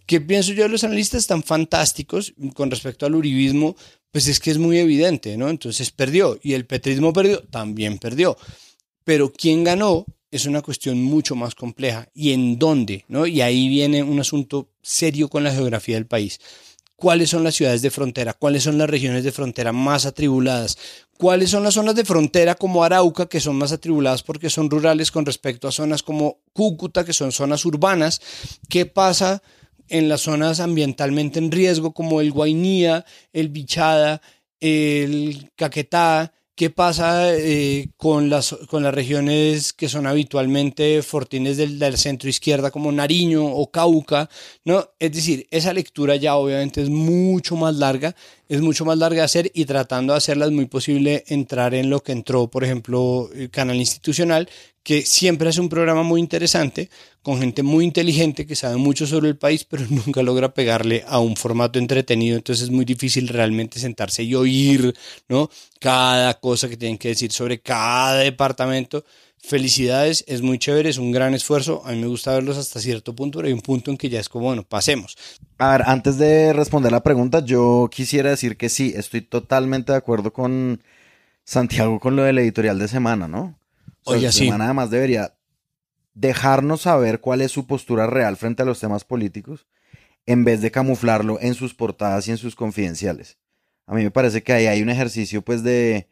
¿Qué 0.06 0.20
pienso 0.20 0.52
yo 0.52 0.64
de 0.64 0.68
los 0.68 0.84
analistas 0.84 1.26
tan 1.26 1.42
fantásticos 1.42 2.34
con 2.54 2.70
respecto 2.70 3.06
al 3.06 3.14
uribismo? 3.14 3.76
Pues 4.10 4.28
es 4.28 4.38
que 4.38 4.50
es 4.50 4.58
muy 4.58 4.78
evidente, 4.78 5.36
¿no? 5.36 5.48
Entonces 5.48 5.90
perdió 5.90 6.38
y 6.42 6.52
el 6.52 6.66
petrismo 6.66 7.12
perdió, 7.12 7.42
también 7.44 7.98
perdió. 7.98 8.36
Pero 9.04 9.32
¿quién 9.32 9.64
ganó? 9.64 10.04
Es 10.30 10.46
una 10.46 10.62
cuestión 10.62 11.02
mucho 11.02 11.34
más 11.34 11.54
compleja. 11.54 12.08
¿Y 12.14 12.32
en 12.32 12.58
dónde? 12.58 13.04
¿no? 13.08 13.26
Y 13.26 13.40
ahí 13.40 13.68
viene 13.68 14.02
un 14.02 14.20
asunto 14.20 14.68
serio 14.82 15.28
con 15.28 15.44
la 15.44 15.52
geografía 15.52 15.96
del 15.96 16.06
país 16.06 16.40
cuáles 16.96 17.30
son 17.30 17.44
las 17.44 17.54
ciudades 17.54 17.82
de 17.82 17.90
frontera, 17.90 18.32
cuáles 18.32 18.62
son 18.62 18.78
las 18.78 18.88
regiones 18.88 19.24
de 19.24 19.32
frontera 19.32 19.72
más 19.72 20.06
atribuladas, 20.06 20.78
cuáles 21.18 21.50
son 21.50 21.62
las 21.62 21.74
zonas 21.74 21.94
de 21.94 22.04
frontera 22.04 22.54
como 22.54 22.84
Arauca, 22.84 23.26
que 23.26 23.40
son 23.40 23.56
más 23.56 23.72
atribuladas 23.72 24.22
porque 24.22 24.50
son 24.50 24.70
rurales 24.70 25.10
con 25.10 25.26
respecto 25.26 25.68
a 25.68 25.72
zonas 25.72 26.02
como 26.02 26.38
Cúcuta, 26.52 27.04
que 27.04 27.12
son 27.12 27.32
zonas 27.32 27.64
urbanas, 27.64 28.20
qué 28.68 28.86
pasa 28.86 29.42
en 29.88 30.08
las 30.08 30.22
zonas 30.22 30.60
ambientalmente 30.60 31.38
en 31.38 31.50
riesgo 31.50 31.92
como 31.92 32.20
el 32.20 32.32
Guainía, 32.32 33.04
el 33.32 33.48
Bichada, 33.48 34.20
el 34.60 35.50
Caquetá, 35.56 36.32
¿Qué 36.56 36.70
pasa 36.70 37.34
eh, 37.34 37.88
con, 37.96 38.30
las, 38.30 38.54
con 38.68 38.84
las 38.84 38.94
regiones 38.94 39.72
que 39.72 39.88
son 39.88 40.06
habitualmente 40.06 41.02
fortines 41.02 41.56
del, 41.56 41.80
del, 41.80 41.98
centro 41.98 42.28
izquierda 42.28 42.70
como 42.70 42.92
Nariño 42.92 43.44
o 43.44 43.72
Cauca? 43.72 44.30
¿no? 44.64 44.88
Es 45.00 45.10
decir, 45.10 45.48
esa 45.50 45.72
lectura 45.72 46.14
ya 46.14 46.36
obviamente 46.36 46.80
es 46.80 46.90
mucho 46.90 47.56
más 47.56 47.74
larga, 47.74 48.14
es 48.48 48.60
mucho 48.60 48.84
más 48.84 48.98
larga 48.98 49.22
de 49.22 49.24
hacer 49.24 49.50
y 49.52 49.64
tratando 49.64 50.12
de 50.12 50.18
hacerla 50.18 50.44
es 50.44 50.52
muy 50.52 50.66
posible 50.66 51.24
entrar 51.26 51.74
en 51.74 51.90
lo 51.90 52.04
que 52.04 52.12
entró, 52.12 52.46
por 52.46 52.62
ejemplo, 52.62 53.28
canal 53.50 53.76
institucional, 53.76 54.48
que 54.84 55.02
siempre 55.02 55.50
es 55.50 55.58
un 55.58 55.68
programa 55.68 56.04
muy 56.04 56.20
interesante, 56.20 56.88
con 57.24 57.40
gente 57.40 57.62
muy 57.62 57.86
inteligente 57.86 58.46
que 58.46 58.54
sabe 58.54 58.76
mucho 58.76 59.06
sobre 59.06 59.30
el 59.30 59.38
país, 59.38 59.64
pero 59.64 59.84
nunca 59.90 60.22
logra 60.22 60.52
pegarle 60.52 61.04
a 61.08 61.18
un 61.18 61.36
formato 61.36 61.78
entretenido, 61.78 62.36
entonces 62.36 62.64
es 62.64 62.70
muy 62.70 62.84
difícil 62.84 63.28
realmente 63.28 63.80
sentarse 63.80 64.22
y 64.22 64.34
oír, 64.34 64.94
¿no? 65.28 65.50
Cada 65.80 66.34
cosa 66.34 66.68
que 66.68 66.76
tienen 66.76 66.98
que 66.98 67.08
decir 67.08 67.32
sobre 67.32 67.60
cada 67.60 68.18
departamento. 68.18 69.04
Felicidades, 69.38 70.24
es 70.26 70.40
muy 70.40 70.58
chévere, 70.58 70.88
es 70.88 70.96
un 70.96 71.12
gran 71.12 71.34
esfuerzo. 71.34 71.82
A 71.84 71.92
mí 71.92 71.98
me 71.98 72.06
gusta 72.06 72.32
verlos 72.32 72.56
hasta 72.56 72.80
cierto 72.80 73.14
punto, 73.14 73.38
pero 73.38 73.48
hay 73.48 73.52
un 73.52 73.60
punto 73.60 73.90
en 73.90 73.98
que 73.98 74.08
ya 74.08 74.20
es 74.20 74.28
como, 74.28 74.46
bueno, 74.46 74.62
pasemos. 74.62 75.16
A 75.58 75.72
ver, 75.72 75.82
antes 75.86 76.16
de 76.16 76.52
responder 76.52 76.92
la 76.92 77.02
pregunta, 77.02 77.44
yo 77.44 77.90
quisiera 77.90 78.30
decir 78.30 78.56
que 78.56 78.68
sí, 78.68 78.94
estoy 78.96 79.20
totalmente 79.22 79.92
de 79.92 79.98
acuerdo 79.98 80.32
con 80.32 80.80
Santiago 81.44 82.00
con 82.00 82.16
lo 82.16 82.22
del 82.22 82.38
editorial 82.38 82.78
de 82.78 82.88
semana, 82.88 83.28
¿no? 83.28 83.58
O 84.04 84.18
sea, 84.18 84.32
semana 84.32 84.64
además 84.64 84.90
debería 84.90 85.34
dejarnos 86.14 86.82
saber 86.82 87.20
cuál 87.20 87.40
es 87.40 87.52
su 87.52 87.66
postura 87.66 88.06
real 88.06 88.36
frente 88.36 88.62
a 88.62 88.66
los 88.66 88.80
temas 88.80 89.04
políticos 89.04 89.66
en 90.26 90.44
vez 90.44 90.62
de 90.62 90.70
camuflarlo 90.70 91.38
en 91.40 91.54
sus 91.54 91.74
portadas 91.74 92.26
y 92.28 92.30
en 92.30 92.38
sus 92.38 92.56
confidenciales. 92.56 93.38
A 93.86 93.94
mí 93.94 94.02
me 94.02 94.10
parece 94.10 94.42
que 94.42 94.52
ahí 94.52 94.66
hay 94.66 94.80
un 94.80 94.88
ejercicio 94.88 95.42
pues 95.42 95.62
de, 95.62 96.08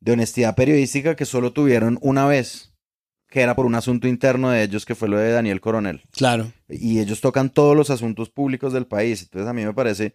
de 0.00 0.12
honestidad 0.12 0.54
periodística 0.54 1.14
que 1.14 1.26
solo 1.26 1.52
tuvieron 1.52 1.98
una 2.00 2.26
vez, 2.26 2.72
que 3.28 3.42
era 3.42 3.54
por 3.54 3.66
un 3.66 3.74
asunto 3.74 4.08
interno 4.08 4.50
de 4.50 4.62
ellos 4.62 4.86
que 4.86 4.94
fue 4.94 5.08
lo 5.08 5.18
de 5.18 5.30
Daniel 5.30 5.60
Coronel. 5.60 6.02
Claro. 6.12 6.52
Y 6.68 7.00
ellos 7.00 7.20
tocan 7.20 7.50
todos 7.50 7.76
los 7.76 7.90
asuntos 7.90 8.30
públicos 8.30 8.72
del 8.72 8.86
país. 8.86 9.22
Entonces 9.22 9.48
a 9.48 9.52
mí 9.52 9.64
me 9.64 9.74
parece 9.74 10.14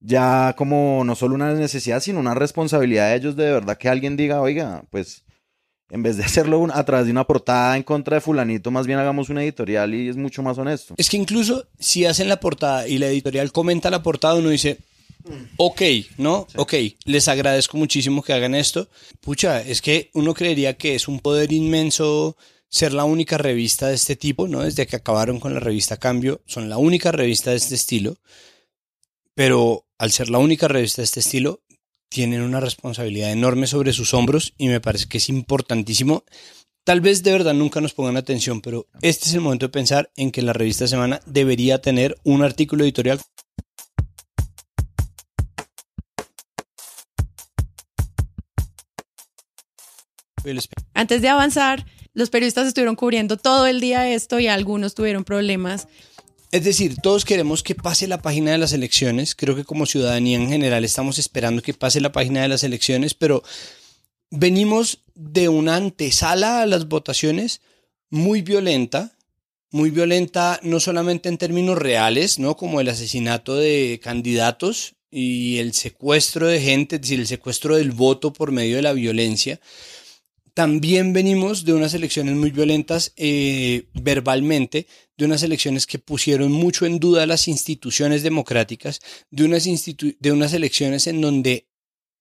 ya 0.00 0.54
como 0.56 1.02
no 1.04 1.14
solo 1.14 1.34
una 1.34 1.52
necesidad, 1.52 2.00
sino 2.00 2.20
una 2.20 2.34
responsabilidad 2.34 3.10
de 3.10 3.16
ellos 3.16 3.36
de 3.36 3.52
verdad 3.52 3.76
que 3.76 3.88
alguien 3.88 4.16
diga, 4.16 4.40
oiga, 4.40 4.84
pues 4.90 5.25
en 5.90 6.02
vez 6.02 6.16
de 6.16 6.24
hacerlo 6.24 6.66
a 6.72 6.84
través 6.84 7.06
de 7.06 7.12
una 7.12 7.26
portada 7.26 7.76
en 7.76 7.82
contra 7.82 8.16
de 8.16 8.20
fulanito, 8.20 8.70
más 8.70 8.86
bien 8.86 8.98
hagamos 8.98 9.28
una 9.28 9.42
editorial 9.42 9.94
y 9.94 10.08
es 10.08 10.16
mucho 10.16 10.42
más 10.42 10.58
honesto. 10.58 10.94
Es 10.96 11.08
que 11.08 11.16
incluso 11.16 11.66
si 11.78 12.04
hacen 12.04 12.28
la 12.28 12.40
portada 12.40 12.88
y 12.88 12.98
la 12.98 13.06
editorial 13.06 13.52
comenta 13.52 13.90
la 13.90 14.02
portada, 14.02 14.34
uno 14.34 14.50
dice, 14.50 14.78
ok, 15.56 15.82
¿no? 16.18 16.46
Ok, 16.56 16.74
les 17.04 17.28
agradezco 17.28 17.76
muchísimo 17.76 18.22
que 18.22 18.32
hagan 18.32 18.54
esto. 18.54 18.88
Pucha, 19.20 19.60
es 19.60 19.80
que 19.80 20.10
uno 20.14 20.34
creería 20.34 20.76
que 20.76 20.94
es 20.94 21.08
un 21.08 21.20
poder 21.20 21.52
inmenso 21.52 22.36
ser 22.68 22.92
la 22.92 23.04
única 23.04 23.38
revista 23.38 23.88
de 23.88 23.94
este 23.94 24.16
tipo, 24.16 24.48
¿no? 24.48 24.62
Desde 24.62 24.86
que 24.86 24.96
acabaron 24.96 25.40
con 25.40 25.54
la 25.54 25.60
revista 25.60 25.98
Cambio, 25.98 26.42
son 26.46 26.68
la 26.68 26.78
única 26.78 27.12
revista 27.12 27.50
de 27.50 27.56
este 27.56 27.74
estilo, 27.74 28.18
pero 29.34 29.86
al 29.98 30.10
ser 30.10 30.30
la 30.30 30.38
única 30.38 30.68
revista 30.68 31.00
de 31.00 31.04
este 31.04 31.20
estilo, 31.20 31.60
tienen 32.08 32.42
una 32.42 32.60
responsabilidad 32.60 33.32
enorme 33.32 33.66
sobre 33.66 33.92
sus 33.92 34.14
hombros 34.14 34.54
y 34.58 34.68
me 34.68 34.80
parece 34.80 35.06
que 35.06 35.18
es 35.18 35.28
importantísimo. 35.28 36.24
Tal 36.84 37.00
vez 37.00 37.22
de 37.22 37.32
verdad 37.32 37.54
nunca 37.54 37.80
nos 37.80 37.94
pongan 37.94 38.16
atención, 38.16 38.60
pero 38.60 38.86
este 39.02 39.26
es 39.28 39.34
el 39.34 39.40
momento 39.40 39.66
de 39.66 39.72
pensar 39.72 40.10
en 40.16 40.30
que 40.30 40.42
la 40.42 40.52
revista 40.52 40.86
Semana 40.86 41.20
debería 41.26 41.80
tener 41.80 42.16
un 42.22 42.42
artículo 42.42 42.84
editorial 42.84 43.20
Antes 50.94 51.22
de 51.22 51.28
avanzar, 51.28 51.84
los 52.14 52.30
periodistas 52.30 52.68
estuvieron 52.68 52.94
cubriendo 52.94 53.36
todo 53.36 53.66
el 53.66 53.80
día 53.80 54.08
esto 54.08 54.38
y 54.38 54.46
algunos 54.46 54.94
tuvieron 54.94 55.24
problemas. 55.24 55.88
Es 56.52 56.64
decir, 56.64 56.96
todos 57.02 57.24
queremos 57.24 57.62
que 57.62 57.74
pase 57.74 58.06
la 58.06 58.22
página 58.22 58.52
de 58.52 58.58
las 58.58 58.72
elecciones. 58.72 59.34
Creo 59.34 59.56
que 59.56 59.64
como 59.64 59.84
ciudadanía 59.84 60.36
en 60.36 60.48
general 60.48 60.84
estamos 60.84 61.18
esperando 61.18 61.60
que 61.62 61.74
pase 61.74 62.00
la 62.00 62.12
página 62.12 62.42
de 62.42 62.48
las 62.48 62.62
elecciones, 62.62 63.14
pero 63.14 63.42
venimos 64.30 65.00
de 65.14 65.48
una 65.48 65.76
antesala 65.76 66.62
a 66.62 66.66
las 66.66 66.88
votaciones 66.88 67.60
muy 68.10 68.42
violenta, 68.42 69.16
muy 69.70 69.90
violenta 69.90 70.60
no 70.62 70.78
solamente 70.78 71.28
en 71.28 71.38
términos 71.38 71.78
reales, 71.78 72.38
¿no? 72.38 72.56
Como 72.56 72.80
el 72.80 72.88
asesinato 72.88 73.56
de 73.56 74.00
candidatos 74.02 74.94
y 75.10 75.58
el 75.58 75.72
secuestro 75.74 76.46
de 76.46 76.60
gente, 76.60 76.96
es 76.96 77.02
decir, 77.02 77.20
el 77.20 77.26
secuestro 77.26 77.76
del 77.76 77.90
voto 77.90 78.32
por 78.32 78.52
medio 78.52 78.76
de 78.76 78.82
la 78.82 78.92
violencia, 78.92 79.60
también 80.56 81.12
venimos 81.12 81.66
de 81.66 81.74
unas 81.74 81.92
elecciones 81.92 82.34
muy 82.34 82.50
violentas 82.50 83.12
eh, 83.16 83.88
verbalmente, 83.92 84.86
de 85.18 85.26
unas 85.26 85.42
elecciones 85.42 85.86
que 85.86 85.98
pusieron 85.98 86.50
mucho 86.50 86.86
en 86.86 86.98
duda 86.98 87.26
las 87.26 87.46
instituciones 87.46 88.22
democráticas, 88.22 89.02
de 89.30 89.44
unas, 89.44 89.64
de 89.66 90.32
unas 90.32 90.54
elecciones 90.54 91.08
en 91.08 91.20
donde 91.20 91.68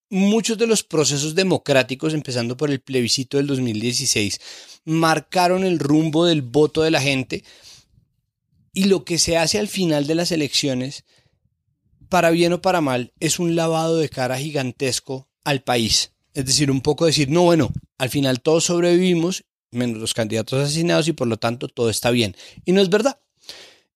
muchos 0.09 0.57
de 0.57 0.67
los 0.67 0.83
procesos 0.83 1.33
democráticos, 1.33 2.13
empezando 2.13 2.57
por 2.57 2.71
el 2.71 2.81
plebiscito 2.81 3.37
del 3.37 3.47
2016, 3.47 4.41
marcaron 4.83 5.63
el 5.63 5.79
rumbo 5.79 6.25
del 6.25 6.41
voto 6.41 6.81
de 6.81 6.91
la 6.91 6.99
gente 6.99 7.45
y 8.73 8.83
lo 8.83 9.05
que 9.05 9.17
se 9.17 9.37
hace 9.37 9.59
al 9.59 9.69
final 9.69 10.07
de 10.07 10.15
las 10.15 10.33
elecciones, 10.33 11.05
para 12.09 12.31
bien 12.31 12.51
o 12.51 12.61
para 12.61 12.81
mal, 12.81 13.13
es 13.21 13.39
un 13.39 13.55
lavado 13.55 13.95
de 13.95 14.09
cara 14.09 14.37
gigantesco 14.37 15.29
al 15.45 15.63
país. 15.63 16.14
Es 16.35 16.45
decir, 16.45 16.69
un 16.69 16.81
poco 16.81 17.05
decir, 17.05 17.29
no, 17.29 17.43
bueno, 17.43 17.71
al 17.97 18.09
final 18.09 18.41
todos 18.41 18.65
sobrevivimos, 18.65 19.45
menos 19.71 19.99
los 19.99 20.13
candidatos 20.13 20.61
asesinados 20.61 21.07
y 21.07 21.13
por 21.13 21.27
lo 21.27 21.37
tanto 21.37 21.69
todo 21.69 21.89
está 21.89 22.11
bien. 22.11 22.35
Y 22.65 22.73
no 22.73 22.81
es 22.81 22.89
verdad. 22.89 23.19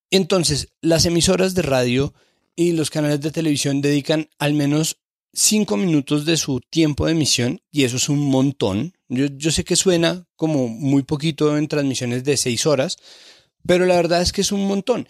Entonces, 0.10 0.69
las 0.82 1.06
emisoras 1.06 1.54
de 1.54 1.62
radio 1.63 2.13
y 2.56 2.71
los 2.71 2.89
canales 2.89 3.19
de 3.19 3.32
televisión 3.32 3.82
dedican 3.82 4.30
al 4.39 4.54
menos 4.54 5.02
cinco 5.34 5.75
minutos 5.75 6.25
de 6.25 6.38
su 6.38 6.62
tiempo 6.62 7.06
de 7.06 7.12
emisión 7.12 7.62
y 7.71 7.84
eso 7.84 7.97
es 7.97 8.08
un 8.08 8.19
montón. 8.19 8.93
Yo, 9.10 9.25
yo 9.25 9.52
sé 9.52 9.65
que 9.65 9.75
suena 9.75 10.25
como 10.38 10.69
muy 10.69 11.04
poquito 11.04 11.58
en 11.58 11.67
transmisiones 11.67 12.23
de 12.23 12.38
seis 12.38 12.65
horas, 12.65 12.97
pero 13.67 13.86
la 13.86 13.97
verdad 13.97 14.21
es 14.21 14.32
que 14.32 14.41
es 14.41 14.54
un 14.54 14.65
montón 14.65 15.10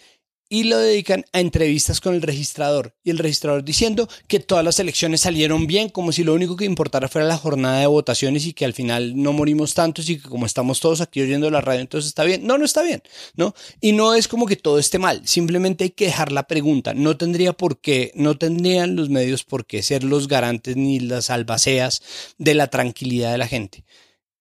y 0.52 0.64
lo 0.64 0.78
dedican 0.78 1.24
a 1.32 1.38
entrevistas 1.38 2.00
con 2.00 2.12
el 2.12 2.22
registrador 2.22 2.96
y 3.04 3.10
el 3.10 3.18
registrador 3.18 3.64
diciendo 3.64 4.08
que 4.26 4.40
todas 4.40 4.64
las 4.64 4.80
elecciones 4.80 5.20
salieron 5.20 5.68
bien, 5.68 5.88
como 5.88 6.10
si 6.10 6.24
lo 6.24 6.34
único 6.34 6.56
que 6.56 6.64
importara 6.64 7.08
fuera 7.08 7.28
la 7.28 7.38
jornada 7.38 7.78
de 7.78 7.86
votaciones 7.86 8.44
y 8.44 8.52
que 8.52 8.64
al 8.64 8.74
final 8.74 9.14
no 9.14 9.32
morimos 9.32 9.74
tantos 9.74 10.10
y 10.10 10.18
que 10.18 10.28
como 10.28 10.46
estamos 10.46 10.80
todos 10.80 11.00
aquí 11.00 11.22
oyendo 11.22 11.48
la 11.50 11.60
radio, 11.60 11.80
entonces 11.80 12.08
está 12.08 12.24
bien. 12.24 12.44
No, 12.44 12.58
no 12.58 12.64
está 12.64 12.82
bien, 12.82 13.00
¿no? 13.36 13.54
Y 13.80 13.92
no 13.92 14.14
es 14.14 14.26
como 14.26 14.46
que 14.46 14.56
todo 14.56 14.80
esté 14.80 14.98
mal, 14.98 15.22
simplemente 15.24 15.84
hay 15.84 15.90
que 15.90 16.06
dejar 16.06 16.32
la 16.32 16.48
pregunta. 16.48 16.94
No 16.94 17.16
tendría 17.16 17.52
por 17.52 17.80
qué, 17.80 18.10
no 18.16 18.36
tendrían 18.36 18.96
los 18.96 19.08
medios 19.08 19.44
por 19.44 19.66
qué 19.66 19.84
ser 19.84 20.02
los 20.02 20.26
garantes 20.26 20.76
ni 20.76 20.98
las 20.98 21.30
albaceas 21.30 22.02
de 22.38 22.54
la 22.54 22.66
tranquilidad 22.66 23.30
de 23.30 23.38
la 23.38 23.46
gente. 23.46 23.84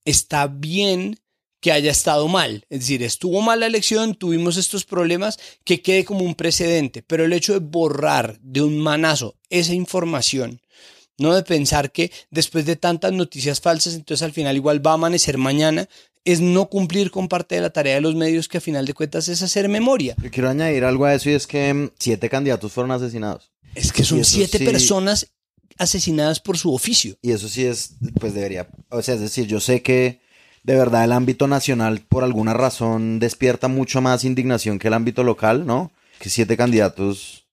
Está 0.05 0.47
bien 0.47 1.19
que 1.59 1.71
haya 1.71 1.91
estado 1.91 2.27
mal. 2.27 2.65
Es 2.69 2.81
decir, 2.81 3.03
estuvo 3.03 3.41
mal 3.41 3.59
la 3.59 3.65
elección, 3.65 4.15
tuvimos 4.15 4.57
estos 4.57 4.85
problemas, 4.85 5.39
que 5.63 5.81
quede 5.81 6.05
como 6.05 6.23
un 6.23 6.35
precedente. 6.35 7.03
Pero 7.03 7.25
el 7.25 7.33
hecho 7.33 7.53
de 7.53 7.59
borrar 7.59 8.39
de 8.41 8.61
un 8.61 8.79
manazo 8.79 9.35
esa 9.49 9.73
información, 9.73 10.61
no 11.17 11.35
de 11.35 11.43
pensar 11.43 11.91
que 11.91 12.11
después 12.31 12.65
de 12.65 12.75
tantas 12.75 13.11
noticias 13.11 13.59
falsas, 13.59 13.93
entonces 13.93 14.23
al 14.23 14.31
final 14.31 14.55
igual 14.55 14.85
va 14.85 14.91
a 14.91 14.95
amanecer 14.95 15.37
mañana, 15.37 15.89
es 16.25 16.41
no 16.41 16.69
cumplir 16.69 17.11
con 17.11 17.27
parte 17.27 17.55
de 17.55 17.61
la 17.61 17.69
tarea 17.71 17.95
de 17.95 18.01
los 18.01 18.15
medios 18.15 18.47
que 18.47 18.57
a 18.57 18.61
final 18.61 18.85
de 18.85 18.93
cuentas 18.93 19.27
es 19.27 19.41
hacer 19.41 19.69
memoria. 19.69 20.15
Yo 20.21 20.29
quiero 20.31 20.49
añadir 20.49 20.83
algo 20.83 21.05
a 21.05 21.13
eso 21.13 21.29
y 21.29 21.33
es 21.33 21.47
que 21.47 21.73
mm, 21.73 21.91
siete 21.97 22.29
candidatos 22.29 22.71
fueron 22.71 22.91
asesinados. 22.91 23.51
Es 23.75 23.91
que 23.91 24.03
son 24.03 24.23
siete 24.23 24.59
personas 24.59 25.27
asesinadas 25.77 26.39
por 26.39 26.57
su 26.57 26.73
oficio. 26.73 27.17
Y 27.21 27.31
eso 27.31 27.47
sí 27.47 27.65
es, 27.65 27.95
pues 28.19 28.33
debería, 28.33 28.67
o 28.89 29.01
sea, 29.01 29.15
es 29.15 29.21
decir, 29.21 29.47
yo 29.47 29.59
sé 29.59 29.81
que 29.81 30.19
de 30.63 30.75
verdad 30.75 31.03
el 31.03 31.11
ámbito 31.11 31.47
nacional 31.47 32.01
por 32.01 32.23
alguna 32.23 32.53
razón 32.53 33.19
despierta 33.19 33.67
mucho 33.67 34.01
más 34.01 34.23
indignación 34.23 34.79
que 34.79 34.87
el 34.87 34.93
ámbito 34.93 35.23
local, 35.23 35.65
¿no? 35.65 35.91
Que 36.19 36.29
siete 36.29 36.57
candidatos 36.57 37.47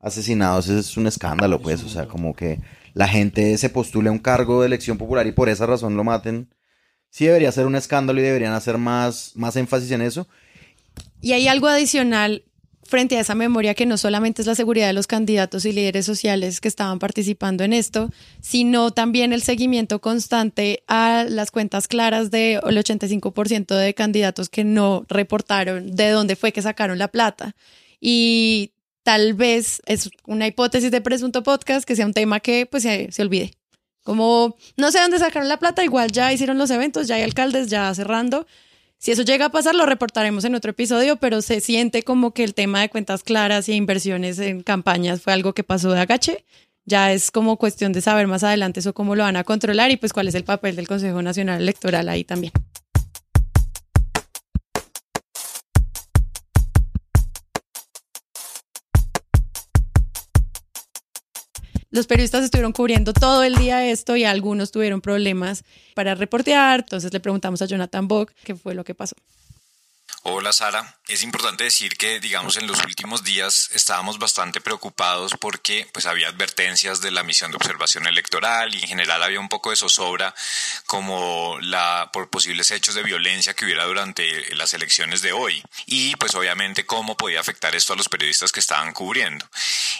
asesinados 0.00 0.68
es 0.68 0.96
un 0.96 1.06
escándalo, 1.06 1.60
pues, 1.60 1.82
o 1.84 1.88
sea, 1.88 2.06
como 2.06 2.34
que 2.34 2.60
la 2.94 3.06
gente 3.06 3.56
se 3.58 3.68
postule 3.68 4.08
a 4.08 4.12
un 4.12 4.18
cargo 4.18 4.60
de 4.60 4.66
elección 4.66 4.98
popular 4.98 5.26
y 5.26 5.32
por 5.32 5.48
esa 5.48 5.66
razón 5.66 5.96
lo 5.96 6.04
maten. 6.04 6.48
Sí 7.10 7.26
debería 7.26 7.52
ser 7.52 7.66
un 7.66 7.76
escándalo 7.76 8.20
y 8.20 8.24
deberían 8.24 8.52
hacer 8.52 8.78
más, 8.78 9.32
más 9.34 9.56
énfasis 9.56 9.90
en 9.90 10.02
eso. 10.02 10.28
Y 11.20 11.32
hay 11.32 11.48
algo 11.48 11.68
adicional 11.68 12.44
frente 12.90 13.16
a 13.16 13.20
esa 13.20 13.34
memoria 13.34 13.74
que 13.74 13.86
no 13.86 13.96
solamente 13.96 14.42
es 14.42 14.46
la 14.46 14.56
seguridad 14.56 14.88
de 14.88 14.92
los 14.92 15.06
candidatos 15.06 15.64
y 15.64 15.72
líderes 15.72 16.04
sociales 16.04 16.60
que 16.60 16.68
estaban 16.68 16.98
participando 16.98 17.62
en 17.64 17.72
esto, 17.72 18.10
sino 18.42 18.90
también 18.90 19.32
el 19.32 19.42
seguimiento 19.42 20.00
constante 20.00 20.82
a 20.88 21.24
las 21.26 21.52
cuentas 21.52 21.86
claras 21.88 22.30
del 22.30 22.60
85% 22.60 23.76
de 23.76 23.94
candidatos 23.94 24.48
que 24.48 24.64
no 24.64 25.06
reportaron 25.08 25.94
de 25.94 26.10
dónde 26.10 26.34
fue 26.36 26.52
que 26.52 26.60
sacaron 26.60 26.98
la 26.98 27.08
plata. 27.08 27.54
Y 28.00 28.72
tal 29.04 29.34
vez 29.34 29.80
es 29.86 30.10
una 30.26 30.48
hipótesis 30.48 30.90
de 30.90 31.00
presunto 31.00 31.42
podcast 31.44 31.86
que 31.86 31.94
sea 31.96 32.06
un 32.06 32.12
tema 32.12 32.40
que 32.40 32.66
pues 32.66 32.82
se, 32.82 33.10
se 33.12 33.22
olvide. 33.22 33.52
Como 34.02 34.56
no 34.76 34.90
sé 34.90 35.00
dónde 35.00 35.20
sacaron 35.20 35.48
la 35.48 35.58
plata, 35.58 35.84
igual 35.84 36.10
ya 36.10 36.32
hicieron 36.32 36.58
los 36.58 36.70
eventos, 36.70 37.06
ya 37.06 37.14
hay 37.14 37.22
alcaldes, 37.22 37.68
ya 37.68 37.94
cerrando 37.94 38.46
si 39.00 39.12
eso 39.12 39.22
llega 39.22 39.46
a 39.46 39.48
pasar, 39.48 39.74
lo 39.74 39.86
reportaremos 39.86 40.44
en 40.44 40.54
otro 40.54 40.72
episodio, 40.72 41.16
pero 41.16 41.40
se 41.40 41.60
siente 41.60 42.02
como 42.02 42.34
que 42.34 42.44
el 42.44 42.52
tema 42.52 42.82
de 42.82 42.90
cuentas 42.90 43.22
claras 43.22 43.66
y 43.70 43.72
inversiones 43.72 44.38
en 44.38 44.62
campañas 44.62 45.22
fue 45.22 45.32
algo 45.32 45.54
que 45.54 45.64
pasó 45.64 45.90
de 45.90 46.00
agache. 46.00 46.44
Ya 46.84 47.10
es 47.10 47.30
como 47.30 47.56
cuestión 47.56 47.94
de 47.94 48.02
saber 48.02 48.26
más 48.26 48.44
adelante 48.44 48.80
eso 48.80 48.92
cómo 48.92 49.16
lo 49.16 49.22
van 49.22 49.36
a 49.36 49.44
controlar 49.44 49.90
y 49.90 49.96
pues 49.96 50.12
cuál 50.12 50.28
es 50.28 50.34
el 50.34 50.44
papel 50.44 50.76
del 50.76 50.86
Consejo 50.86 51.22
Nacional 51.22 51.62
Electoral 51.62 52.10
ahí 52.10 52.24
también. 52.24 52.52
Los 61.92 62.06
periodistas 62.06 62.44
estuvieron 62.44 62.72
cubriendo 62.72 63.12
todo 63.12 63.42
el 63.42 63.56
día 63.56 63.90
esto 63.90 64.14
y 64.14 64.24
algunos 64.24 64.70
tuvieron 64.70 65.00
problemas 65.00 65.64
para 65.94 66.14
reportear. 66.14 66.80
Entonces 66.80 67.12
le 67.12 67.18
preguntamos 67.18 67.62
a 67.62 67.66
Jonathan 67.66 68.06
Bock 68.06 68.32
qué 68.44 68.54
fue 68.54 68.74
lo 68.74 68.84
que 68.84 68.94
pasó. 68.94 69.16
Hola 70.22 70.52
Sara, 70.52 70.98
es 71.08 71.22
importante 71.22 71.64
decir 71.64 71.96
que 71.96 72.20
digamos 72.20 72.58
en 72.58 72.66
los 72.66 72.84
últimos 72.84 73.24
días 73.24 73.70
estábamos 73.72 74.18
bastante 74.18 74.60
preocupados 74.60 75.32
porque 75.40 75.88
pues 75.94 76.04
había 76.04 76.28
advertencias 76.28 77.00
de 77.00 77.10
la 77.10 77.22
misión 77.22 77.50
de 77.50 77.56
observación 77.56 78.06
electoral 78.06 78.74
y 78.74 78.82
en 78.82 78.88
general 78.88 79.22
había 79.22 79.40
un 79.40 79.48
poco 79.48 79.70
de 79.70 79.76
zozobra 79.76 80.34
como 80.84 81.56
la 81.62 82.10
por 82.12 82.28
posibles 82.28 82.70
hechos 82.70 82.94
de 82.94 83.02
violencia 83.02 83.54
que 83.54 83.64
hubiera 83.64 83.86
durante 83.86 84.54
las 84.56 84.74
elecciones 84.74 85.22
de 85.22 85.32
hoy 85.32 85.62
y 85.86 86.14
pues 86.16 86.34
obviamente 86.34 86.84
cómo 86.84 87.16
podía 87.16 87.40
afectar 87.40 87.74
esto 87.74 87.94
a 87.94 87.96
los 87.96 88.10
periodistas 88.10 88.52
que 88.52 88.60
estaban 88.60 88.92
cubriendo. 88.92 89.48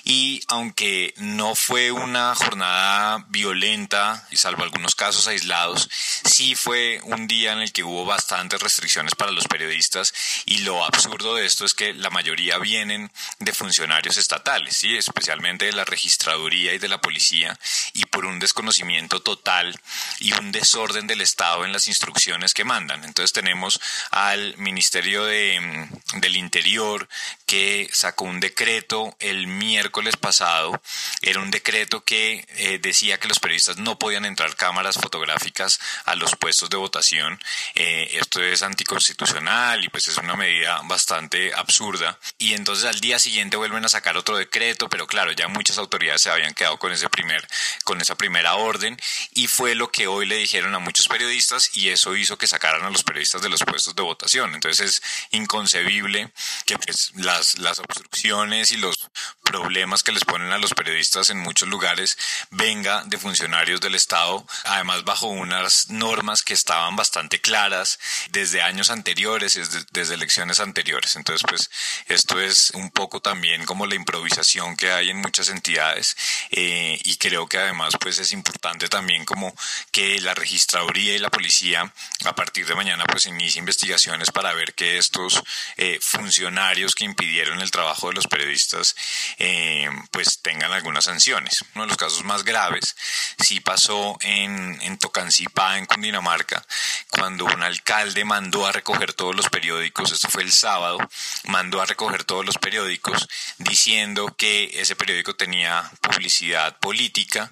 Y 0.05 0.43
aunque 0.49 1.15
no 1.17 1.55
fue 1.55 1.93
una 1.93 2.35
jornada 2.35 3.25
violenta 3.31 4.27
y 4.31 4.37
salvo 4.37 4.65
algunos 4.65 4.95
casos 4.95 5.27
aislados, 5.29 5.89
sí 6.25 6.55
fue 6.55 7.01
un 7.05 7.27
día 7.27 7.53
en 7.53 7.61
el 7.61 7.73
que 7.73 7.85
hubo 7.85 8.05
bastantes 8.05 8.61
restricciones 8.61 9.15
para 9.15 9.33
los 9.33 9.49
periodistas 9.49 10.10
y 10.46 10.59
lo 10.59 10.85
absurdo 10.85 11.35
de 11.35 11.46
esto 11.46 11.64
es 11.64 11.75
que 11.75 11.92
la 11.94 12.11
mayoría 12.11 12.59
vienen 12.59 13.11
de 13.39 13.53
funcionarios 13.53 14.16
estatales, 14.16 14.76
¿sí? 14.76 14.97
especialmente 14.97 15.66
de 15.66 15.72
la 15.72 15.85
registraduría 15.85 16.74
y 16.74 16.78
de 16.78 16.89
la 16.89 17.01
policía 17.01 17.59
y 17.93 18.07
por 18.07 18.24
un 18.24 18.39
desconocimiento 18.39 19.20
total 19.20 19.78
y 20.18 20.32
un 20.32 20.53
desorden 20.53 21.07
del 21.07 21.20
Estado 21.20 21.64
en 21.64 21.72
las 21.72 21.89
instrucciones 21.89 22.55
que 22.55 22.64
mandan. 22.64 23.05
Entonces 23.05 23.32
tenemos 23.32 23.80
al 24.11 24.57
Ministerio 24.57 25.24
de, 25.24 25.89
del 26.14 26.37
Interior 26.37 27.09
que 27.47 27.89
sacó 27.93 28.24
un 28.24 28.41
decreto 28.41 29.16
el 29.18 29.47
miércoles 29.47 30.16
pasado. 30.16 30.80
Era 31.22 31.41
un 31.41 31.51
decreto 31.51 32.05
que 32.05 32.47
eh, 32.57 32.78
decía 32.80 33.18
que 33.18 33.28
los 33.28 33.41
periodistas 33.41 33.78
no 33.78 33.99
podían 33.99 34.24
entrar 34.24 34.57
cámaras 34.57 34.97
fotográficas 34.97 35.80
a 36.05 36.14
los 36.14 36.37
puestos 36.37 36.70
de 36.70 36.76
votación. 36.76 37.41
Eh, 37.74 38.18
esto 38.20 38.43
es 38.43 38.62
anticonstitucional 38.62 39.85
y 39.85 39.89
pues 39.89 39.99
es 40.09 40.18
una 40.18 40.36
medida 40.36 40.80
bastante 40.84 41.53
absurda. 41.55 42.18
Y 42.38 42.55
entonces 42.55 42.84
al 42.84 43.01
día 43.01 43.18
siguiente 43.18 43.57
vuelven 43.57 43.84
a 43.84 43.88
sacar 43.88 44.16
otro 44.16 44.36
decreto, 44.36 44.88
pero 44.88 45.07
claro, 45.07 45.32
ya 45.32 45.48
muchas 45.48 45.78
autoridades 45.78 46.22
se 46.22 46.30
habían 46.30 46.55
quedado 46.55 46.78
con 46.78 46.92
ese 46.92 47.09
primer, 47.09 47.46
con 47.84 48.01
esa 48.01 48.14
primera 48.14 48.55
orden 48.55 48.96
y 49.34 49.46
fue 49.46 49.74
lo 49.74 49.90
que 49.90 50.07
hoy 50.07 50.26
le 50.26 50.36
dijeron 50.36 50.74
a 50.74 50.78
muchos 50.78 51.09
periodistas 51.09 51.70
y 51.74 51.88
eso 51.88 52.16
hizo 52.16 52.38
que 52.38 52.46
sacaran 52.46 52.84
a 52.84 52.90
los 52.90 53.03
periodistas 53.03 53.42
de 53.42 53.48
los 53.48 53.62
puestos 53.62 53.94
de 53.94 54.03
votación. 54.03 54.55
Entonces 54.55 54.80
es 54.80 55.03
inconcebible 55.30 56.32
que 56.66 56.78
pues, 56.78 57.12
las, 57.16 57.59
las 57.59 57.78
obstrucciones 57.78 58.70
y 58.70 58.76
los 58.76 59.11
problemas 59.44 60.03
que 60.03 60.12
les 60.12 60.24
ponen 60.24 60.53
a 60.53 60.59
los 60.59 60.74
periodistas 60.74 61.30
en 61.30 61.38
muchos 61.38 61.68
lugares 61.68 62.16
venga 62.51 63.03
de 63.05 63.18
funcionarios 63.18 63.80
del 63.80 63.96
Estado, 63.96 64.46
además 64.64 65.05
bajo 65.05 65.26
unas 65.26 65.90
normas 65.90 66.42
que 66.42 66.55
estaban 66.55 66.94
bastante 66.96 67.40
claras 67.40 67.98
desde 68.30 68.62
años 68.62 68.90
anteriores, 68.90 69.57
desde, 69.91 70.14
elecciones 70.14 70.61
anteriores. 70.61 71.16
Entonces, 71.16 71.47
pues 71.49 71.70
esto 72.07 72.41
es 72.41 72.70
un 72.74 72.91
poco 72.91 73.20
también 73.20 73.64
como 73.64 73.86
la 73.86 73.95
improvisación 73.95 74.76
que 74.76 74.93
hay 74.93 75.11
en 75.11 75.16
muchas 75.16 75.49
entidades 75.49 76.16
eh, 76.51 76.99
y 77.05 77.16
creo 77.16 77.47
que 77.47 77.59
además 77.59 77.95
pues 78.01 78.18
es 78.18 78.32
importante 78.32 78.88
también 78.88 79.24
como 79.24 79.55
que 79.91 80.20
la 80.20 80.34
registraduría 80.34 81.14
y 81.14 81.18
la 81.18 81.30
policía 81.30 81.93
a 82.24 82.34
partir 82.34 82.66
de 82.66 82.74
mañana 82.74 83.05
pues 83.05 83.26
inicie 83.26 83.59
investigaciones 83.59 84.30
para 84.30 84.53
ver 84.53 84.74
que 84.74 84.99
estos 84.99 85.43
eh, 85.76 85.99
funcionarios 86.01 86.95
que 86.95 87.05
impidieron 87.05 87.61
el 87.61 87.70
trabajo 87.70 88.09
de 88.09 88.14
los 88.14 88.26
periodistas 88.26 88.95
eh, 89.38 89.88
pues 90.11 90.41
tengan 90.43 90.72
algunas 90.72 91.05
sanciones. 91.05 91.64
Uno 91.74 91.84
de 91.84 91.88
los 91.88 91.97
casos 91.97 92.24
más 92.24 92.45
graves 92.45 92.97
sí 93.38 93.61
pasó 93.61 94.18
en, 94.22 94.78
en 94.82 94.99
Tocancipá, 94.99 95.78
en 95.78 95.86
Cundinamarca, 95.86 96.64
cuando 97.11 97.45
un 97.47 97.62
alcalde 97.62 98.24
mandó 98.24 98.66
a 98.66 98.72
recoger 98.72 99.12
todos 99.12 99.34
los 99.34 99.49
periódicos, 99.49 99.80
esto 99.83 100.28
fue 100.28 100.43
el 100.43 100.53
sábado, 100.53 100.99
mandó 101.45 101.81
a 101.81 101.87
recoger 101.87 102.24
todos 102.24 102.45
los 102.45 102.59
periódicos 102.59 103.28
diciendo 103.59 104.35
que 104.37 104.70
ese 104.81 104.97
periódico 104.97 105.35
tenía 105.35 105.91
publicidad 106.01 106.78
política 106.78 107.51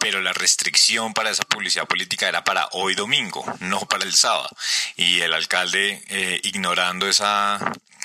pero 0.00 0.22
la 0.22 0.32
restricción 0.32 1.12
para 1.12 1.28
esa 1.28 1.44
publicidad 1.44 1.86
política 1.86 2.26
era 2.26 2.42
para 2.42 2.70
hoy 2.72 2.94
domingo, 2.94 3.44
no 3.60 3.80
para 3.80 4.04
el 4.04 4.14
sábado. 4.14 4.48
Y 4.96 5.20
el 5.20 5.34
alcalde, 5.34 6.02
eh, 6.08 6.40
ignorando 6.42 7.06
esa, 7.06 7.60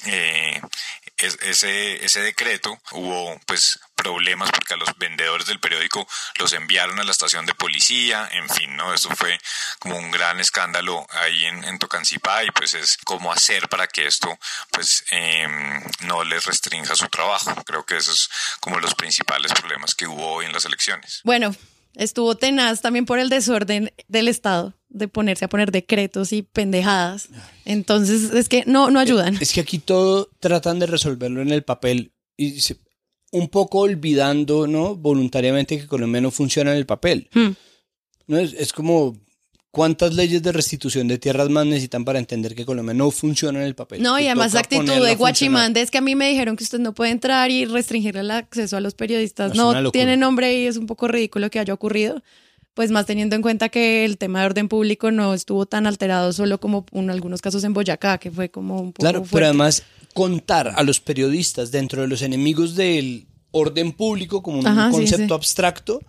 eh, 0.05 0.61
ese, 1.17 2.03
ese 2.03 2.21
decreto, 2.21 2.78
hubo 2.91 3.39
pues 3.45 3.80
problemas 4.06 4.51
porque 4.51 4.76
a 4.76 4.78
los 4.78 4.95
vendedores 4.99 5.47
del 5.47 5.60
periódico 5.60 6.08
los 6.39 6.53
enviaron 6.53 6.99
a 6.99 7.03
la 7.03 7.12
estación 7.12 7.45
de 7.47 7.56
policía, 7.56 8.30
en 8.32 8.47
fin, 8.49 8.76
¿no? 8.76 8.93
Eso 8.93 9.10
fue 9.16 9.38
como 9.80 9.97
un 9.97 10.12
gran 10.12 10.39
escándalo 10.39 11.06
ahí 11.10 11.45
en, 11.45 11.64
en 11.64 11.80
Tocancipá 11.80 12.43
y 12.43 12.51
pues 12.51 12.76
es 12.76 12.97
cómo 13.03 13.32
hacer 13.32 13.68
para 13.68 13.88
que 13.88 14.06
esto 14.06 14.30
pues 14.72 15.03
eh, 15.10 15.47
no 16.01 16.24
les 16.24 16.45
restrinja 16.45 16.95
su 16.95 17.08
trabajo. 17.08 17.51
Creo 17.66 17.84
que 17.84 17.97
esos 17.97 18.16
es 18.16 18.30
como 18.60 18.80
los 18.80 18.93
principales 18.93 19.51
problemas 19.53 19.95
que 19.95 20.06
hubo 20.06 20.34
hoy 20.34 20.45
en 20.45 20.53
las 20.53 20.66
elecciones. 20.66 21.22
Bueno, 21.24 21.56
estuvo 21.95 22.36
tenaz 22.36 22.82
también 22.82 23.06
por 23.06 23.18
el 23.18 23.30
desorden 23.30 23.91
del 24.08 24.28
Estado, 24.28 24.76
de 24.89 25.08
ponerse 25.08 25.45
a 25.45 25.49
poner 25.49 25.72
decretos 25.72 26.32
y 26.32 26.43
pendejadas. 26.43 27.30
Entonces, 27.66 28.32
es 28.32 28.49
que 28.49 28.64
no, 28.68 28.91
no 28.91 28.99
ayudan. 28.99 29.38
Es 29.41 29.51
que 29.51 29.62
aquí 29.62 29.80
todo 29.80 30.30
tratan 30.39 30.78
de 30.78 30.86
resolverlo 30.86 31.41
en 31.41 31.51
el 31.51 31.64
papel 31.64 32.14
y 32.38 32.62
se, 32.62 32.78
un 33.36 33.49
poco 33.49 33.79
olvidando, 33.79 34.67
¿no? 34.67 34.95
Voluntariamente 34.95 35.77
que 35.79 35.88
Colombia 35.88 36.21
no 36.21 36.31
funciona 36.31 36.71
en 36.71 36.77
el 36.77 36.86
papel. 36.86 37.29
Hmm. 37.33 37.51
¿No? 38.27 38.38
Es, 38.38 38.53
es 38.53 38.73
como 38.73 39.15
cuántas 39.75 40.13
leyes 40.13 40.41
de 40.41 40.53
restitución 40.53 41.09
de 41.09 41.17
tierras 41.17 41.49
más 41.49 41.65
necesitan 41.65 42.05
para 42.05 42.17
entender 42.17 42.55
que 42.55 42.65
Colombia 42.65 42.93
no 42.93 43.11
funciona 43.11 43.59
en 43.59 43.65
el 43.65 43.75
papel. 43.75 44.01
No, 44.01 44.17
y 44.17 44.25
además 44.25 44.51
toca 44.51 44.61
actitud 44.61 44.86
de 44.86 44.91
a 44.91 44.95
funcionar. 44.95 45.17
guachimán, 45.17 45.73
de 45.73 45.81
es 45.81 45.91
que 45.91 45.97
a 45.97 46.01
mí 46.01 46.15
me 46.15 46.29
dijeron 46.29 46.55
que 46.55 46.63
usted 46.63 46.79
no 46.79 46.93
puede 46.93 47.11
entrar 47.11 47.51
y 47.51 47.65
restringir 47.65 48.15
el 48.15 48.31
acceso 48.31 48.77
a 48.77 48.79
los 48.79 48.93
periodistas. 48.95 49.51
Es 49.51 49.57
no 49.57 49.91
tiene 49.91 50.15
nombre 50.15 50.57
y 50.57 50.65
es 50.65 50.77
un 50.77 50.86
poco 50.86 51.09
ridículo 51.09 51.49
que 51.49 51.59
haya 51.59 51.73
ocurrido. 51.73 52.23
Pues 52.73 52.91
más 52.91 53.05
teniendo 53.05 53.36
en 53.36 53.41
cuenta 53.41 53.69
que 53.69 54.03
el 54.05 54.17
tema 54.17 54.39
de 54.41 54.45
orden 54.47 54.67
público 54.69 55.11
no 55.11 55.33
estuvo 55.33 55.65
tan 55.65 55.88
alterado 55.88 56.33
solo 56.33 56.59
como 56.59 56.86
en 56.93 57.09
algunos 57.09 57.41
casos 57.41 57.63
en 57.63 57.73
Boyacá, 57.73 58.17
que 58.17 58.31
fue 58.31 58.49
como 58.49 58.79
un 58.79 58.91
poco 58.93 59.01
Claro, 59.01 59.19
pero 59.19 59.29
fuerte. 59.29 59.45
además 59.47 59.83
contar 60.16 60.74
a 60.76 60.82
los 60.84 61.01
periodistas 61.01 61.72
dentro 61.72 62.01
de 62.01 62.07
los 62.07 62.22
enemigos 62.22 62.76
del 62.76 63.28
orden 63.51 63.91
público 63.91 64.41
como 64.41 64.59
un 64.59 64.66
Ajá, 64.68 64.89
sí, 64.89 64.95
concepto 64.95 65.28
sí. 65.28 65.34
abstracto 65.34 65.99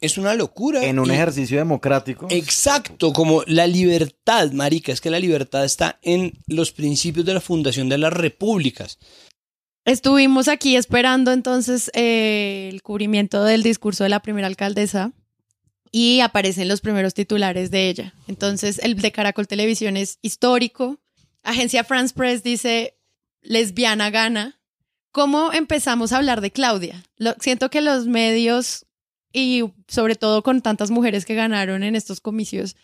es 0.00 0.16
una 0.16 0.34
locura. 0.34 0.84
En 0.84 0.98
un 1.00 1.10
Y- 1.10 1.14
ejercicio 1.14 1.58
democrático. 1.58 2.28
Exacto, 2.30 3.12
como 3.12 3.42
la 3.46 3.66
libertad, 3.66 4.52
marica, 4.52 4.92
es 4.92 5.00
que 5.00 5.10
la 5.10 5.18
libertad 5.18 5.64
está 5.64 5.98
en 6.02 6.32
los 6.46 6.70
principios 6.72 7.26
de 7.26 7.34
la 7.34 7.40
fundación 7.40 7.88
de 7.88 7.98
las 7.98 8.12
repúblicas. 8.12 8.98
Estuvimos 9.84 10.46
aquí 10.48 10.76
esperando 10.76 11.32
entonces 11.32 11.90
eh, 11.94 12.68
el 12.72 12.82
cubrimiento 12.82 13.42
del 13.44 13.62
discurso 13.62 14.04
de 14.04 14.10
la 14.10 14.22
primera 14.22 14.46
alcaldesa 14.46 15.12
y 15.90 16.20
aparecen 16.20 16.68
los 16.68 16.80
primeros 16.80 17.14
titulares 17.14 17.70
de 17.72 17.88
ella. 17.88 18.14
Entonces, 18.28 18.78
el 18.82 18.94
de 18.96 19.10
Caracol 19.10 19.48
Televisión 19.48 19.96
es 19.96 20.18
histórico. 20.22 21.00
Agencia 21.42 21.82
France 21.82 22.14
Press 22.14 22.42
dice 22.42 22.94
lesbiana 23.42 24.10
gana. 24.10 24.60
¿Cómo 25.12 25.52
empezamos 25.52 26.12
a 26.12 26.18
hablar 26.18 26.40
de 26.40 26.50
Claudia? 26.52 27.02
Lo- 27.16 27.34
siento 27.40 27.68
que 27.70 27.80
los 27.80 28.06
medios 28.06 28.86
y 29.32 29.64
sobre 29.88 30.14
todo 30.16 30.42
con 30.42 30.60
tantas 30.62 30.90
mujeres 30.90 31.24
que 31.24 31.34
ganaron 31.34 31.82
en 31.82 31.94
estos 31.96 32.20
comicios, 32.20 32.76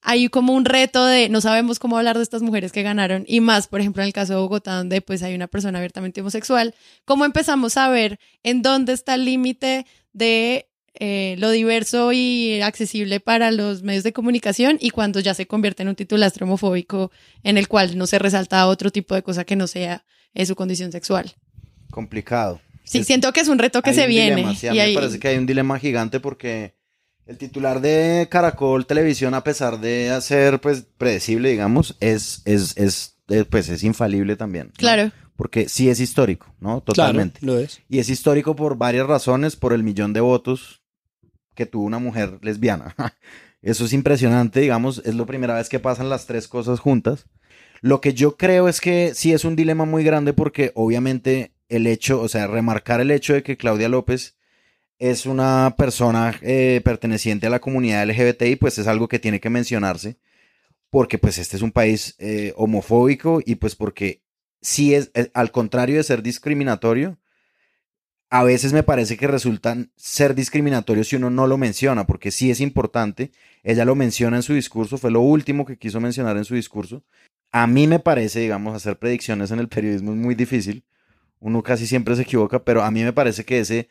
hay 0.00 0.28
como 0.28 0.52
un 0.54 0.64
reto 0.64 1.04
de 1.06 1.28
no 1.28 1.40
sabemos 1.40 1.78
cómo 1.80 1.98
hablar 1.98 2.16
de 2.16 2.22
estas 2.22 2.42
mujeres 2.42 2.70
que 2.70 2.82
ganaron 2.84 3.24
y 3.26 3.40
más, 3.40 3.66
por 3.66 3.80
ejemplo, 3.80 4.02
en 4.02 4.06
el 4.08 4.12
caso 4.12 4.34
de 4.34 4.38
Bogotá, 4.38 4.76
donde 4.76 5.00
pues 5.00 5.22
hay 5.24 5.34
una 5.34 5.48
persona 5.48 5.78
abiertamente 5.78 6.20
homosexual, 6.20 6.74
¿cómo 7.04 7.24
empezamos 7.24 7.76
a 7.76 7.88
ver 7.88 8.20
en 8.44 8.62
dónde 8.62 8.92
está 8.92 9.14
el 9.14 9.24
límite 9.24 9.86
de 10.12 10.67
eh, 11.00 11.36
lo 11.38 11.50
diverso 11.50 12.12
y 12.12 12.60
accesible 12.60 13.20
para 13.20 13.50
los 13.52 13.82
medios 13.82 14.02
de 14.04 14.12
comunicación 14.12 14.78
y 14.80 14.90
cuando 14.90 15.20
ya 15.20 15.32
se 15.34 15.46
convierte 15.46 15.82
en 15.84 15.88
un 15.90 15.94
titulastre 15.94 16.44
homofóbico 16.44 17.10
en 17.44 17.56
el 17.56 17.68
cual 17.68 17.96
no 17.96 18.06
se 18.08 18.18
resalta 18.18 18.66
otro 18.66 18.90
tipo 18.90 19.14
de 19.14 19.22
cosa 19.22 19.44
que 19.44 19.54
no 19.56 19.66
sea 19.68 20.04
eh, 20.34 20.44
su 20.46 20.56
condición 20.56 20.90
sexual? 20.92 21.32
Complicado. 21.90 22.60
Sí, 22.84 22.98
Es- 22.98 23.06
siento 23.06 23.32
que 23.32 23.40
es 23.40 23.48
un 23.48 23.58
reto 23.58 23.82
que 23.82 23.94
se 23.94 24.06
viene. 24.06 24.36
dilema, 24.36 24.54
sí, 24.54 24.66
a 24.68 24.74
y 24.74 24.78
mí 24.88 24.94
me 24.94 25.00
parece 25.00 25.18
que 25.18 25.28
hay 25.28 25.36
un 25.38 25.46
dilema 25.46 25.78
gigante 25.78 26.20
porque 26.20 26.74
el 27.26 27.36
titular 27.38 27.80
de 27.80 28.26
Caracol 28.30 28.86
Televisión, 28.86 29.34
a 29.34 29.44
pesar 29.44 29.80
de 29.80 30.18
ser 30.22 30.60
pues 30.60 30.86
predecible, 30.96 31.50
digamos, 31.50 31.96
es, 32.00 32.42
es, 32.46 32.76
es, 32.76 33.16
eh, 33.28 33.44
pues 33.48 33.68
es 33.68 33.82
infalible 33.84 34.36
también. 34.36 34.68
¿no? 34.68 34.72
Claro. 34.76 35.12
Porque 35.36 35.68
sí 35.68 35.88
es 35.88 36.00
histórico, 36.00 36.52
¿no? 36.58 36.80
Totalmente. 36.80 37.40
Claro, 37.40 37.54
lo 37.54 37.60
es. 37.60 37.80
Y 37.88 37.98
es 38.00 38.08
histórico 38.08 38.56
por 38.56 38.76
varias 38.76 39.06
razones, 39.06 39.54
por 39.54 39.72
el 39.72 39.82
millón 39.84 40.12
de 40.12 40.20
votos 40.20 40.82
que 41.58 41.66
tuvo 41.66 41.84
una 41.84 41.98
mujer 41.98 42.38
lesbiana. 42.40 42.94
Eso 43.62 43.84
es 43.84 43.92
impresionante, 43.92 44.60
digamos, 44.60 45.02
es 45.04 45.14
la 45.14 45.26
primera 45.26 45.54
vez 45.54 45.68
que 45.68 45.80
pasan 45.80 46.08
las 46.08 46.24
tres 46.24 46.48
cosas 46.48 46.80
juntas. 46.80 47.26
Lo 47.80 48.00
que 48.00 48.14
yo 48.14 48.36
creo 48.36 48.68
es 48.68 48.80
que 48.80 49.12
sí 49.14 49.32
es 49.32 49.44
un 49.44 49.56
dilema 49.56 49.84
muy 49.84 50.04
grande 50.04 50.32
porque 50.32 50.72
obviamente 50.74 51.52
el 51.68 51.86
hecho, 51.86 52.20
o 52.20 52.28
sea, 52.28 52.46
remarcar 52.46 53.00
el 53.00 53.10
hecho 53.10 53.34
de 53.34 53.42
que 53.42 53.56
Claudia 53.56 53.88
López 53.88 54.36
es 54.98 55.26
una 55.26 55.74
persona 55.76 56.34
eh, 56.42 56.80
perteneciente 56.84 57.48
a 57.48 57.50
la 57.50 57.60
comunidad 57.60 58.08
LGBTI, 58.08 58.56
pues 58.56 58.78
es 58.78 58.86
algo 58.86 59.08
que 59.08 59.18
tiene 59.18 59.40
que 59.40 59.50
mencionarse 59.50 60.18
porque 60.90 61.18
pues 61.18 61.38
este 61.38 61.56
es 61.56 61.62
un 61.62 61.72
país 61.72 62.14
eh, 62.18 62.52
homofóbico 62.56 63.40
y 63.44 63.56
pues 63.56 63.76
porque 63.76 64.22
sí 64.60 64.94
es, 64.94 65.10
eh, 65.14 65.30
al 65.34 65.50
contrario 65.50 65.96
de 65.96 66.04
ser 66.04 66.22
discriminatorio, 66.22 67.18
a 68.30 68.44
veces 68.44 68.72
me 68.72 68.82
parece 68.82 69.16
que 69.16 69.26
resultan 69.26 69.90
ser 69.96 70.34
discriminatorios 70.34 71.08
si 71.08 71.16
uno 71.16 71.30
no 71.30 71.46
lo 71.46 71.56
menciona, 71.56 72.06
porque 72.06 72.30
sí 72.30 72.50
es 72.50 72.60
importante. 72.60 73.32
Ella 73.62 73.84
lo 73.84 73.94
menciona 73.94 74.36
en 74.36 74.42
su 74.42 74.52
discurso, 74.52 74.98
fue 74.98 75.10
lo 75.10 75.20
último 75.20 75.64
que 75.64 75.78
quiso 75.78 76.00
mencionar 76.00 76.36
en 76.36 76.44
su 76.44 76.54
discurso. 76.54 77.02
A 77.52 77.66
mí 77.66 77.86
me 77.86 77.98
parece, 77.98 78.40
digamos, 78.40 78.74
hacer 78.74 78.98
predicciones 78.98 79.50
en 79.50 79.58
el 79.58 79.68
periodismo 79.68 80.12
es 80.12 80.18
muy 80.18 80.34
difícil. 80.34 80.84
Uno 81.40 81.62
casi 81.62 81.86
siempre 81.86 82.16
se 82.16 82.22
equivoca, 82.22 82.62
pero 82.64 82.82
a 82.82 82.90
mí 82.90 83.02
me 83.02 83.14
parece 83.14 83.44
que 83.44 83.60
ese, 83.60 83.88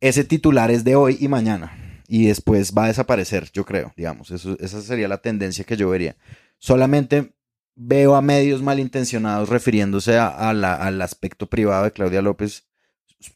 ese 0.00 0.24
titular 0.24 0.70
es 0.70 0.84
de 0.84 0.94
hoy 0.94 1.18
y 1.20 1.28
mañana. 1.28 2.02
Y 2.08 2.28
después 2.28 2.72
va 2.72 2.84
a 2.84 2.88
desaparecer, 2.88 3.50
yo 3.52 3.66
creo, 3.66 3.92
digamos. 3.94 4.30
Esa 4.30 4.80
sería 4.80 5.08
la 5.08 5.18
tendencia 5.18 5.64
que 5.64 5.76
yo 5.76 5.90
vería. 5.90 6.16
Solamente 6.56 7.34
veo 7.74 8.14
a 8.14 8.22
medios 8.22 8.62
malintencionados 8.62 9.50
refiriéndose 9.50 10.16
al 10.16 11.02
aspecto 11.02 11.50
privado 11.50 11.84
de 11.84 11.92
Claudia 11.92 12.22
López 12.22 12.67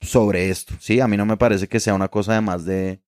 sobre 0.01 0.51
esto. 0.51 0.75
Sí, 0.81 1.01
a 1.01 1.09
mí 1.09 1.17
no 1.17 1.27
me 1.27 1.37
parece 1.37 1.69
que 1.69 1.81
sea 1.81 1.95
una 1.95 2.09
cosa 2.09 2.35
de 2.35 2.41
más 2.41 2.65
de 2.65 3.03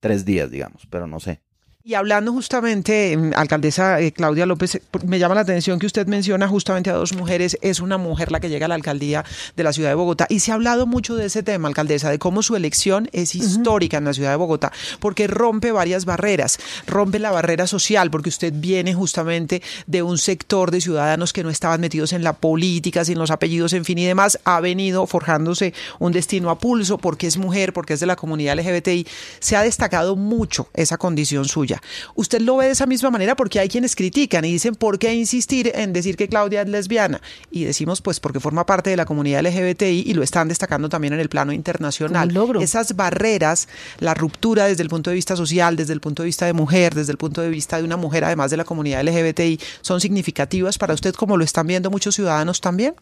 tres 0.00 0.24
días, 0.24 0.50
digamos, 0.50 0.86
pero 0.90 1.06
no 1.06 1.20
sé. 1.20 1.42
Y 1.88 1.94
hablando 1.94 2.34
justamente, 2.34 3.16
mm, 3.16 3.32
alcaldesa 3.34 3.98
eh, 3.98 4.12
Claudia 4.12 4.44
López, 4.44 4.74
eh, 4.74 4.82
me 5.06 5.18
llama 5.18 5.34
la 5.34 5.40
atención 5.40 5.78
que 5.78 5.86
usted 5.86 6.06
menciona 6.06 6.46
justamente 6.46 6.90
a 6.90 6.92
dos 6.92 7.14
mujeres. 7.14 7.56
Es 7.62 7.80
una 7.80 7.96
mujer 7.96 8.30
la 8.30 8.40
que 8.40 8.50
llega 8.50 8.66
a 8.66 8.68
la 8.68 8.74
alcaldía 8.74 9.24
de 9.56 9.64
la 9.64 9.72
ciudad 9.72 9.88
de 9.88 9.94
Bogotá. 9.94 10.26
Y 10.28 10.40
se 10.40 10.50
ha 10.50 10.56
hablado 10.56 10.86
mucho 10.86 11.16
de 11.16 11.24
ese 11.24 11.42
tema, 11.42 11.66
alcaldesa, 11.66 12.10
de 12.10 12.18
cómo 12.18 12.42
su 12.42 12.56
elección 12.56 13.08
es 13.12 13.34
histórica 13.34 13.96
en 13.96 14.04
la 14.04 14.12
ciudad 14.12 14.32
de 14.32 14.36
Bogotá, 14.36 14.70
porque 15.00 15.28
rompe 15.28 15.72
varias 15.72 16.04
barreras. 16.04 16.58
Rompe 16.86 17.18
la 17.18 17.30
barrera 17.30 17.66
social, 17.66 18.10
porque 18.10 18.28
usted 18.28 18.52
viene 18.54 18.92
justamente 18.92 19.62
de 19.86 20.02
un 20.02 20.18
sector 20.18 20.70
de 20.70 20.82
ciudadanos 20.82 21.32
que 21.32 21.42
no 21.42 21.48
estaban 21.48 21.80
metidos 21.80 22.12
en 22.12 22.22
la 22.22 22.34
política, 22.34 23.02
sin 23.06 23.18
los 23.18 23.30
apellidos, 23.30 23.72
en 23.72 23.86
fin 23.86 23.96
y 23.96 24.04
demás. 24.04 24.38
Ha 24.44 24.60
venido 24.60 25.06
forjándose 25.06 25.72
un 26.00 26.12
destino 26.12 26.50
a 26.50 26.58
pulso, 26.58 26.98
porque 26.98 27.26
es 27.26 27.38
mujer, 27.38 27.72
porque 27.72 27.94
es 27.94 28.00
de 28.00 28.04
la 28.04 28.16
comunidad 28.16 28.58
LGBTI. 28.58 29.06
Se 29.40 29.56
ha 29.56 29.62
destacado 29.62 30.16
mucho 30.16 30.68
esa 30.74 30.98
condición 30.98 31.46
suya. 31.46 31.77
Usted 32.14 32.40
lo 32.40 32.56
ve 32.56 32.66
de 32.66 32.72
esa 32.72 32.86
misma 32.86 33.10
manera 33.10 33.36
porque 33.36 33.60
hay 33.60 33.68
quienes 33.68 33.96
critican 33.96 34.44
y 34.44 34.52
dicen, 34.52 34.74
¿por 34.74 34.98
qué 34.98 35.14
insistir 35.14 35.72
en 35.74 35.92
decir 35.92 36.16
que 36.16 36.28
Claudia 36.28 36.62
es 36.62 36.68
lesbiana? 36.68 37.20
Y 37.50 37.64
decimos, 37.64 38.00
pues 38.00 38.20
porque 38.20 38.40
forma 38.40 38.66
parte 38.66 38.90
de 38.90 38.96
la 38.96 39.04
comunidad 39.04 39.42
LGBTI 39.42 40.04
y 40.06 40.14
lo 40.14 40.22
están 40.22 40.48
destacando 40.48 40.88
también 40.88 41.14
en 41.14 41.20
el 41.20 41.28
plano 41.28 41.52
internacional. 41.52 42.30
Esas 42.60 42.96
barreras, 42.96 43.68
la 43.98 44.14
ruptura 44.14 44.66
desde 44.66 44.82
el 44.82 44.88
punto 44.88 45.10
de 45.10 45.14
vista 45.14 45.36
social, 45.36 45.76
desde 45.76 45.92
el 45.92 46.00
punto 46.00 46.22
de 46.22 46.26
vista 46.26 46.46
de 46.46 46.52
mujer, 46.52 46.94
desde 46.94 47.12
el 47.12 47.18
punto 47.18 47.40
de 47.40 47.50
vista 47.50 47.78
de 47.78 47.84
una 47.84 47.96
mujer, 47.96 48.24
además 48.24 48.50
de 48.50 48.56
la 48.56 48.64
comunidad 48.64 49.02
LGBTI, 49.02 49.60
son 49.80 50.00
significativas 50.00 50.78
para 50.78 50.94
usted 50.94 51.14
como 51.14 51.36
lo 51.36 51.44
están 51.44 51.66
viendo 51.66 51.90
muchos 51.90 52.14
ciudadanos 52.14 52.60
también. 52.60 52.94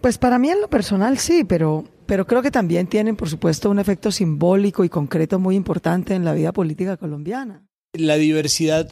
Pues 0.00 0.18
para 0.18 0.38
mí 0.38 0.50
en 0.50 0.60
lo 0.60 0.68
personal 0.68 1.18
sí, 1.18 1.44
pero, 1.44 1.84
pero 2.08 2.26
creo 2.26 2.40
que 2.40 2.50
también 2.50 2.86
tienen, 2.86 3.16
por 3.16 3.28
supuesto, 3.28 3.68
un 3.68 3.78
efecto 3.78 4.10
simbólico 4.10 4.82
y 4.82 4.88
concreto 4.88 5.38
muy 5.38 5.56
importante 5.56 6.14
en 6.14 6.24
la 6.24 6.32
vida 6.32 6.52
política 6.54 6.96
colombiana. 6.96 7.68
La 7.92 8.16
diversidad 8.16 8.90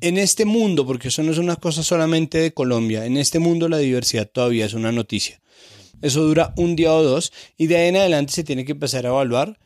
en 0.00 0.18
este 0.18 0.44
mundo, 0.44 0.84
porque 0.84 1.06
eso 1.06 1.22
no 1.22 1.30
es 1.30 1.38
una 1.38 1.54
cosa 1.54 1.84
solamente 1.84 2.38
de 2.38 2.52
Colombia, 2.52 3.06
en 3.06 3.16
este 3.16 3.38
mundo 3.38 3.68
la 3.68 3.78
diversidad 3.78 4.28
todavía 4.28 4.66
es 4.66 4.74
una 4.74 4.90
noticia. 4.90 5.40
Eso 6.02 6.24
dura 6.24 6.52
un 6.56 6.74
día 6.74 6.92
o 6.92 7.02
dos 7.04 7.32
y 7.56 7.68
de 7.68 7.76
ahí 7.76 7.88
en 7.90 7.96
adelante 7.96 8.32
se 8.32 8.42
tiene 8.44 8.64
que 8.64 8.72
empezar 8.72 9.06
a 9.06 9.10
evaluar 9.10 9.60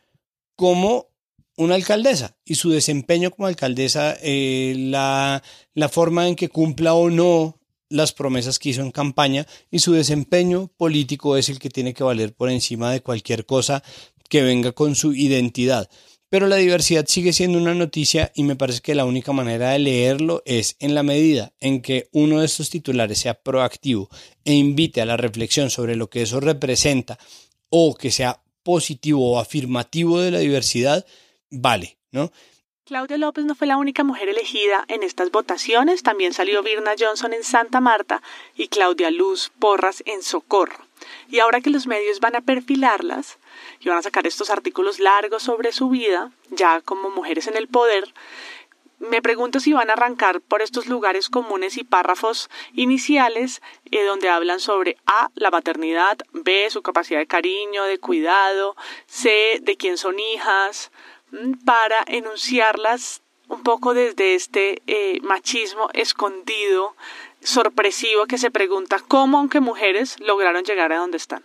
como 0.55 1.09
una 1.57 1.73
alcaldesa 1.73 2.37
y 2.45 2.55
su 2.55 2.69
desempeño 2.69 3.31
como 3.31 3.47
alcaldesa, 3.47 4.15
eh, 4.21 4.75
la 4.77 5.89
forma 5.89 6.27
en 6.27 6.35
que 6.35 6.49
cumpla 6.49 6.93
o 6.93 7.09
no 7.09 7.59
las 7.93 8.11
promesas 8.11 8.57
que 8.57 8.69
hizo 8.69 8.81
en 8.81 8.91
campaña 8.91 9.45
y 9.69 9.79
su 9.79 9.93
desempeño 9.93 10.71
político 10.77 11.37
es 11.37 11.47
el 11.49 11.59
que 11.59 11.69
tiene 11.69 11.93
que 11.93 12.03
valer 12.03 12.33
por 12.33 12.49
encima 12.49 12.91
de 12.91 13.01
cualquier 13.01 13.45
cosa 13.45 13.83
que 14.29 14.41
venga 14.41 14.71
con 14.71 14.95
su 14.95 15.13
identidad. 15.13 15.87
Pero 16.27 16.47
la 16.47 16.55
diversidad 16.55 17.05
sigue 17.07 17.33
siendo 17.33 17.59
una 17.59 17.75
noticia 17.75 18.31
y 18.33 18.41
me 18.41 18.55
parece 18.55 18.81
que 18.81 18.95
la 18.95 19.05
única 19.05 19.31
manera 19.31 19.69
de 19.69 19.79
leerlo 19.79 20.41
es 20.45 20.75
en 20.79 20.95
la 20.95 21.03
medida 21.03 21.53
en 21.59 21.83
que 21.83 22.09
uno 22.11 22.39
de 22.39 22.47
estos 22.47 22.71
titulares 22.71 23.19
sea 23.19 23.35
proactivo 23.35 24.09
e 24.43 24.53
invite 24.53 24.99
a 24.99 25.05
la 25.05 25.15
reflexión 25.15 25.69
sobre 25.69 25.95
lo 25.95 26.09
que 26.09 26.23
eso 26.23 26.39
representa 26.39 27.19
o 27.69 27.93
que 27.93 28.09
sea 28.09 28.41
positivo 28.63 29.33
o 29.33 29.39
afirmativo 29.39 30.19
de 30.19 30.31
la 30.31 30.39
diversidad, 30.39 31.05
vale, 31.51 31.99
¿no? 32.11 32.31
Claudia 32.85 33.17
López 33.17 33.45
no 33.45 33.55
fue 33.55 33.65
la 33.65 33.77
única 33.77 34.03
mujer 34.03 34.27
elegida 34.27 34.83
en 34.89 35.03
estas 35.03 35.31
votaciones, 35.31 36.03
también 36.03 36.33
salió 36.33 36.61
Virna 36.63 36.95
Johnson 36.99 37.31
en 37.31 37.45
Santa 37.45 37.79
Marta 37.79 38.21
y 38.57 38.67
Claudia 38.67 39.09
Luz 39.09 39.53
Porras 39.57 40.03
en 40.05 40.21
Socorro. 40.21 40.85
Y 41.29 41.39
ahora 41.39 41.61
que 41.61 41.69
los 41.69 41.87
medios 41.87 42.19
van 42.19 42.35
a 42.35 42.41
perfilarlas 42.41 43.37
y 43.79 43.87
van 43.87 43.99
a 43.99 44.01
sacar 44.01 44.27
estos 44.27 44.49
artículos 44.49 44.99
largos 44.99 45.43
sobre 45.43 45.71
su 45.71 45.87
vida, 45.87 46.31
ya 46.49 46.81
como 46.81 47.09
mujeres 47.09 47.47
en 47.47 47.55
el 47.55 47.69
poder, 47.69 48.13
me 48.99 49.21
pregunto 49.21 49.61
si 49.61 49.71
van 49.71 49.89
a 49.89 49.93
arrancar 49.93 50.41
por 50.41 50.61
estos 50.61 50.87
lugares 50.87 51.29
comunes 51.29 51.77
y 51.77 51.85
párrafos 51.85 52.49
iniciales 52.73 53.61
eh, 53.91 54.03
donde 54.03 54.27
hablan 54.27 54.59
sobre 54.59 54.97
A, 55.05 55.29
la 55.35 55.51
maternidad, 55.51 56.17
B, 56.33 56.69
su 56.69 56.81
capacidad 56.81 57.19
de 57.19 57.27
cariño, 57.27 57.85
de 57.85 57.97
cuidado, 57.97 58.75
C, 59.05 59.59
de 59.61 59.77
quién 59.77 59.97
son 59.97 60.19
hijas, 60.19 60.91
para 61.65 62.03
enunciarlas 62.07 63.21
un 63.49 63.63
poco 63.63 63.93
desde 63.93 64.35
este 64.35 64.81
eh, 64.87 65.19
machismo 65.21 65.89
escondido, 65.93 66.95
sorpresivo, 67.41 68.25
que 68.25 68.37
se 68.37 68.51
pregunta 68.51 68.97
cómo, 69.07 69.37
aunque 69.37 69.59
mujeres, 69.59 70.19
lograron 70.19 70.63
llegar 70.63 70.91
a 70.91 70.97
donde 70.97 71.17
están. 71.17 71.43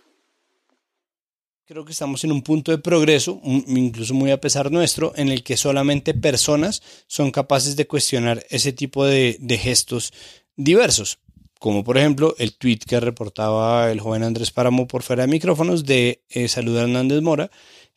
Creo 1.65 1.85
que 1.85 1.91
estamos 1.91 2.23
en 2.23 2.31
un 2.31 2.41
punto 2.41 2.71
de 2.71 2.79
progreso, 2.79 3.39
incluso 3.43 4.15
muy 4.15 4.31
a 4.31 4.41
pesar 4.41 4.71
nuestro, 4.71 5.13
en 5.15 5.29
el 5.29 5.43
que 5.43 5.55
solamente 5.55 6.15
personas 6.15 6.81
son 7.05 7.29
capaces 7.29 7.75
de 7.75 7.85
cuestionar 7.85 8.43
ese 8.49 8.73
tipo 8.73 9.05
de, 9.05 9.37
gestos 9.61 10.11
diversos, 10.55 11.19
como 11.59 11.83
por 11.83 11.99
ejemplo 11.99 12.33
el 12.39 12.57
tweet 12.57 12.79
que 12.79 12.99
reportaba 12.99 13.91
el 13.91 13.99
joven 13.99 14.23
Andrés 14.23 14.49
Páramo 14.49 14.87
por 14.87 15.03
fuera 15.03 15.27
de 15.27 15.31
micrófonos 15.31 15.85
de 15.85 16.23
eh, 16.29 16.47
Salud 16.47 16.75
Hernández 16.75 17.21
Mora, 17.21 17.51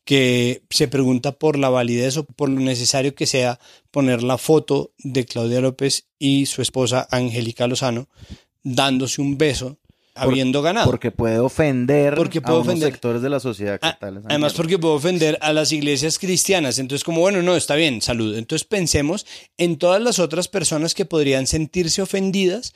que 0.04 0.62
se 0.70 0.88
pregunta 0.88 1.32
por 1.32 1.58
la 1.58 1.68
validez 1.68 2.16
o 2.16 2.24
por 2.24 2.48
lo 2.48 2.60
necesario 2.60 3.14
que 3.14 3.26
sea 3.26 3.60
poner 3.90 4.22
la 4.22 4.38
foto 4.38 4.92
de 4.98 5.24
Claudia 5.24 5.60
López 5.60 6.08
y 6.18 6.46
su 6.46 6.62
esposa 6.62 7.06
Angélica 7.10 7.66
Lozano 7.66 8.08
dándose 8.64 9.20
un 9.20 9.38
beso 9.38 9.78
habiendo 10.14 10.60
ganado. 10.60 10.86
Porque 10.86 11.10
puede 11.10 11.38
ofender 11.38 12.14
Porque 12.16 12.38
a 12.38 12.42
puede 12.42 12.56
unos 12.56 12.68
ofender. 12.68 12.92
sectores 12.92 13.22
de 13.22 13.30
la 13.30 13.40
sociedad. 13.40 13.80
¿qué 13.80 13.90
tal 13.98 14.18
esa 14.18 14.28
Además, 14.28 14.54
porque 14.54 14.78
puede 14.78 14.94
ofender 14.94 15.38
a 15.40 15.52
las 15.52 15.72
iglesias 15.72 16.18
cristianas. 16.18 16.78
Entonces, 16.78 17.04
como 17.04 17.20
bueno, 17.20 17.42
no, 17.42 17.56
está 17.56 17.76
bien, 17.76 18.02
salud. 18.02 18.36
Entonces, 18.36 18.66
pensemos 18.66 19.26
en 19.56 19.78
todas 19.78 20.02
las 20.02 20.18
otras 20.18 20.48
personas 20.48 20.94
que 20.94 21.04
podrían 21.04 21.46
sentirse 21.46 22.02
ofendidas 22.02 22.74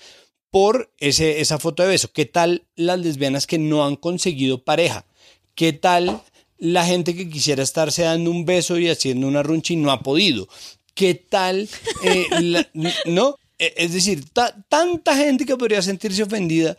por 0.51 0.93
ese, 0.99 1.41
esa 1.41 1.59
foto 1.59 1.83
de 1.83 1.91
beso. 1.91 2.11
¿Qué 2.13 2.25
tal 2.25 2.67
las 2.75 2.99
lesbianas 3.01 3.47
que 3.47 3.59
no 3.59 3.85
han 3.85 3.97
conseguido 3.97 4.65
pareja? 4.65 5.07
¿Qué 5.55 5.73
tal 5.73 6.23
la 6.59 6.85
gente 6.87 7.15
que 7.15 7.29
quisiera 7.29 7.63
estarse 7.63 8.03
dando 8.03 8.31
un 8.31 8.45
beso 8.45 8.79
y 8.79 8.89
haciendo 8.89 9.27
una 9.29 9.43
runcha 9.43 9.73
y 9.73 9.77
no 9.77 9.91
ha 9.91 10.01
podido? 10.01 10.49
¿Qué 10.95 11.15
tal, 11.15 11.69
eh, 12.03 12.27
la- 12.41 12.67
no? 13.05 13.37
Eh, 13.59 13.75
Es 13.77 13.93
decir, 13.93 14.25
ta- 14.33 14.55
tanta 14.69 15.17
gente 15.17 15.45
que 15.47 15.57
podría 15.57 15.83
sentirse 15.83 16.23
ofendida 16.23 16.77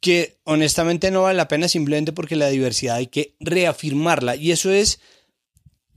que 0.00 0.36
honestamente 0.44 1.10
no 1.10 1.22
vale 1.22 1.36
la 1.36 1.48
pena 1.48 1.68
simplemente 1.68 2.12
porque 2.12 2.34
la 2.36 2.48
diversidad 2.48 2.96
hay 2.96 3.08
que 3.08 3.34
reafirmarla 3.40 4.34
y 4.36 4.50
eso 4.52 4.70
es 4.72 4.98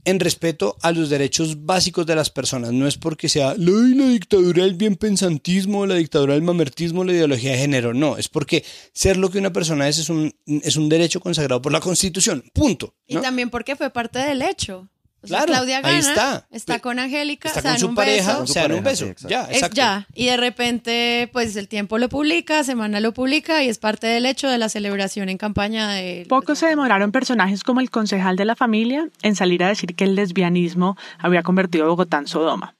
en 0.04 0.20
respeto 0.20 0.76
a 0.82 0.92
los 0.92 1.10
derechos 1.10 1.64
básicos 1.64 2.06
de 2.06 2.14
las 2.14 2.30
personas. 2.30 2.72
No 2.72 2.86
es 2.86 2.96
porque 2.96 3.28
sea 3.28 3.54
la, 3.56 3.72
la 3.72 4.08
dictadura 4.08 4.64
del 4.64 4.74
bienpensantismo, 4.74 5.86
la 5.86 5.94
dictadura 5.94 6.34
del 6.34 6.42
mamertismo, 6.42 7.04
la 7.04 7.12
ideología 7.12 7.52
de 7.52 7.58
género. 7.58 7.94
No, 7.94 8.16
es 8.16 8.28
porque 8.28 8.64
ser 8.92 9.16
lo 9.16 9.30
que 9.30 9.38
una 9.38 9.52
persona 9.52 9.88
es 9.88 9.98
es 9.98 10.08
un, 10.08 10.34
es 10.46 10.76
un 10.76 10.88
derecho 10.88 11.20
consagrado 11.20 11.62
por 11.62 11.72
la 11.72 11.80
Constitución. 11.80 12.44
Punto. 12.52 12.94
Y 13.06 13.16
también 13.16 13.50
porque 13.50 13.76
fue 13.76 13.90
parte 13.90 14.18
del 14.18 14.42
hecho. 14.42 14.88
O 15.24 15.26
sea, 15.26 15.38
Claro, 15.38 15.52
Claudia 15.52 15.78
ahí 15.82 16.00
gana, 16.02 16.44
está. 16.52 16.78
con 16.80 16.98
Angélica, 16.98 17.48
Está 17.48 17.60
se 17.62 17.66
dan 17.68 17.74
con 17.76 17.80
su 17.80 17.88
un 17.88 17.94
pareja, 17.94 18.40
beso. 18.40 18.46
se 18.52 18.60
dan 18.60 18.72
un 18.72 18.84
beso. 18.84 19.06
ya, 19.26 19.44
Es 19.50 19.68
ya. 19.70 20.06
Y 20.14 20.26
de 20.26 20.36
repente, 20.36 21.28
pues 21.32 21.56
el 21.56 21.66
tiempo 21.68 21.98
lo 21.98 22.08
publica, 22.08 22.62
Semana 22.64 23.00
lo 23.00 23.12
publica 23.12 23.62
y 23.62 23.68
es 23.68 23.78
parte 23.78 24.06
del 24.06 24.26
hecho 24.26 24.48
de 24.48 24.58
la 24.58 24.68
celebración 24.68 25.28
en 25.28 25.38
campaña 25.38 25.90
de. 25.90 26.26
Poco 26.28 26.54
se 26.54 26.66
demoraron 26.66 27.10
personajes 27.12 27.64
como 27.64 27.80
el 27.80 27.90
concejal 27.90 28.36
de 28.36 28.44
la 28.44 28.54
familia 28.56 29.08
en 29.22 29.34
salir 29.34 29.64
a 29.64 29.68
decir 29.68 29.94
que 29.94 30.04
el 30.04 30.14
lesbianismo 30.14 30.96
había 31.18 31.42
convertido 31.42 31.84
a 31.84 31.88
Bogotá 31.88 32.18
en 32.18 32.26
Sodoma. 32.28 32.74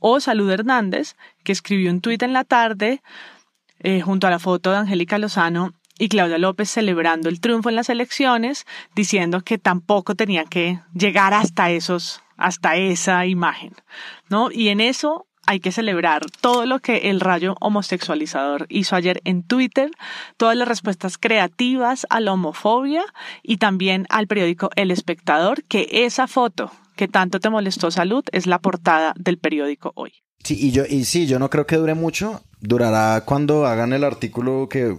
O 0.00 0.20
Salud 0.20 0.48
Hernández, 0.50 1.16
que 1.42 1.50
escribió 1.52 1.90
un 1.90 2.00
tuit 2.00 2.22
en 2.22 2.32
la 2.32 2.44
tarde 2.44 3.02
eh, 3.80 4.00
junto 4.00 4.26
a 4.26 4.30
la 4.30 4.38
foto 4.38 4.70
de 4.70 4.76
Angélica 4.76 5.18
Lozano 5.18 5.72
y 5.98 6.08
Claudia 6.08 6.38
López 6.38 6.70
celebrando 6.70 7.28
el 7.28 7.40
triunfo 7.40 7.68
en 7.68 7.76
las 7.76 7.88
elecciones, 7.88 8.66
diciendo 8.94 9.42
que 9.42 9.58
tampoco 9.58 10.14
tenía 10.14 10.44
que 10.44 10.80
llegar 10.94 11.34
hasta 11.34 11.70
esos, 11.70 12.22
hasta 12.36 12.76
esa 12.76 13.26
imagen, 13.26 13.74
¿no? 14.30 14.50
Y 14.50 14.68
en 14.68 14.80
eso 14.80 15.26
hay 15.48 15.60
que 15.60 15.72
celebrar 15.72 16.26
todo 16.42 16.66
lo 16.66 16.78
que 16.80 17.08
el 17.08 17.20
rayo 17.20 17.54
homosexualizador 17.60 18.66
hizo 18.68 18.94
ayer 18.96 19.22
en 19.24 19.42
Twitter, 19.42 19.90
todas 20.36 20.54
las 20.56 20.68
respuestas 20.68 21.16
creativas 21.16 22.06
a 22.10 22.20
la 22.20 22.34
homofobia 22.34 23.02
y 23.42 23.56
también 23.56 24.06
al 24.10 24.26
periódico 24.26 24.68
El 24.76 24.90
Espectador, 24.90 25.64
que 25.64 25.88
esa 25.90 26.26
foto 26.26 26.70
que 26.96 27.08
tanto 27.08 27.40
te 27.40 27.48
molestó 27.48 27.90
salud 27.90 28.24
es 28.32 28.46
la 28.46 28.58
portada 28.58 29.14
del 29.16 29.38
periódico 29.38 29.92
hoy. 29.94 30.12
Sí, 30.44 30.54
y 30.60 30.70
yo, 30.70 30.84
y 30.88 31.04
sí, 31.04 31.26
yo 31.26 31.38
no 31.38 31.48
creo 31.48 31.66
que 31.66 31.76
dure 31.76 31.94
mucho. 31.94 32.42
Durará 32.60 33.22
cuando 33.24 33.66
hagan 33.66 33.94
el 33.94 34.04
artículo 34.04 34.68
que 34.68 34.98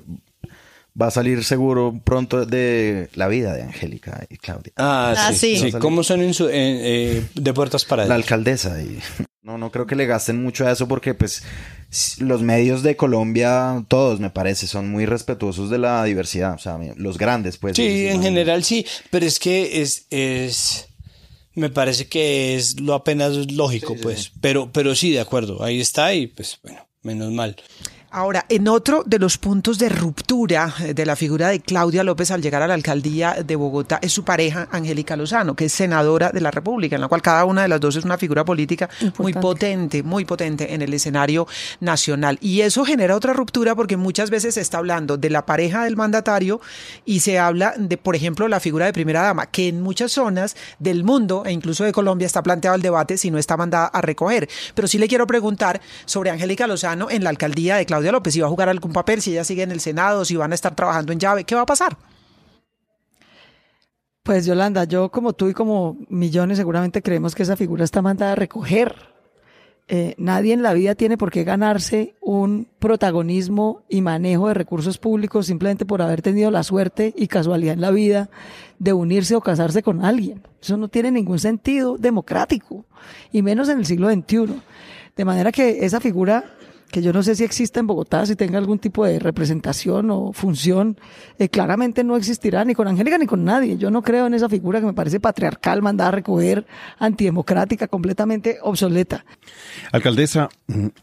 va 1.00 1.08
a 1.08 1.12
salir 1.12 1.44
seguro 1.44 2.00
pronto 2.04 2.46
de 2.46 3.10
la 3.16 3.28
vida 3.28 3.54
de 3.54 3.64
Angélica 3.64 4.26
y 4.30 4.38
Claudia. 4.38 4.74
Ah, 4.76 5.14
Ah, 5.18 5.34
sí. 5.34 5.58
sí. 5.58 5.72
sí. 5.72 5.78
¿Cómo 5.80 6.04
son 6.04 6.22
en 6.22 6.34
su- 6.34 6.50
en, 6.50 6.54
eh, 6.82 7.24
de 7.36 7.54
puertas 7.54 7.86
para 7.86 8.06
La 8.06 8.16
alcaldesa 8.16 8.82
y 8.82 9.00
no, 9.44 9.58
no 9.58 9.72
creo 9.72 9.86
que 9.86 9.96
le 9.96 10.06
gasten 10.06 10.42
mucho 10.44 10.68
a 10.68 10.72
eso 10.72 10.88
porque 10.88 11.14
pues 11.14 11.44
los 12.20 12.42
medios 12.42 12.84
de 12.84 12.96
Colombia, 12.96 13.84
todos 13.88 14.20
me 14.20 14.30
parece, 14.30 14.68
son 14.68 14.90
muy 14.92 15.06
respetuosos 15.06 15.70
de 15.70 15.78
la 15.80 16.04
diversidad, 16.04 16.54
o 16.54 16.60
sea, 16.60 16.78
los 16.98 17.18
grandes 17.18 17.58
pues. 17.58 17.76
Sí, 17.76 18.08
en 18.08 18.22
general 18.22 18.64
sí, 18.64 18.86
pero 19.10 19.26
es 19.26 19.40
que 19.40 19.82
es, 19.82 20.06
es, 20.12 20.88
me 21.56 21.70
parece 21.70 22.08
que 22.08 22.56
es 22.56 22.80
lo 22.80 22.94
apenas 22.94 23.52
lógico, 23.52 23.96
pues, 24.02 24.32
pero, 24.42 24.72
pero 24.72 24.94
sí, 24.96 25.12
de 25.12 25.20
acuerdo, 25.22 25.64
ahí 25.64 25.80
está 25.80 26.14
y 26.14 26.28
pues 26.28 26.60
bueno, 26.62 26.86
menos 27.02 27.32
mal. 27.32 27.56
Ahora, 28.12 28.44
en 28.50 28.68
otro 28.68 29.04
de 29.06 29.20
los 29.20 29.38
puntos 29.38 29.78
de 29.78 29.88
ruptura 29.88 30.74
eh, 30.82 30.96
de 30.96 31.06
la 31.06 31.16
figura 31.16 31.50
de 31.50 31.60
Claudia 31.60 32.04
López 32.04 32.32
al 32.32 32.42
llegar 32.42 32.64
a 32.64 32.68
la 32.68 32.74
alcaldía 32.74 33.44
de 33.46 33.56
Bogotá 33.56 34.00
es 34.02 34.12
su 34.12 34.24
pareja, 34.24 34.68
Angélica 34.72 35.16
Lozano, 35.16 35.56
que 35.56 35.66
es 35.66 35.74
senadora 35.74 36.32
de 36.32 36.42
la 36.42 36.50
República, 36.50 36.96
en 36.96 37.02
la 37.02 37.08
cual 37.08 37.22
cada 37.22 37.46
una 37.46 37.62
de 37.62 37.68
las 37.68 37.80
dos 37.80 37.96
es 37.98 38.06
una 38.06 38.18
figura 38.18 38.44
política 38.44 38.90
muy 39.20 39.34
potente, 39.34 40.02
muy 40.02 40.26
potente 40.26 40.74
en 40.74 40.82
el 40.82 40.92
escenario 40.92 41.48
nacional. 41.82 42.40
Y 42.42 42.62
eso 42.62 42.84
genera 42.84 43.16
otra 43.16 43.34
ruptura 43.34 43.76
porque 43.76 43.96
muchas 43.96 44.32
veces 44.32 44.56
se 44.56 44.62
está 44.62 44.80
hablando 44.80 45.18
de 45.18 45.30
la 45.30 45.46
pareja 45.46 45.84
del 45.84 45.96
mandatario 45.96 46.62
y 47.06 47.20
se 47.20 47.38
habla 47.38 47.76
de, 47.78 47.98
por 47.98 48.16
ejemplo, 48.16 48.48
la 48.48 48.60
figura 48.60 48.88
de 48.88 48.94
primera 48.94 49.22
dama, 49.22 49.46
que 49.46 49.68
en 49.68 49.82
muchas 49.82 50.14
zonas 50.14 50.56
del 50.80 51.04
mundo 51.04 51.44
e 51.46 51.52
incluso 51.52 51.84
de 51.84 51.92
Colombia 51.92 52.26
está 52.26 52.42
planteado 52.42 52.76
el 52.76 52.82
debate 52.82 53.20
si 53.20 53.30
no 53.30 53.38
está 53.38 53.56
mandada 53.56 53.86
a 53.86 54.02
recoger. 54.02 54.50
Pero 54.74 54.88
sí 54.88 54.98
le 54.98 55.08
quiero 55.08 55.28
preguntar 55.28 55.80
sobre 56.06 56.32
Angélica 56.32 56.66
Lozano 56.66 57.12
en 57.12 57.24
la 57.24 57.30
alcaldía 57.30 57.76
de 57.76 57.86
Claudia 57.86 57.99
López, 58.02 58.34
si 58.34 58.40
va 58.40 58.48
a 58.48 58.50
jugar 58.50 58.70
algún 58.70 58.94
papel, 58.94 59.22
si 59.22 59.32
ella 59.32 59.44
sigue 59.44 59.64
en 59.64 59.72
el 59.72 59.80
Senado, 59.80 60.26
si 60.26 60.36
van 60.36 60.52
a 60.52 60.56
estar 60.56 60.76
trabajando 60.76 61.12
en 61.12 61.20
llave, 61.20 61.44
¿qué 61.44 61.56
va 61.56 61.62
a 61.62 61.66
pasar? 61.66 61.98
Pues 64.24 64.46
Yolanda, 64.46 64.84
yo 64.84 65.10
como 65.10 65.34
tú 65.34 65.48
y 65.48 65.54
como 65.54 65.98
millones 66.08 66.58
seguramente 66.58 67.02
creemos 67.02 67.34
que 67.34 67.44
esa 67.44 67.56
figura 67.56 67.84
está 67.84 68.02
mandada 68.02 68.34
a 68.34 68.36
recoger. 68.36 68.96
Eh, 69.92 70.14
nadie 70.20 70.54
en 70.54 70.62
la 70.62 70.74
vida 70.74 70.94
tiene 70.94 71.18
por 71.18 71.32
qué 71.32 71.44
ganarse 71.44 72.14
un 72.22 72.68
protagonismo 72.78 73.82
y 73.90 74.02
manejo 74.02 74.48
de 74.48 74.54
recursos 74.54 75.00
públicos 75.00 75.48
simplemente 75.48 75.84
por 75.84 76.04
haber 76.04 76.22
tenido 76.22 76.52
la 76.52 76.62
suerte 76.62 77.12
y 77.18 77.26
casualidad 77.26 77.74
en 77.74 77.82
la 77.82 77.90
vida 77.90 78.30
de 78.78 78.94
unirse 78.94 79.36
o 79.36 79.42
casarse 79.42 79.82
con 79.82 80.06
alguien. 80.06 80.44
Eso 80.62 80.78
no 80.78 80.90
tiene 80.90 81.10
ningún 81.10 81.40
sentido 81.40 81.98
democrático, 81.98 82.86
y 83.32 83.42
menos 83.42 83.68
en 83.68 83.80
el 83.80 83.88
siglo 83.88 84.12
XXI. 84.12 84.62
De 85.16 85.26
manera 85.26 85.52
que 85.52 85.84
esa 85.84 86.00
figura 86.00 86.46
que 86.92 87.02
yo 87.02 87.14
no 87.14 87.24
sé 87.24 87.36
si 87.36 87.44
existe 87.44 87.80
en 87.80 87.88
Bogotá, 87.88 88.26
si 88.26 88.36
tenga 88.36 88.58
algún 88.58 88.80
tipo 88.80 89.06
de 89.06 89.20
representación 89.20 90.10
o 90.12 90.34
función, 90.34 90.98
eh, 91.38 91.50
claramente 91.50 92.04
no 92.04 92.16
existirá 92.16 92.66
ni 92.66 92.74
con 92.74 92.88
Angélica 92.88 93.18
ni 93.18 93.28
con 93.28 93.44
nadie. 93.44 93.78
Yo 93.78 93.92
no 93.92 94.02
creo 94.02 94.28
en 94.28 94.34
esa 94.34 94.50
figura 94.50 94.80
que 94.80 94.86
me 94.86 94.94
parece 94.94 95.20
patriarcal, 95.20 95.82
mandada 95.82 96.10
a 96.10 96.12
recoger, 96.12 96.66
antidemocrática, 96.98 97.88
completamente 97.88 98.58
obsoleta. 98.62 99.26
Alcaldesa, 99.92 100.50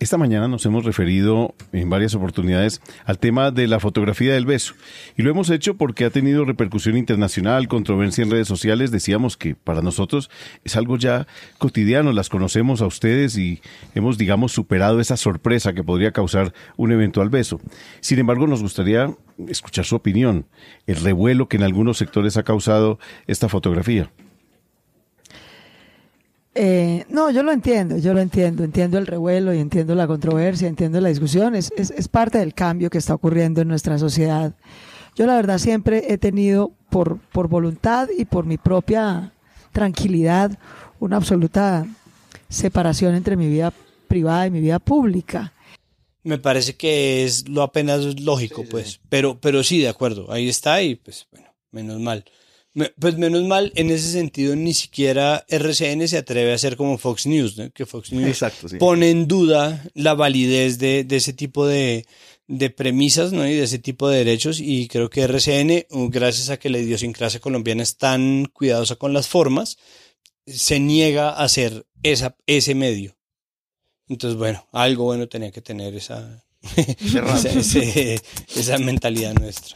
esta 0.01 0.19
mañana 0.19 0.49
nos 0.49 0.67
hemos 0.67 0.85
referido 0.85 1.55
en 1.73 1.89
varias 1.89 2.15
oportunidades 2.15 2.81
al 3.05 3.19
tema 3.19 3.51
de 3.51 3.69
la 3.69 3.81
fotografía 3.81 4.35
del 4.35 4.47
beso. 4.47 4.75
Y 5.17 5.23
lo 5.23 5.31
hemos 5.31 5.51
hecho 5.51 5.77
porque 5.77 6.05
ha 6.05 6.11
tenido 6.11 6.45
repercusión 6.45 6.97
internacional, 6.97 7.69
controversia 7.69 8.25
en 8.25 8.31
redes 8.31 8.49
sociales. 8.49 8.91
Decíamos 8.91 9.37
que 9.37 9.55
para 9.55 9.83
nosotros 9.83 10.31
es 10.65 10.77
algo 10.77 10.97
ya 10.97 11.27
cotidiano, 11.59 12.13
las 12.13 12.29
conocemos 12.29 12.83
a 12.83 12.87
ustedes 12.87 13.39
y 13.39 13.61
hemos, 13.95 14.19
digamos, 14.19 14.53
superado 14.53 15.01
esa 15.01 15.17
sorpresa 15.17 15.76
que 15.77 15.85
podría 15.85 16.11
causar 16.11 16.53
un 16.77 16.91
eventual 16.91 17.31
beso. 17.31 17.61
Sin 18.01 18.19
embargo, 18.19 18.49
nos 18.49 18.63
gustaría 18.63 19.15
escuchar 19.47 19.85
su 19.85 19.95
opinión, 19.95 20.47
el 20.87 20.97
revuelo 20.97 21.49
que 21.49 21.57
en 21.57 21.63
algunos 21.63 21.99
sectores 21.99 22.37
ha 22.37 22.43
causado 22.43 22.99
esta 23.29 23.49
fotografía. 23.49 24.11
Eh, 26.59 27.05
no, 27.11 27.31
yo 27.31 27.43
lo 27.43 27.53
entiendo, 27.53 27.99
yo 27.99 28.15
lo 28.15 28.21
entiendo, 28.21 28.65
entiendo 28.65 28.97
el 28.97 29.07
revuelo 29.07 29.53
y 29.53 29.59
entiendo 29.59 29.95
la 29.95 30.07
controversia, 30.07 30.67
entiendo 30.67 31.01
la 31.03 31.11
discusión, 31.11 31.55
es, 31.55 31.71
es, 31.77 31.91
es 31.91 32.09
parte 32.09 32.39
del 32.39 32.55
cambio 32.55 32.89
que 32.89 32.97
está 32.97 33.15
ocurriendo 33.15 33.61
en 33.61 33.69
nuestra 33.69 33.99
sociedad. 33.99 34.55
Yo 35.15 35.27
la 35.27 35.37
verdad 35.37 35.59
siempre 35.59 36.13
he 36.13 36.19
tenido 36.19 36.73
por, 36.89 37.19
por 37.19 37.49
voluntad 37.49 38.09
y 38.17 38.25
por 38.25 38.47
mi 38.47 38.57
propia 38.57 39.33
tranquilidad 39.73 40.59
una 40.99 41.17
absoluta 41.17 41.87
separación 42.49 43.15
entre 43.15 43.37
mi 43.37 43.49
vida 43.49 43.73
privada 44.09 44.47
y 44.47 44.51
mi 44.51 44.61
vida 44.61 44.79
pública. 44.79 45.53
Me 46.27 46.39
parece 46.39 46.75
que 46.77 47.25
es 47.25 47.49
lo 47.49 47.63
apenas 47.63 48.21
lógico, 48.21 48.65
pues, 48.69 49.01
pero, 49.09 49.41
pero 49.41 49.63
sí, 49.63 49.79
de 49.81 49.89
acuerdo, 49.89 50.31
ahí 50.33 50.49
está 50.49 50.83
y 50.83 50.97
pues 50.97 51.27
bueno, 51.31 51.47
menos 51.71 52.01
mal. 52.01 52.25
Me- 52.75 52.93
Pues 52.99 53.17
menos 53.17 53.45
mal, 53.45 53.73
en 53.77 53.91
ese 53.91 54.11
sentido, 54.11 54.55
ni 54.57 54.75
siquiera 54.75 55.45
RCN 55.49 56.07
se 56.09 56.19
atreve 56.19 56.53
a 56.53 56.57
hacer 56.57 56.77
como 56.77 56.99
Fox 56.99 57.27
News, 57.27 57.57
¿no? 57.57 57.71
que 57.71 57.87
Fox 57.87 58.13
News 58.13 58.27
Exacto, 58.29 58.69
sí. 58.69 58.77
pone 58.77 59.09
en 59.11 59.27
duda 59.29 59.83
la 59.95 60.15
validez 60.15 60.79
de, 60.79 61.05
de 61.05 61.17
ese 61.17 61.33
tipo 61.33 61.67
de, 61.67 62.05
de 62.49 62.71
premisas 62.71 63.33
¿no? 63.33 63.47
y 63.49 63.55
de 63.55 63.63
ese 63.63 63.79
tipo 63.79 64.09
de 64.11 64.19
derechos. 64.19 64.59
Y 64.61 64.89
creo 64.89 65.09
que 65.09 65.23
RCN, 65.23 65.87
uh, 65.91 66.09
gracias 66.11 66.51
a 66.51 66.59
que 66.59 66.69
la 66.71 66.79
idiosincrasia 66.79 67.41
colombiana 67.41 67.83
es 67.83 67.97
tan 67.97 68.45
cuidadosa 68.53 68.97
con 68.97 69.13
las 69.15 69.27
formas, 69.29 69.79
se 70.47 70.79
niega 70.79 71.31
a 71.31 71.45
hacer 71.45 71.87
esa, 72.03 72.37
ese 72.47 72.75
medio. 72.75 73.16
Entonces, 74.09 74.39
bueno, 74.39 74.65
algo 74.73 75.05
bueno 75.05 75.29
tenía 75.29 75.51
que 75.51 75.61
tener 75.63 75.95
esa, 75.95 76.45
esa, 77.01 77.51
ese- 77.51 78.21
esa 78.55 78.79
mentalidad 78.79 79.35
nuestra. 79.35 79.75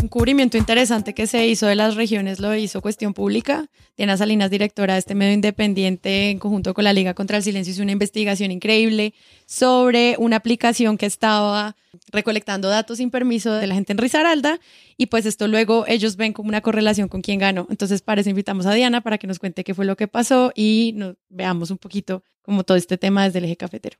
Un 0.00 0.08
cubrimiento 0.08 0.56
interesante 0.56 1.12
que 1.12 1.26
se 1.26 1.48
hizo 1.48 1.66
de 1.66 1.74
las 1.74 1.96
regiones 1.96 2.38
lo 2.38 2.54
hizo 2.54 2.80
Cuestión 2.80 3.14
Pública. 3.14 3.66
Diana 3.96 4.16
Salinas, 4.16 4.48
directora 4.48 4.92
de 4.92 5.00
este 5.00 5.16
medio 5.16 5.32
independiente, 5.32 6.30
en 6.30 6.38
conjunto 6.38 6.72
con 6.72 6.84
la 6.84 6.92
Liga 6.92 7.14
contra 7.14 7.36
el 7.36 7.42
Silencio, 7.42 7.72
hizo 7.72 7.82
una 7.82 7.90
investigación 7.90 8.52
increíble 8.52 9.12
sobre 9.44 10.14
una 10.20 10.36
aplicación 10.36 10.98
que 10.98 11.06
estaba 11.06 11.74
recolectando 12.12 12.68
datos 12.68 12.98
sin 12.98 13.10
permiso 13.10 13.52
de 13.52 13.66
la 13.66 13.74
gente 13.74 13.90
en 13.90 13.98
Risaralda 13.98 14.60
y 14.96 15.06
pues 15.06 15.26
esto 15.26 15.48
luego 15.48 15.84
ellos 15.88 16.14
ven 16.14 16.32
como 16.32 16.48
una 16.48 16.60
correlación 16.60 17.08
con 17.08 17.20
quién 17.20 17.40
ganó. 17.40 17.66
Entonces 17.68 18.00
para 18.00 18.20
eso 18.20 18.30
invitamos 18.30 18.66
a 18.66 18.74
Diana 18.74 19.00
para 19.00 19.18
que 19.18 19.26
nos 19.26 19.40
cuente 19.40 19.64
qué 19.64 19.74
fue 19.74 19.84
lo 19.84 19.96
que 19.96 20.06
pasó 20.06 20.52
y 20.54 20.92
nos 20.94 21.16
veamos 21.28 21.72
un 21.72 21.78
poquito 21.78 22.22
como 22.42 22.62
todo 22.62 22.76
este 22.76 22.98
tema 22.98 23.24
desde 23.24 23.40
el 23.40 23.46
eje 23.46 23.56
cafetero. 23.56 23.98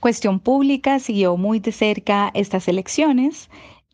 Cuestión 0.00 0.38
Pública 0.38 0.98
siguió 0.98 1.38
muy 1.38 1.60
de 1.60 1.72
cerca 1.72 2.30
estas 2.34 2.68
elecciones, 2.68 3.48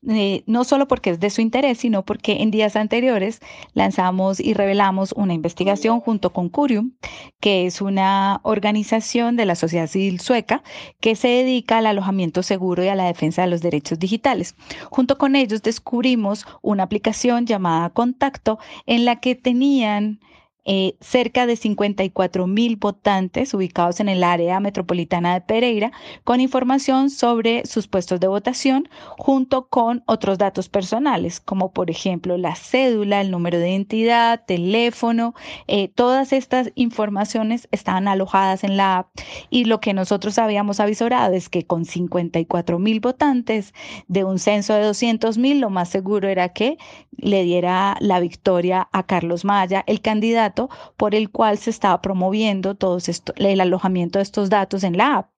eh, 0.08 0.44
no 0.46 0.64
solo 0.64 0.88
porque 0.88 1.10
es 1.10 1.20
de 1.20 1.28
su 1.28 1.42
interés, 1.42 1.78
sino 1.78 2.04
porque 2.04 2.40
en 2.40 2.50
días 2.50 2.74
anteriores 2.74 3.40
lanzamos 3.74 4.40
y 4.40 4.54
revelamos 4.54 5.12
una 5.12 5.34
investigación 5.34 6.00
junto 6.00 6.32
con 6.32 6.48
Curium, 6.48 6.92
que 7.38 7.66
es 7.66 7.82
una 7.82 8.40
organización 8.42 9.36
de 9.36 9.44
la 9.44 9.54
sociedad 9.54 9.88
civil 9.88 10.18
sueca 10.20 10.62
que 11.00 11.16
se 11.16 11.28
dedica 11.28 11.78
al 11.78 11.86
alojamiento 11.86 12.42
seguro 12.42 12.82
y 12.82 12.88
a 12.88 12.94
la 12.94 13.04
defensa 13.04 13.42
de 13.42 13.48
los 13.48 13.60
derechos 13.60 13.98
digitales. 13.98 14.54
Junto 14.90 15.18
con 15.18 15.36
ellos 15.36 15.62
descubrimos 15.62 16.46
una 16.62 16.84
aplicación 16.84 17.44
llamada 17.44 17.90
Contacto 17.90 18.58
en 18.86 19.04
la 19.04 19.16
que 19.16 19.34
tenían 19.34 20.20
eh, 20.66 20.94
cerca 21.00 21.46
de 21.46 21.56
54 21.56 22.46
mil 22.46 22.76
votantes 22.76 23.54
ubicados 23.54 23.98
en 24.00 24.10
el 24.10 24.22
área 24.22 24.60
metropolitana 24.60 25.32
de 25.32 25.40
Pereira 25.40 25.90
con 26.22 26.40
información 26.40 27.08
sobre 27.08 27.64
sus 27.64 27.88
puestos 27.88 28.20
de 28.20 28.28
votación 28.28 28.88
junto 29.16 29.68
con 29.68 30.02
otros 30.06 30.36
datos 30.36 30.68
personales 30.68 31.40
como 31.40 31.72
por 31.72 31.90
ejemplo 31.90 32.36
la 32.36 32.54
cédula, 32.56 33.22
el 33.22 33.30
número 33.30 33.58
de 33.58 33.70
identidad, 33.70 34.44
teléfono, 34.44 35.34
eh, 35.66 35.88
todas 35.88 36.32
estas 36.34 36.72
informaciones 36.74 37.66
estaban 37.70 38.06
alojadas 38.06 38.62
en 38.62 38.76
la 38.76 38.98
app 38.98 39.08
y 39.48 39.64
lo 39.64 39.80
que 39.80 39.94
nosotros 39.94 40.38
habíamos 40.38 40.78
avisorado 40.78 41.34
es 41.34 41.48
que 41.48 41.64
con 41.64 41.86
54 41.86 42.78
mil 42.78 43.00
votantes 43.00 43.72
de 44.08 44.24
un 44.24 44.38
censo 44.38 44.74
de 44.74 44.82
200 44.82 45.38
mil 45.38 45.60
lo 45.60 45.70
más 45.70 45.88
seguro 45.88 46.28
era 46.28 46.50
que 46.50 46.76
le 47.16 47.44
diera 47.44 47.96
la 48.00 48.20
victoria 48.20 48.88
a 48.92 49.02
Carlos 49.04 49.44
Maya, 49.44 49.84
el 49.86 50.00
candidato 50.00 50.49
por 50.96 51.14
el 51.14 51.30
cual 51.30 51.58
se 51.58 51.70
estaba 51.70 52.00
promoviendo 52.00 52.76
esto, 53.06 53.32
el 53.36 53.60
alojamiento 53.60 54.18
de 54.18 54.24
estos 54.24 54.50
datos 54.50 54.82
en 54.84 54.96
la 54.96 55.18
app. 55.18 55.30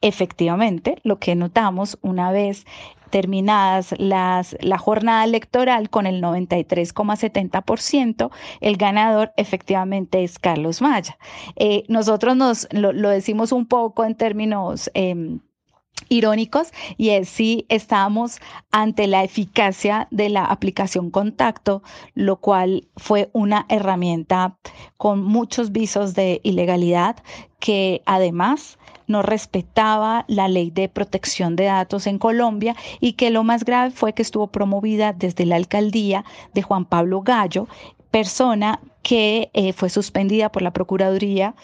Efectivamente, 0.00 0.96
lo 1.02 1.18
que 1.18 1.34
notamos 1.34 1.98
una 2.02 2.30
vez 2.32 2.64
terminadas 3.10 3.94
las, 3.98 4.56
la 4.60 4.78
jornada 4.78 5.24
electoral 5.24 5.90
con 5.90 6.06
el 6.06 6.22
93,70%, 6.22 8.30
el 8.60 8.76
ganador 8.76 9.32
efectivamente 9.36 10.22
es 10.22 10.38
Carlos 10.38 10.80
Maya. 10.82 11.18
Eh, 11.56 11.82
nosotros 11.88 12.36
nos 12.36 12.68
lo, 12.72 12.92
decimos 13.08 13.50
un 13.52 13.66
poco 13.66 14.04
en 14.04 14.14
términos... 14.14 14.90
Eh, 14.94 15.38
irónicos 16.08 16.68
y 16.96 17.10
es 17.10 17.28
si 17.28 17.66
estamos 17.68 18.40
ante 18.70 19.06
la 19.06 19.24
eficacia 19.24 20.08
de 20.10 20.28
la 20.28 20.44
aplicación 20.44 21.10
contacto, 21.10 21.82
lo 22.14 22.36
cual 22.36 22.88
fue 22.96 23.30
una 23.32 23.66
herramienta 23.68 24.56
con 24.96 25.22
muchos 25.22 25.72
visos 25.72 26.14
de 26.14 26.40
ilegalidad 26.42 27.16
que 27.58 28.02
además 28.06 28.78
no 29.06 29.22
respetaba 29.22 30.24
la 30.28 30.48
ley 30.48 30.70
de 30.70 30.88
protección 30.88 31.56
de 31.56 31.64
datos 31.64 32.06
en 32.06 32.18
Colombia 32.18 32.76
y 33.00 33.14
que 33.14 33.30
lo 33.30 33.42
más 33.42 33.64
grave 33.64 33.90
fue 33.90 34.12
que 34.12 34.22
estuvo 34.22 34.48
promovida 34.48 35.12
desde 35.12 35.46
la 35.46 35.56
alcaldía 35.56 36.24
de 36.54 36.62
Juan 36.62 36.84
Pablo 36.84 37.22
Gallo, 37.22 37.68
persona 38.10 38.80
que 39.02 39.50
eh, 39.54 39.72
fue 39.72 39.88
suspendida 39.88 40.52
por 40.52 40.62
la 40.62 40.72
Procuraduría 40.72 41.54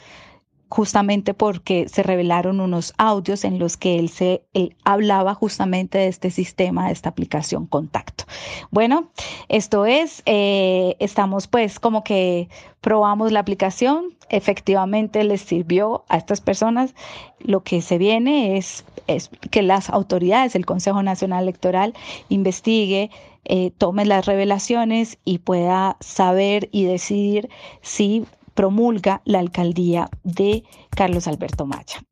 justamente 0.68 1.34
porque 1.34 1.88
se 1.88 2.02
revelaron 2.02 2.60
unos 2.60 2.94
audios 2.98 3.44
en 3.44 3.58
los 3.58 3.76
que 3.76 3.98
él 3.98 4.08
se 4.08 4.42
hablaba 4.84 5.34
justamente 5.34 5.98
de 5.98 6.08
este 6.08 6.30
sistema, 6.30 6.86
de 6.86 6.92
esta 6.92 7.10
aplicación 7.10 7.66
Contacto. 7.66 8.24
Bueno, 8.70 9.08
esto 9.48 9.86
es, 9.86 10.22
eh, 10.26 10.96
estamos 10.98 11.46
pues 11.46 11.78
como 11.78 12.02
que 12.02 12.48
probamos 12.80 13.32
la 13.32 13.40
aplicación, 13.40 14.14
efectivamente 14.30 15.22
les 15.24 15.42
sirvió 15.42 16.04
a 16.08 16.16
estas 16.16 16.40
personas. 16.40 16.94
Lo 17.40 17.62
que 17.62 17.82
se 17.82 17.98
viene 17.98 18.56
es, 18.56 18.84
es 19.06 19.30
que 19.50 19.62
las 19.62 19.90
autoridades, 19.90 20.54
el 20.54 20.66
Consejo 20.66 21.02
Nacional 21.02 21.44
Electoral, 21.44 21.94
investigue 22.28 23.10
eh, 23.46 23.72
tome 23.76 24.06
las 24.06 24.24
revelaciones 24.24 25.18
y 25.24 25.38
pueda 25.38 25.98
saber 26.00 26.70
y 26.72 26.84
decidir 26.84 27.50
si 27.82 28.24
promulga 28.54 29.22
la 29.24 29.40
alcaldía 29.40 30.08
de 30.22 30.64
Carlos 30.90 31.26
Alberto 31.26 31.66
Maya. 31.66 32.04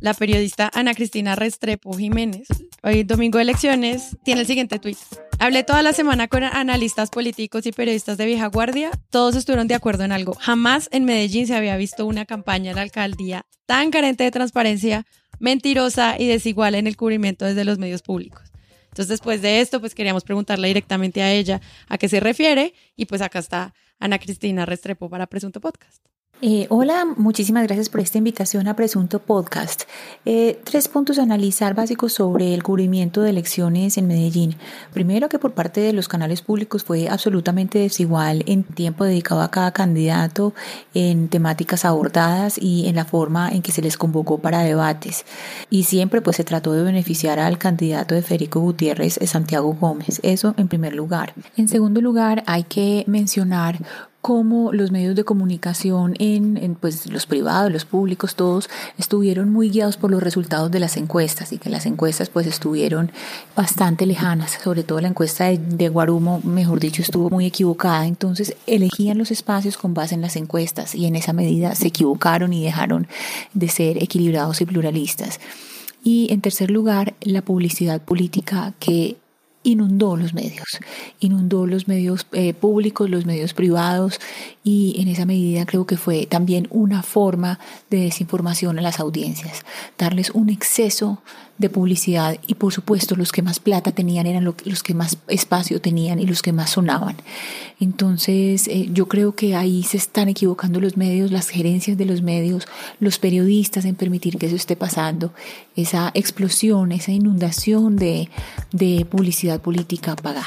La 0.00 0.12
periodista 0.12 0.70
Ana 0.74 0.92
Cristina 0.92 1.34
Restrepo 1.34 1.94
Jiménez, 1.94 2.46
hoy 2.82 3.04
domingo 3.04 3.38
de 3.38 3.42
elecciones, 3.44 4.18
tiene 4.22 4.42
el 4.42 4.46
siguiente 4.46 4.78
tuit. 4.78 4.98
Hablé 5.38 5.64
toda 5.64 5.82
la 5.82 5.94
semana 5.94 6.28
con 6.28 6.44
analistas 6.44 7.08
políticos 7.08 7.64
y 7.64 7.72
periodistas 7.72 8.18
de 8.18 8.26
vieja 8.26 8.48
guardia. 8.48 8.90
Todos 9.10 9.34
estuvieron 9.34 9.66
de 9.66 9.74
acuerdo 9.74 10.04
en 10.04 10.12
algo. 10.12 10.34
Jamás 10.34 10.90
en 10.92 11.06
Medellín 11.06 11.46
se 11.46 11.56
había 11.56 11.78
visto 11.78 12.04
una 12.04 12.26
campaña 12.26 12.72
de 12.72 12.74
la 12.76 12.82
alcaldía 12.82 13.46
tan 13.64 13.90
carente 13.90 14.24
de 14.24 14.30
transparencia, 14.30 15.06
mentirosa 15.38 16.16
y 16.18 16.26
desigual 16.26 16.74
en 16.74 16.86
el 16.86 16.98
cubrimiento 16.98 17.46
desde 17.46 17.64
los 17.64 17.78
medios 17.78 18.02
públicos. 18.02 18.53
Entonces, 18.94 19.08
después 19.08 19.42
de 19.42 19.60
esto, 19.60 19.80
pues 19.80 19.92
queríamos 19.92 20.22
preguntarle 20.22 20.68
directamente 20.68 21.20
a 21.20 21.32
ella 21.32 21.60
a 21.88 21.98
qué 21.98 22.08
se 22.08 22.20
refiere 22.20 22.74
y 22.94 23.06
pues 23.06 23.22
acá 23.22 23.40
está 23.40 23.74
Ana 23.98 24.20
Cristina 24.20 24.66
Restrepo 24.66 25.10
para 25.10 25.26
Presunto 25.26 25.60
Podcast. 25.60 26.13
Eh, 26.42 26.66
hola, 26.68 27.06
muchísimas 27.16 27.62
gracias 27.62 27.88
por 27.88 28.00
esta 28.00 28.18
invitación 28.18 28.66
a 28.66 28.74
Presunto 28.74 29.20
Podcast. 29.20 29.84
Eh, 30.24 30.60
tres 30.64 30.88
puntos 30.88 31.18
a 31.18 31.22
analizar 31.22 31.74
básicos 31.74 32.12
sobre 32.12 32.52
el 32.52 32.62
cubrimiento 32.62 33.22
de 33.22 33.30
elecciones 33.30 33.96
en 33.96 34.08
Medellín. 34.08 34.56
Primero, 34.92 35.28
que 35.28 35.38
por 35.38 35.52
parte 35.52 35.80
de 35.80 35.92
los 35.92 36.08
canales 36.08 36.42
públicos 36.42 36.84
fue 36.84 37.08
absolutamente 37.08 37.78
desigual 37.78 38.42
en 38.46 38.64
tiempo 38.64 39.04
dedicado 39.04 39.42
a 39.42 39.50
cada 39.50 39.72
candidato, 39.72 40.54
en 40.92 41.28
temáticas 41.28 41.84
abordadas 41.84 42.58
y 42.60 42.88
en 42.88 42.96
la 42.96 43.04
forma 43.04 43.48
en 43.50 43.62
que 43.62 43.72
se 43.72 43.80
les 43.80 43.96
convocó 43.96 44.38
para 44.38 44.60
debates. 44.60 45.24
Y 45.70 45.84
siempre 45.84 46.20
pues 46.20 46.36
se 46.36 46.44
trató 46.44 46.72
de 46.72 46.82
beneficiar 46.82 47.38
al 47.38 47.58
candidato 47.58 48.14
de 48.14 48.22
Federico 48.22 48.60
Gutiérrez, 48.60 49.18
eh, 49.18 49.26
Santiago 49.28 49.72
Gómez. 49.80 50.20
Eso 50.24 50.54
en 50.58 50.68
primer 50.68 50.94
lugar. 50.94 51.32
En 51.56 51.68
segundo 51.68 52.00
lugar, 52.00 52.42
hay 52.46 52.64
que 52.64 53.04
mencionar 53.06 53.78
cómo 54.24 54.72
los 54.72 54.90
medios 54.90 55.14
de 55.14 55.22
comunicación 55.22 56.14
en, 56.18 56.78
pues 56.80 57.12
los 57.12 57.26
privados, 57.26 57.70
los 57.70 57.84
públicos, 57.84 58.34
todos 58.36 58.70
estuvieron 58.96 59.52
muy 59.52 59.68
guiados 59.68 59.98
por 59.98 60.10
los 60.10 60.22
resultados 60.22 60.70
de 60.70 60.80
las 60.80 60.96
encuestas 60.96 61.52
y 61.52 61.58
que 61.58 61.68
las 61.68 61.84
encuestas 61.84 62.30
pues 62.30 62.46
estuvieron 62.46 63.12
bastante 63.54 64.06
lejanas, 64.06 64.58
sobre 64.64 64.82
todo 64.82 64.98
la 65.02 65.08
encuesta 65.08 65.44
de, 65.44 65.58
de 65.58 65.90
Guarumo, 65.90 66.40
mejor 66.42 66.80
dicho, 66.80 67.02
estuvo 67.02 67.28
muy 67.28 67.44
equivocada, 67.44 68.06
entonces 68.06 68.56
elegían 68.66 69.18
los 69.18 69.30
espacios 69.30 69.76
con 69.76 69.92
base 69.92 70.14
en 70.14 70.22
las 70.22 70.36
encuestas 70.36 70.94
y 70.94 71.04
en 71.04 71.16
esa 71.16 71.34
medida 71.34 71.74
se 71.74 71.88
equivocaron 71.88 72.54
y 72.54 72.64
dejaron 72.64 73.06
de 73.52 73.68
ser 73.68 74.02
equilibrados 74.02 74.58
y 74.62 74.64
pluralistas. 74.64 75.38
Y 76.02 76.32
en 76.32 76.40
tercer 76.40 76.70
lugar, 76.70 77.12
la 77.20 77.42
publicidad 77.42 78.00
política 78.00 78.72
que 78.78 79.18
inundó 79.64 80.16
los 80.16 80.34
medios, 80.34 80.78
inundó 81.18 81.66
los 81.66 81.88
medios 81.88 82.26
eh, 82.32 82.54
públicos, 82.54 83.10
los 83.10 83.26
medios 83.26 83.54
privados 83.54 84.20
y 84.62 85.00
en 85.00 85.08
esa 85.08 85.24
medida 85.24 85.66
creo 85.66 85.86
que 85.86 85.96
fue 85.96 86.26
también 86.26 86.68
una 86.70 87.02
forma 87.02 87.58
de 87.90 88.02
desinformación 88.02 88.78
a 88.78 88.82
las 88.82 89.00
audiencias, 89.00 89.64
darles 89.98 90.30
un 90.30 90.50
exceso 90.50 91.22
de 91.58 91.70
publicidad 91.70 92.36
y 92.46 92.54
por 92.54 92.72
supuesto 92.72 93.14
los 93.14 93.30
que 93.30 93.42
más 93.42 93.60
plata 93.60 93.92
tenían 93.92 94.26
eran 94.26 94.44
los 94.44 94.82
que 94.82 94.94
más 94.94 95.18
espacio 95.28 95.80
tenían 95.80 96.18
y 96.18 96.26
los 96.26 96.42
que 96.42 96.52
más 96.52 96.70
sonaban. 96.70 97.16
Entonces 97.80 98.66
eh, 98.68 98.88
yo 98.92 99.06
creo 99.06 99.34
que 99.34 99.54
ahí 99.54 99.82
se 99.82 99.96
están 99.96 100.28
equivocando 100.28 100.80
los 100.80 100.96
medios, 100.96 101.30
las 101.30 101.48
gerencias 101.48 101.96
de 101.96 102.06
los 102.06 102.22
medios, 102.22 102.66
los 102.98 103.18
periodistas 103.18 103.84
en 103.84 103.94
permitir 103.94 104.38
que 104.38 104.46
eso 104.46 104.56
esté 104.56 104.76
pasando, 104.76 105.32
esa 105.76 106.10
explosión, 106.14 106.92
esa 106.92 107.12
inundación 107.12 107.96
de, 107.96 108.28
de 108.72 109.04
publicidad 109.04 109.60
política 109.60 110.16
pagada. 110.16 110.46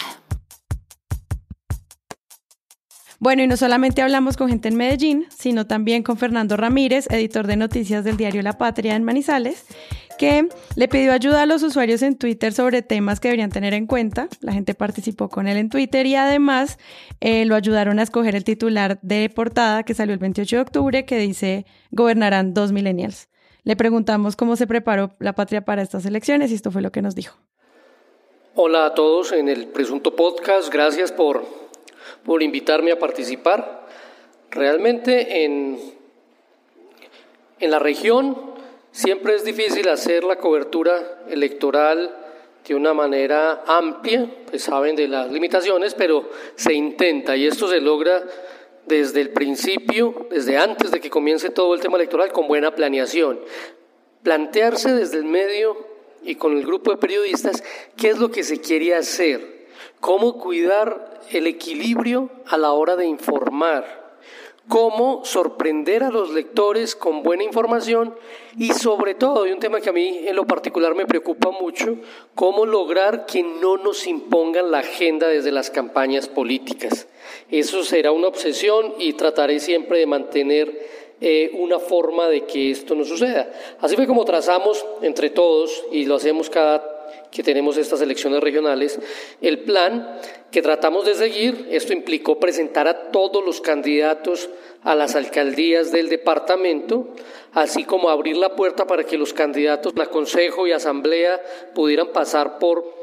Bueno, 3.19 3.41
y 3.41 3.47
no 3.47 3.57
solamente 3.57 4.03
hablamos 4.03 4.37
con 4.37 4.47
gente 4.47 4.67
en 4.67 4.75
Medellín, 4.75 5.25
sino 5.35 5.65
también 5.65 6.03
con 6.03 6.17
Fernando 6.17 6.55
Ramírez, 6.55 7.07
editor 7.09 7.47
de 7.47 7.55
noticias 7.55 8.03
del 8.03 8.15
diario 8.15 8.43
La 8.43 8.59
Patria 8.59 8.95
en 8.95 9.03
Manizales, 9.03 9.65
que 10.19 10.47
le 10.75 10.87
pidió 10.87 11.13
ayuda 11.13 11.41
a 11.41 11.45
los 11.47 11.63
usuarios 11.63 12.03
en 12.03 12.15
Twitter 12.15 12.53
sobre 12.53 12.83
temas 12.83 13.19
que 13.19 13.29
deberían 13.29 13.49
tener 13.49 13.73
en 13.73 13.87
cuenta. 13.87 14.27
La 14.41 14.53
gente 14.53 14.75
participó 14.75 15.29
con 15.29 15.47
él 15.47 15.57
en 15.57 15.69
Twitter 15.69 16.05
y 16.05 16.13
además 16.13 16.77
eh, 17.19 17.45
lo 17.45 17.55
ayudaron 17.55 17.97
a 17.97 18.03
escoger 18.03 18.35
el 18.35 18.43
titular 18.43 18.99
de 19.01 19.31
portada 19.33 19.81
que 19.81 19.95
salió 19.95 20.13
el 20.13 20.19
28 20.19 20.55
de 20.55 20.61
octubre 20.61 21.05
que 21.05 21.17
dice 21.17 21.65
gobernarán 21.89 22.53
dos 22.53 22.71
millennials. 22.71 23.29
Le 23.63 23.75
preguntamos 23.75 24.35
cómo 24.35 24.55
se 24.55 24.67
preparó 24.67 25.15
la 25.19 25.33
patria 25.33 25.65
para 25.65 25.81
estas 25.81 26.05
elecciones 26.05 26.51
y 26.51 26.53
esto 26.53 26.69
fue 26.69 26.83
lo 26.83 26.91
que 26.91 27.01
nos 27.01 27.15
dijo. 27.15 27.35
Hola 28.53 28.85
a 28.85 28.93
todos 28.93 29.33
en 29.33 29.49
el 29.49 29.67
presunto 29.67 30.15
podcast. 30.15 30.71
Gracias 30.71 31.11
por, 31.11 31.45
por 32.27 32.43
invitarme 32.43 32.91
a 32.91 32.99
participar. 32.99 33.87
Realmente 34.51 35.43
en, 35.43 35.79
en 37.59 37.71
la 37.71 37.79
región 37.79 38.57
Siempre 38.97 39.35
es 39.35 39.43
difícil 39.43 39.87
hacer 39.89 40.23
la 40.23 40.37
cobertura 40.37 41.21
electoral 41.29 42.15
de 42.67 42.73
una 42.73 42.95
manera 42.95 43.63
amplia, 43.67 44.27
pues 44.49 44.63
saben 44.63 44.95
de 44.95 45.07
las 45.07 45.31
limitaciones, 45.31 45.93
pero 45.93 46.27
se 46.55 46.73
intenta 46.73 47.37
y 47.37 47.45
esto 47.45 47.67
se 47.67 47.79
logra 47.79 48.23
desde 48.87 49.21
el 49.21 49.29
principio, 49.29 50.25
desde 50.31 50.57
antes 50.57 50.89
de 50.89 50.99
que 50.99 51.11
comience 51.11 51.51
todo 51.51 51.75
el 51.75 51.79
tema 51.79 51.97
electoral, 51.97 52.31
con 52.31 52.47
buena 52.47 52.73
planeación. 52.73 53.39
Plantearse 54.23 54.91
desde 54.95 55.17
el 55.17 55.25
medio 55.25 55.77
y 56.23 56.33
con 56.33 56.57
el 56.57 56.65
grupo 56.65 56.89
de 56.89 56.97
periodistas 56.97 57.63
qué 57.95 58.09
es 58.09 58.17
lo 58.17 58.31
que 58.31 58.43
se 58.43 58.59
quiere 58.59 58.95
hacer, 58.95 59.67
cómo 59.99 60.39
cuidar 60.39 61.16
el 61.31 61.47
equilibrio 61.47 62.29
a 62.47 62.57
la 62.57 62.71
hora 62.71 62.95
de 62.95 63.05
informar 63.05 64.07
cómo 64.67 65.23
sorprender 65.23 66.03
a 66.03 66.11
los 66.11 66.31
lectores 66.31 66.95
con 66.95 67.23
buena 67.23 67.43
información 67.43 68.15
y 68.57 68.73
sobre 68.73 69.15
todo, 69.15 69.47
y 69.47 69.51
un 69.51 69.59
tema 69.59 69.79
que 69.79 69.89
a 69.89 69.93
mí 69.93 70.23
en 70.25 70.35
lo 70.35 70.45
particular 70.45 70.93
me 70.95 71.05
preocupa 71.05 71.51
mucho, 71.51 71.97
cómo 72.35 72.65
lograr 72.65 73.25
que 73.25 73.43
no 73.43 73.77
nos 73.77 74.07
impongan 74.07 74.71
la 74.71 74.79
agenda 74.79 75.27
desde 75.27 75.51
las 75.51 75.69
campañas 75.69 76.27
políticas. 76.27 77.07
Eso 77.49 77.83
será 77.83 78.11
una 78.11 78.27
obsesión 78.27 78.95
y 78.99 79.13
trataré 79.13 79.59
siempre 79.59 79.99
de 79.99 80.05
mantener 80.05 81.06
eh, 81.19 81.51
una 81.53 81.79
forma 81.79 82.27
de 82.27 82.45
que 82.45 82.71
esto 82.71 82.95
no 82.95 83.03
suceda. 83.03 83.49
Así 83.79 83.95
fue 83.95 84.07
como 84.07 84.25
trazamos 84.25 84.85
entre 85.01 85.29
todos, 85.29 85.83
y 85.91 86.05
lo 86.05 86.15
hacemos 86.15 86.49
cada 86.49 86.97
que 87.31 87.43
tenemos 87.43 87.77
estas 87.77 88.01
elecciones 88.01 88.41
regionales, 88.41 88.99
el 89.41 89.59
plan 89.59 90.19
que 90.51 90.61
tratamos 90.61 91.05
de 91.05 91.15
seguir, 91.15 91.67
esto 91.71 91.93
implicó 91.93 92.39
presentar 92.39 92.87
a 92.87 93.11
todos 93.11 93.43
los 93.45 93.61
candidatos 93.61 94.49
a 94.83 94.95
las 94.95 95.15
alcaldías 95.15 95.91
del 95.91 96.09
departamento, 96.09 97.09
así 97.53 97.83
como 97.83 98.09
abrir 98.09 98.37
la 98.37 98.55
puerta 98.55 98.87
para 98.87 99.03
que 99.03 99.17
los 99.17 99.33
candidatos 99.33 99.93
a 99.97 100.05
consejo 100.05 100.67
y 100.67 100.71
asamblea 100.71 101.41
pudieran 101.73 102.07
pasar 102.07 102.59
por 102.59 102.93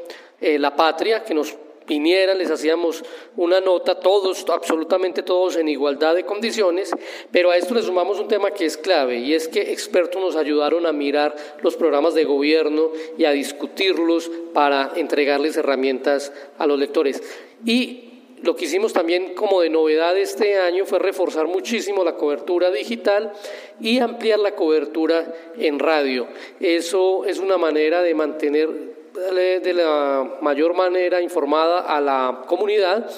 eh, 0.41 0.57
la 0.57 0.75
patria, 0.75 1.23
que 1.23 1.33
nos 1.33 1.55
vinieran, 1.87 2.37
les 2.37 2.51
hacíamos 2.51 3.03
una 3.35 3.59
nota, 3.59 3.99
todos, 3.99 4.45
absolutamente 4.49 5.23
todos 5.23 5.55
en 5.55 5.67
igualdad 5.67 6.15
de 6.15 6.25
condiciones, 6.25 6.91
pero 7.31 7.51
a 7.51 7.57
esto 7.57 7.73
le 7.73 7.81
sumamos 7.81 8.19
un 8.19 8.27
tema 8.27 8.51
que 8.51 8.65
es 8.65 8.77
clave 8.77 9.17
y 9.17 9.33
es 9.33 9.47
que 9.47 9.71
expertos 9.71 10.21
nos 10.21 10.35
ayudaron 10.35 10.85
a 10.85 10.91
mirar 10.91 11.35
los 11.61 11.75
programas 11.75 12.13
de 12.13 12.23
gobierno 12.23 12.91
y 13.17 13.25
a 13.25 13.31
discutirlos 13.31 14.31
para 14.53 14.93
entregarles 14.95 15.57
herramientas 15.57 16.31
a 16.57 16.67
los 16.67 16.79
lectores. 16.79 17.21
Y 17.65 18.11
lo 18.41 18.55
que 18.55 18.65
hicimos 18.65 18.93
también 18.93 19.33
como 19.33 19.61
de 19.61 19.69
novedad 19.69 20.17
este 20.17 20.59
año 20.59 20.85
fue 20.85 20.99
reforzar 20.99 21.47
muchísimo 21.47 22.03
la 22.03 22.15
cobertura 22.15 22.69
digital 22.69 23.33
y 23.79 23.99
ampliar 23.99 24.39
la 24.39 24.55
cobertura 24.55 25.33
en 25.57 25.79
radio. 25.79 26.27
Eso 26.59 27.25
es 27.25 27.39
una 27.39 27.57
manera 27.57 28.01
de 28.01 28.13
mantener 28.13 28.94
de 29.15 29.73
la 29.73 30.37
mayor 30.41 30.73
manera 30.73 31.21
informada 31.21 31.79
a 31.79 32.01
la 32.01 32.43
comunidad 32.47 33.09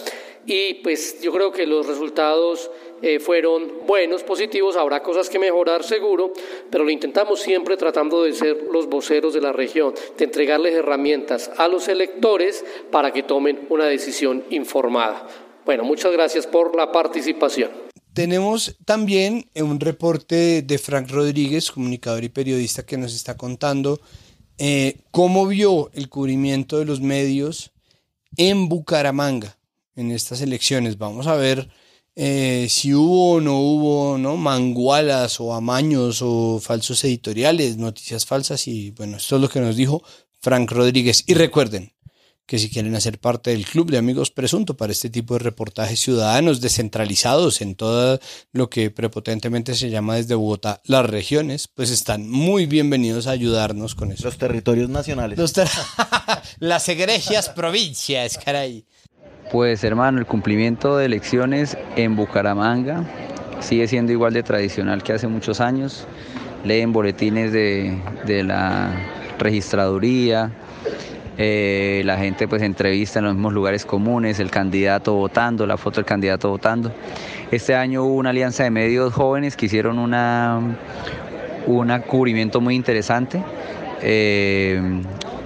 y 0.48 0.76
pues 0.76 1.20
yo 1.22 1.34
creo 1.34 1.52
que 1.52 1.68
los 1.68 1.86
resultados 1.86 2.72
eh, 3.02 3.20
fueron 3.20 3.86
buenos, 3.86 4.24
positivos, 4.24 4.78
habrá 4.78 5.04
cosas 5.04 5.30
que 5.30 5.38
mejorar 5.38 5.84
seguro, 5.84 6.32
pero 6.72 6.86
lo 6.86 6.90
intentamos 6.90 7.42
siempre 7.42 7.76
tratando 7.76 8.24
de 8.24 8.34
ser 8.34 8.64
los 8.72 8.88
voceros 8.88 9.34
de 9.34 9.42
la 9.42 9.52
región, 9.52 9.94
de 10.18 10.24
entregarles 10.24 10.74
herramientas 10.74 11.52
a 11.58 11.68
los 11.68 11.90
electores 11.90 12.64
para 12.90 13.12
que 13.12 13.24
tomen 13.24 13.68
una 13.70 13.86
decisión 13.86 14.46
informada. 14.50 15.28
Bueno, 15.66 15.84
muchas 15.84 16.14
gracias 16.14 16.48
por 16.48 16.76
la 16.78 16.94
participación. 16.94 17.70
Tenemos 18.14 18.78
también 18.86 19.50
un 19.54 19.80
reporte 19.82 20.62
de 20.62 20.78
Frank 20.78 21.12
Rodríguez, 21.12 21.72
comunicador 21.72 22.24
y 22.24 22.30
periodista, 22.30 22.86
que 22.86 22.98
nos 22.98 23.14
está 23.14 23.36
contando 23.36 24.00
eh, 24.58 24.98
cómo 25.12 25.48
vio 25.48 25.92
el 25.94 26.10
cubrimiento 26.10 26.80
de 26.80 26.86
los 26.86 27.02
medios 27.02 27.72
en 28.38 28.70
Bucaramanga 28.70 29.58
en 29.96 30.12
estas 30.12 30.42
elecciones. 30.42 30.98
Vamos 30.98 31.28
a 31.28 31.36
ver 31.36 31.70
eh, 32.16 32.68
si 32.70 32.94
hubo 32.94 33.34
o 33.34 33.42
no 33.42 33.60
hubo 33.60 34.18
¿no? 34.18 34.38
mangualas 34.38 35.40
o 35.40 35.54
amaños 35.54 36.22
o 36.24 36.60
falsos 36.60 37.04
editoriales, 37.04 37.78
noticias 37.78 38.26
falsas 38.26 38.68
y 38.68 38.92
bueno, 38.92 39.18
esto 39.18 39.36
es 39.36 39.42
lo 39.42 39.50
que 39.50 39.60
nos 39.60 39.76
dijo 39.76 40.02
Frank 40.40 40.72
Rodríguez. 40.72 41.24
Y 41.28 41.34
recuerden 41.34 41.92
que 42.48 42.58
si 42.58 42.70
quieren 42.70 42.96
hacer 42.96 43.20
parte 43.20 43.52
del 43.52 43.66
Club 43.66 43.92
de 43.92 43.98
Amigos 43.98 44.32
Presunto 44.32 44.78
para 44.78 44.94
este 44.94 45.10
tipo 45.10 45.34
de 45.36 45.40
reportajes 45.40 46.00
ciudadanos 46.00 46.62
descentralizados 46.62 47.62
en 47.62 47.76
todo 47.76 48.20
lo 48.54 48.70
que 48.70 48.90
prepotentemente 48.90 49.76
se 49.76 49.90
llama 49.90 50.16
desde 50.16 50.34
Bogotá 50.34 50.82
las 50.86 51.06
regiones, 51.06 51.68
pues 51.68 51.92
están 51.92 52.30
muy 52.30 52.66
bienvenidos 52.66 53.28
a 53.28 53.32
ayudarnos 53.32 53.96
con 53.96 54.12
eso. 54.14 54.24
Los 54.24 54.38
territorios 54.38 54.90
nacionales. 54.90 55.38
las 56.60 56.88
egregias 56.90 57.50
provincias, 57.50 58.40
caray. 58.44 58.86
Pues 59.52 59.84
hermano, 59.84 60.20
el 60.20 60.26
cumplimiento 60.26 60.98
de 60.98 61.06
elecciones 61.06 61.78
en 61.96 62.16
Bucaramanga 62.16 63.06
sigue 63.60 63.88
siendo 63.88 64.12
igual 64.12 64.34
de 64.34 64.44
tradicional 64.44 65.04
que 65.04 65.14
hace 65.14 65.28
muchos 65.28 65.60
años. 65.60 66.06
Leen 66.64 66.94
boletines 66.94 67.52
de, 67.52 68.44
la 68.44 68.94
registraduría, 69.38 70.52
eh, 71.38 72.02
la 72.06 72.18
gente 72.18 72.48
pues 72.48 72.62
entrevista 72.62 73.20
en 73.20 73.26
los 73.26 73.36
mismos 73.36 73.54
lugares 73.54 73.86
comunes, 73.86 74.40
el 74.40 74.50
candidato 74.50 75.14
votando, 75.14 75.66
la 75.68 75.78
foto 75.78 75.98
del 75.98 76.06
candidato 76.06 76.50
votando. 76.50 76.92
Este 77.52 77.76
año 77.76 78.04
hubo 78.04 78.16
una 78.16 78.32
alianza 78.32 78.64
de 78.64 78.72
medios 78.72 79.14
jóvenes 79.14 79.56
que 79.56 79.68
hicieron 79.68 80.00
una, 80.00 80.60
un 81.68 82.00
cubrimiento 82.08 82.62
muy 82.62 82.76
interesante. 82.76 83.42
Eh, 84.02 84.82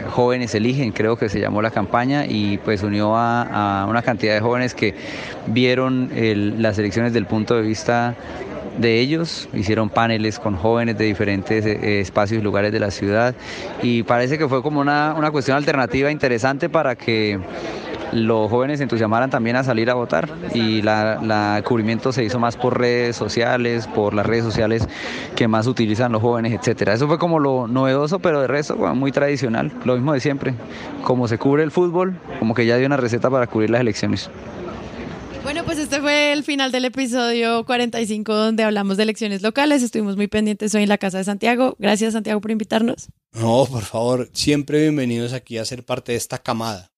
Jóvenes 0.09 0.53
Eligen, 0.55 0.91
creo 0.91 1.15
que 1.15 1.29
se 1.29 1.39
llamó 1.39 1.61
la 1.61 1.71
campaña, 1.71 2.25
y 2.25 2.57
pues 2.57 2.83
unió 2.83 3.15
a, 3.15 3.85
una 3.87 4.01
cantidad 4.01 4.33
de 4.33 4.41
jóvenes 4.41 4.73
que 4.73 4.95
vieron 5.47 6.09
las 6.57 6.77
elecciones 6.77 7.13
del 7.13 7.25
punto 7.25 7.55
de 7.55 7.61
vista 7.61 8.15
de 8.77 8.99
ellos, 8.99 9.49
hicieron 9.53 9.89
paneles 9.89 10.39
con 10.39 10.55
jóvenes 10.55 10.97
de 10.97 11.05
diferentes 11.05 11.65
eh, 11.65 11.99
espacios 11.99 12.39
y 12.39 12.43
lugares 12.43 12.71
de 12.71 12.79
la 12.79 12.91
ciudad 12.91 13.35
y 13.81 14.03
parece 14.03 14.37
que 14.37 14.47
fue 14.47 14.61
como 14.61 14.79
una, 14.79 15.13
una 15.17 15.31
cuestión 15.31 15.57
alternativa 15.57 16.11
interesante 16.11 16.69
para 16.69 16.95
que 16.95 17.39
los 18.11 18.49
jóvenes 18.49 18.79
se 18.79 18.83
entusiasmaran 18.83 19.29
también 19.29 19.55
a 19.55 19.63
salir 19.63 19.89
a 19.89 19.93
votar 19.93 20.29
y 20.53 20.81
la, 20.81 21.61
cubrimiento 21.65 22.11
se 22.11 22.23
hizo 22.23 22.39
más 22.39 22.57
por 22.57 22.77
redes 22.77 23.15
sociales, 23.15 23.87
por 23.87 24.13
las 24.13 24.25
redes 24.25 24.43
sociales 24.43 24.87
que 25.35 25.47
más 25.47 25.67
utilizan 25.67 26.11
los 26.11 26.21
jóvenes, 26.21 26.53
etcétera. 26.53 26.93
Eso 26.93 27.07
fue 27.07 27.17
como 27.17 27.39
lo 27.39 27.67
novedoso, 27.67 28.19
pero 28.19 28.41
de 28.41 28.47
resto 28.47 28.75
muy 28.75 29.11
tradicional, 29.11 29.71
lo 29.85 29.95
mismo 29.95 30.13
de 30.13 30.19
siempre. 30.19 30.53
Como 31.03 31.27
se 31.27 31.37
cubre 31.37 31.63
el 31.63 31.71
fútbol, 31.71 32.15
como 32.39 32.53
que 32.53 32.65
ya 32.65 32.77
dio 32.77 32.85
una 32.85 32.97
receta 32.97 33.29
para 33.29 33.47
cubrir 33.47 33.69
las 33.69 33.81
elecciones. 33.81 34.29
Bueno, 35.43 35.65
pues 35.65 35.79
este 35.79 35.99
fue 35.99 36.33
el 36.33 36.43
final 36.43 36.71
del 36.71 36.85
episodio 36.85 37.65
45 37.65 38.33
donde 38.33 38.63
hablamos 38.63 38.97
de 38.97 39.03
elecciones 39.03 39.41
locales. 39.41 39.81
Estuvimos 39.81 40.15
muy 40.15 40.27
pendientes 40.27 40.73
hoy 40.75 40.83
en 40.83 40.89
la 40.89 40.99
Casa 40.99 41.17
de 41.17 41.23
Santiago. 41.23 41.75
Gracias, 41.79 42.13
Santiago, 42.13 42.39
por 42.39 42.51
invitarnos. 42.51 43.07
No, 43.33 43.65
por 43.65 43.83
favor, 43.83 44.29
siempre 44.33 44.81
bienvenidos 44.81 45.33
aquí 45.33 45.57
a 45.57 45.65
ser 45.65 45.83
parte 45.83 46.11
de 46.11 46.19
esta 46.19 46.37
camada. 46.37 46.91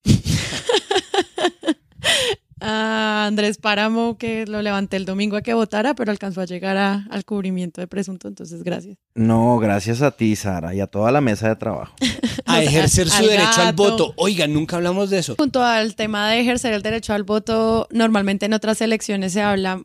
A 2.65 3.25
Andrés 3.25 3.57
Páramo, 3.57 4.17
que 4.17 4.45
lo 4.47 4.61
levanté 4.61 4.95
el 4.95 5.05
domingo 5.05 5.35
a 5.35 5.41
que 5.41 5.53
votara, 5.53 5.95
pero 5.95 6.11
alcanzó 6.11 6.39
a 6.39 6.45
llegar 6.45 6.77
al 6.77 7.25
cubrimiento 7.25 7.81
de 7.81 7.87
presunto, 7.87 8.29
entonces 8.29 8.63
gracias. 8.63 8.97
No, 9.15 9.59
gracias 9.59 10.01
a 10.01 10.11
ti, 10.11 10.35
Sara, 10.37 10.73
y 10.73 10.79
a 10.79 10.87
toda 10.87 11.11
la 11.11 11.19
mesa 11.19 11.49
de 11.49 11.57
trabajo. 11.57 11.93
a 12.45 12.63
ejercer 12.63 13.09
su 13.09 13.25
derecho 13.25 13.61
al 13.61 13.73
voto. 13.73 14.13
Oigan, 14.15 14.53
nunca 14.53 14.77
hablamos 14.77 15.09
de 15.09 15.19
eso. 15.19 15.35
Junto 15.37 15.61
al 15.61 15.95
tema 15.95 16.31
de 16.31 16.39
ejercer 16.39 16.73
el 16.73 16.81
derecho 16.81 17.13
al 17.13 17.23
voto, 17.23 17.87
normalmente 17.91 18.45
en 18.45 18.53
otras 18.53 18.79
elecciones 18.81 19.33
se 19.33 19.41
habla 19.41 19.83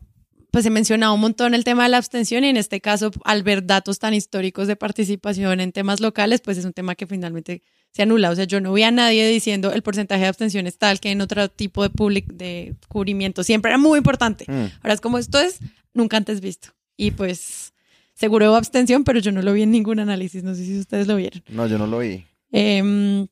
pues 0.51 0.63
se 0.63 0.71
mencionaba 0.71 1.13
un 1.13 1.19
montón 1.19 1.53
el 1.53 1.63
tema 1.63 1.83
de 1.83 1.89
la 1.89 1.97
abstención 1.97 2.43
y 2.43 2.47
en 2.47 2.57
este 2.57 2.81
caso, 2.81 3.11
al 3.23 3.43
ver 3.43 3.65
datos 3.65 3.99
tan 3.99 4.15
históricos 4.15 4.67
de 4.67 4.75
participación 4.75 5.59
en 5.59 5.71
temas 5.71 5.99
locales, 5.99 6.41
pues 6.41 6.57
es 6.57 6.65
un 6.65 6.73
tema 6.73 6.95
que 6.95 7.05
finalmente 7.05 7.61
se 7.91 8.03
anula. 8.03 8.29
O 8.29 8.35
sea, 8.35 8.45
yo 8.45 8.61
no 8.61 8.73
vi 8.73 8.83
a 8.83 8.91
nadie 8.91 9.27
diciendo 9.27 9.71
el 9.71 9.81
porcentaje 9.81 10.21
de 10.21 10.27
abstención 10.27 10.67
es 10.67 10.77
tal 10.77 10.99
que 10.99 11.11
en 11.11 11.21
otro 11.21 11.49
tipo 11.49 11.83
de, 11.83 11.89
public, 11.89 12.27
de 12.27 12.75
cubrimiento 12.87 13.43
siempre 13.43 13.71
era 13.71 13.77
muy 13.77 13.97
importante. 13.97 14.45
Mm. 14.47 14.77
Ahora 14.81 14.93
es 14.93 15.01
como 15.01 15.17
esto 15.17 15.39
es 15.39 15.59
nunca 15.93 16.17
antes 16.17 16.41
visto. 16.41 16.69
Y 16.97 17.11
pues 17.11 17.73
seguro 18.13 18.49
hubo 18.49 18.55
abstención, 18.55 19.03
pero 19.03 19.19
yo 19.19 19.31
no 19.31 19.41
lo 19.41 19.53
vi 19.53 19.63
en 19.63 19.71
ningún 19.71 19.99
análisis. 19.99 20.43
No 20.43 20.55
sé 20.55 20.65
si 20.65 20.79
ustedes 20.79 21.07
lo 21.07 21.15
vieron. 21.15 21.43
No, 21.49 21.67
yo 21.67 21.77
no 21.77 21.87
lo 21.87 21.99
vi. 21.99 22.25
Em, 22.51 23.27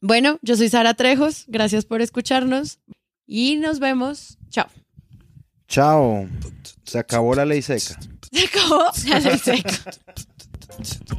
bueno, 0.00 0.38
yo 0.42 0.56
soy 0.56 0.68
Sara 0.68 0.94
Trejos. 0.94 1.44
Gracias 1.48 1.84
por 1.84 2.02
escucharnos 2.02 2.80
y 3.26 3.56
nos 3.56 3.80
vemos. 3.80 4.38
Chao. 4.50 4.68
Chao. 5.66 6.28
Se 6.84 6.98
acabó 6.98 7.34
la 7.34 7.44
ley 7.44 7.62
seca. 7.62 7.98
Se 8.30 8.44
acabó 8.44 8.84
la 9.08 9.20
ley 9.20 9.38
seca. 9.38 9.70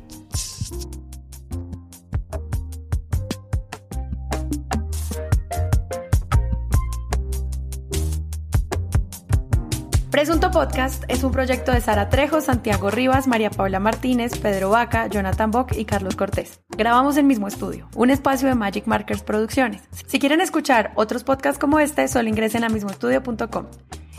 Presunto 10.16 10.50
Podcast 10.50 11.04
es 11.10 11.26
un 11.26 11.34
proyecto 11.34 11.74
de 11.74 11.82
Sara 11.82 12.08
Trejo, 12.08 12.40
Santiago 12.40 12.90
Rivas, 12.90 13.28
María 13.28 13.50
Paula 13.50 13.82
Martínez, 13.82 14.40
Pedro 14.40 14.70
Vaca, 14.70 15.08
Jonathan 15.08 15.52
Bock 15.52 15.74
y 15.76 15.84
Carlos 15.84 16.16
Cortés. 16.16 16.62
Grabamos 16.70 17.18
en 17.18 17.28
mismo 17.28 17.50
estudio, 17.50 17.90
un 17.96 18.10
espacio 18.10 18.48
de 18.48 18.56
Magic 18.56 18.88
Markers 18.88 19.24
Producciones. 19.24 19.82
Si 20.08 20.18
quieren 20.18 20.40
escuchar 20.40 20.94
otros 20.96 21.26
podcasts 21.26 21.60
como 21.60 21.82
este, 21.82 22.08
solo 22.08 22.30
ingresen 22.30 22.64
a 22.64 22.70
mismoestudio.com. 22.70 23.66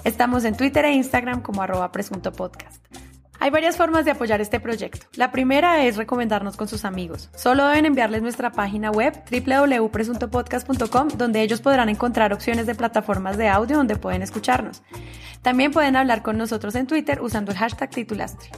Estamos 0.04 0.44
en 0.44 0.54
Twitter 0.54 0.84
e 0.84 0.92
Instagram 0.92 1.40
como 1.40 1.62
arroba 1.62 1.90
presunto 1.92 2.30
podcast. 2.30 2.84
Hay 3.38 3.50
varias 3.50 3.76
formas 3.76 4.04
de 4.04 4.10
apoyar 4.10 4.40
este 4.40 4.60
proyecto. 4.60 5.06
La 5.14 5.30
primera 5.30 5.84
es 5.84 5.96
recomendarnos 5.96 6.56
con 6.56 6.68
sus 6.68 6.84
amigos. 6.84 7.30
Solo 7.34 7.66
deben 7.66 7.86
enviarles 7.86 8.22
nuestra 8.22 8.52
página 8.52 8.90
web 8.90 9.14
www.presuntopodcast.com 9.30 11.08
donde 11.16 11.42
ellos 11.42 11.60
podrán 11.60 11.88
encontrar 11.88 12.32
opciones 12.32 12.66
de 12.66 12.74
plataformas 12.74 13.36
de 13.36 13.48
audio 13.48 13.76
donde 13.76 13.96
pueden 13.96 14.22
escucharnos. 14.22 14.82
También 15.46 15.70
pueden 15.70 15.94
hablar 15.94 16.24
con 16.24 16.36
nosotros 16.38 16.74
en 16.74 16.88
Twitter 16.88 17.22
usando 17.22 17.52
el 17.52 17.58
hashtag 17.58 17.88
titulastre. 17.90 18.50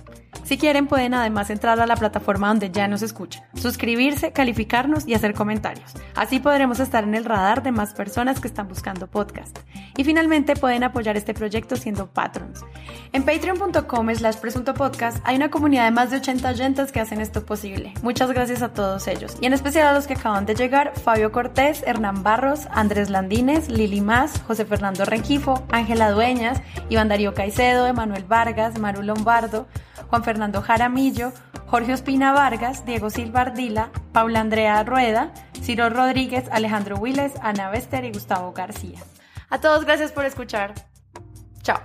Si 0.44 0.56
quieren 0.56 0.86
pueden 0.86 1.12
además 1.12 1.50
entrar 1.50 1.78
a 1.78 1.86
la 1.86 1.96
plataforma 1.96 2.48
donde 2.48 2.70
ya 2.70 2.88
nos 2.88 3.02
escuchan, 3.02 3.44
suscribirse, 3.54 4.32
calificarnos 4.32 5.06
y 5.06 5.12
hacer 5.12 5.34
comentarios. 5.34 5.92
Así 6.14 6.40
podremos 6.40 6.80
estar 6.80 7.04
en 7.04 7.14
el 7.14 7.26
radar 7.26 7.62
de 7.62 7.70
más 7.70 7.92
personas 7.92 8.40
que 8.40 8.48
están 8.48 8.66
buscando 8.66 9.06
podcast. 9.06 9.58
Y 9.98 10.04
finalmente 10.04 10.56
pueden 10.56 10.84
apoyar 10.84 11.18
este 11.18 11.34
proyecto 11.34 11.76
siendo 11.76 12.06
patrons. 12.10 12.64
En 13.12 13.24
patreon.com 13.24 14.14
slash 14.14 14.36
presunto 14.36 14.72
podcast 14.72 15.18
hay 15.24 15.36
una 15.36 15.50
comunidad 15.50 15.84
de 15.84 15.90
más 15.90 16.10
de 16.10 16.16
80 16.16 16.48
oyentes 16.48 16.92
que 16.92 17.00
hacen 17.00 17.20
esto 17.20 17.44
posible. 17.44 17.92
Muchas 18.02 18.32
gracias 18.32 18.62
a 18.62 18.72
todos 18.72 19.06
ellos. 19.06 19.36
Y 19.42 19.46
en 19.46 19.52
especial 19.52 19.88
a 19.88 19.92
los 19.92 20.06
que 20.06 20.14
acaban 20.14 20.46
de 20.46 20.54
llegar, 20.54 20.94
Fabio 20.98 21.30
Cortés, 21.30 21.82
Hernán 21.86 22.22
Barros, 22.22 22.68
Andrés 22.70 23.10
Landines, 23.10 23.68
Lili 23.68 24.00
Más, 24.00 24.40
José 24.46 24.64
Fernando 24.64 25.04
Renquifo, 25.04 25.62
Ángela 25.70 26.10
Dueñas, 26.10 26.62
Iván 26.88 27.08
Darío 27.08 27.34
Caicedo, 27.34 27.86
Emanuel 27.86 28.24
Vargas, 28.24 28.78
Maru 28.78 29.02
Lombardo, 29.02 29.66
Juan 30.08 30.24
Fernando 30.24 30.62
Jaramillo, 30.62 31.32
Jorge 31.66 31.92
Ospina 31.92 32.32
Vargas, 32.32 32.86
Diego 32.86 33.10
Silva 33.10 33.42
Ardila, 33.42 33.90
Paula 34.12 34.40
Andrea 34.40 34.82
Rueda, 34.84 35.32
Ciro 35.62 35.90
Rodríguez, 35.90 36.44
Alejandro 36.50 36.96
Willes, 36.96 37.32
Ana 37.42 37.70
Bester 37.70 38.04
y 38.04 38.12
Gustavo 38.12 38.52
García. 38.52 39.00
A 39.50 39.60
todos 39.60 39.84
gracias 39.84 40.12
por 40.12 40.24
escuchar. 40.24 40.74
Chao. 41.62 41.80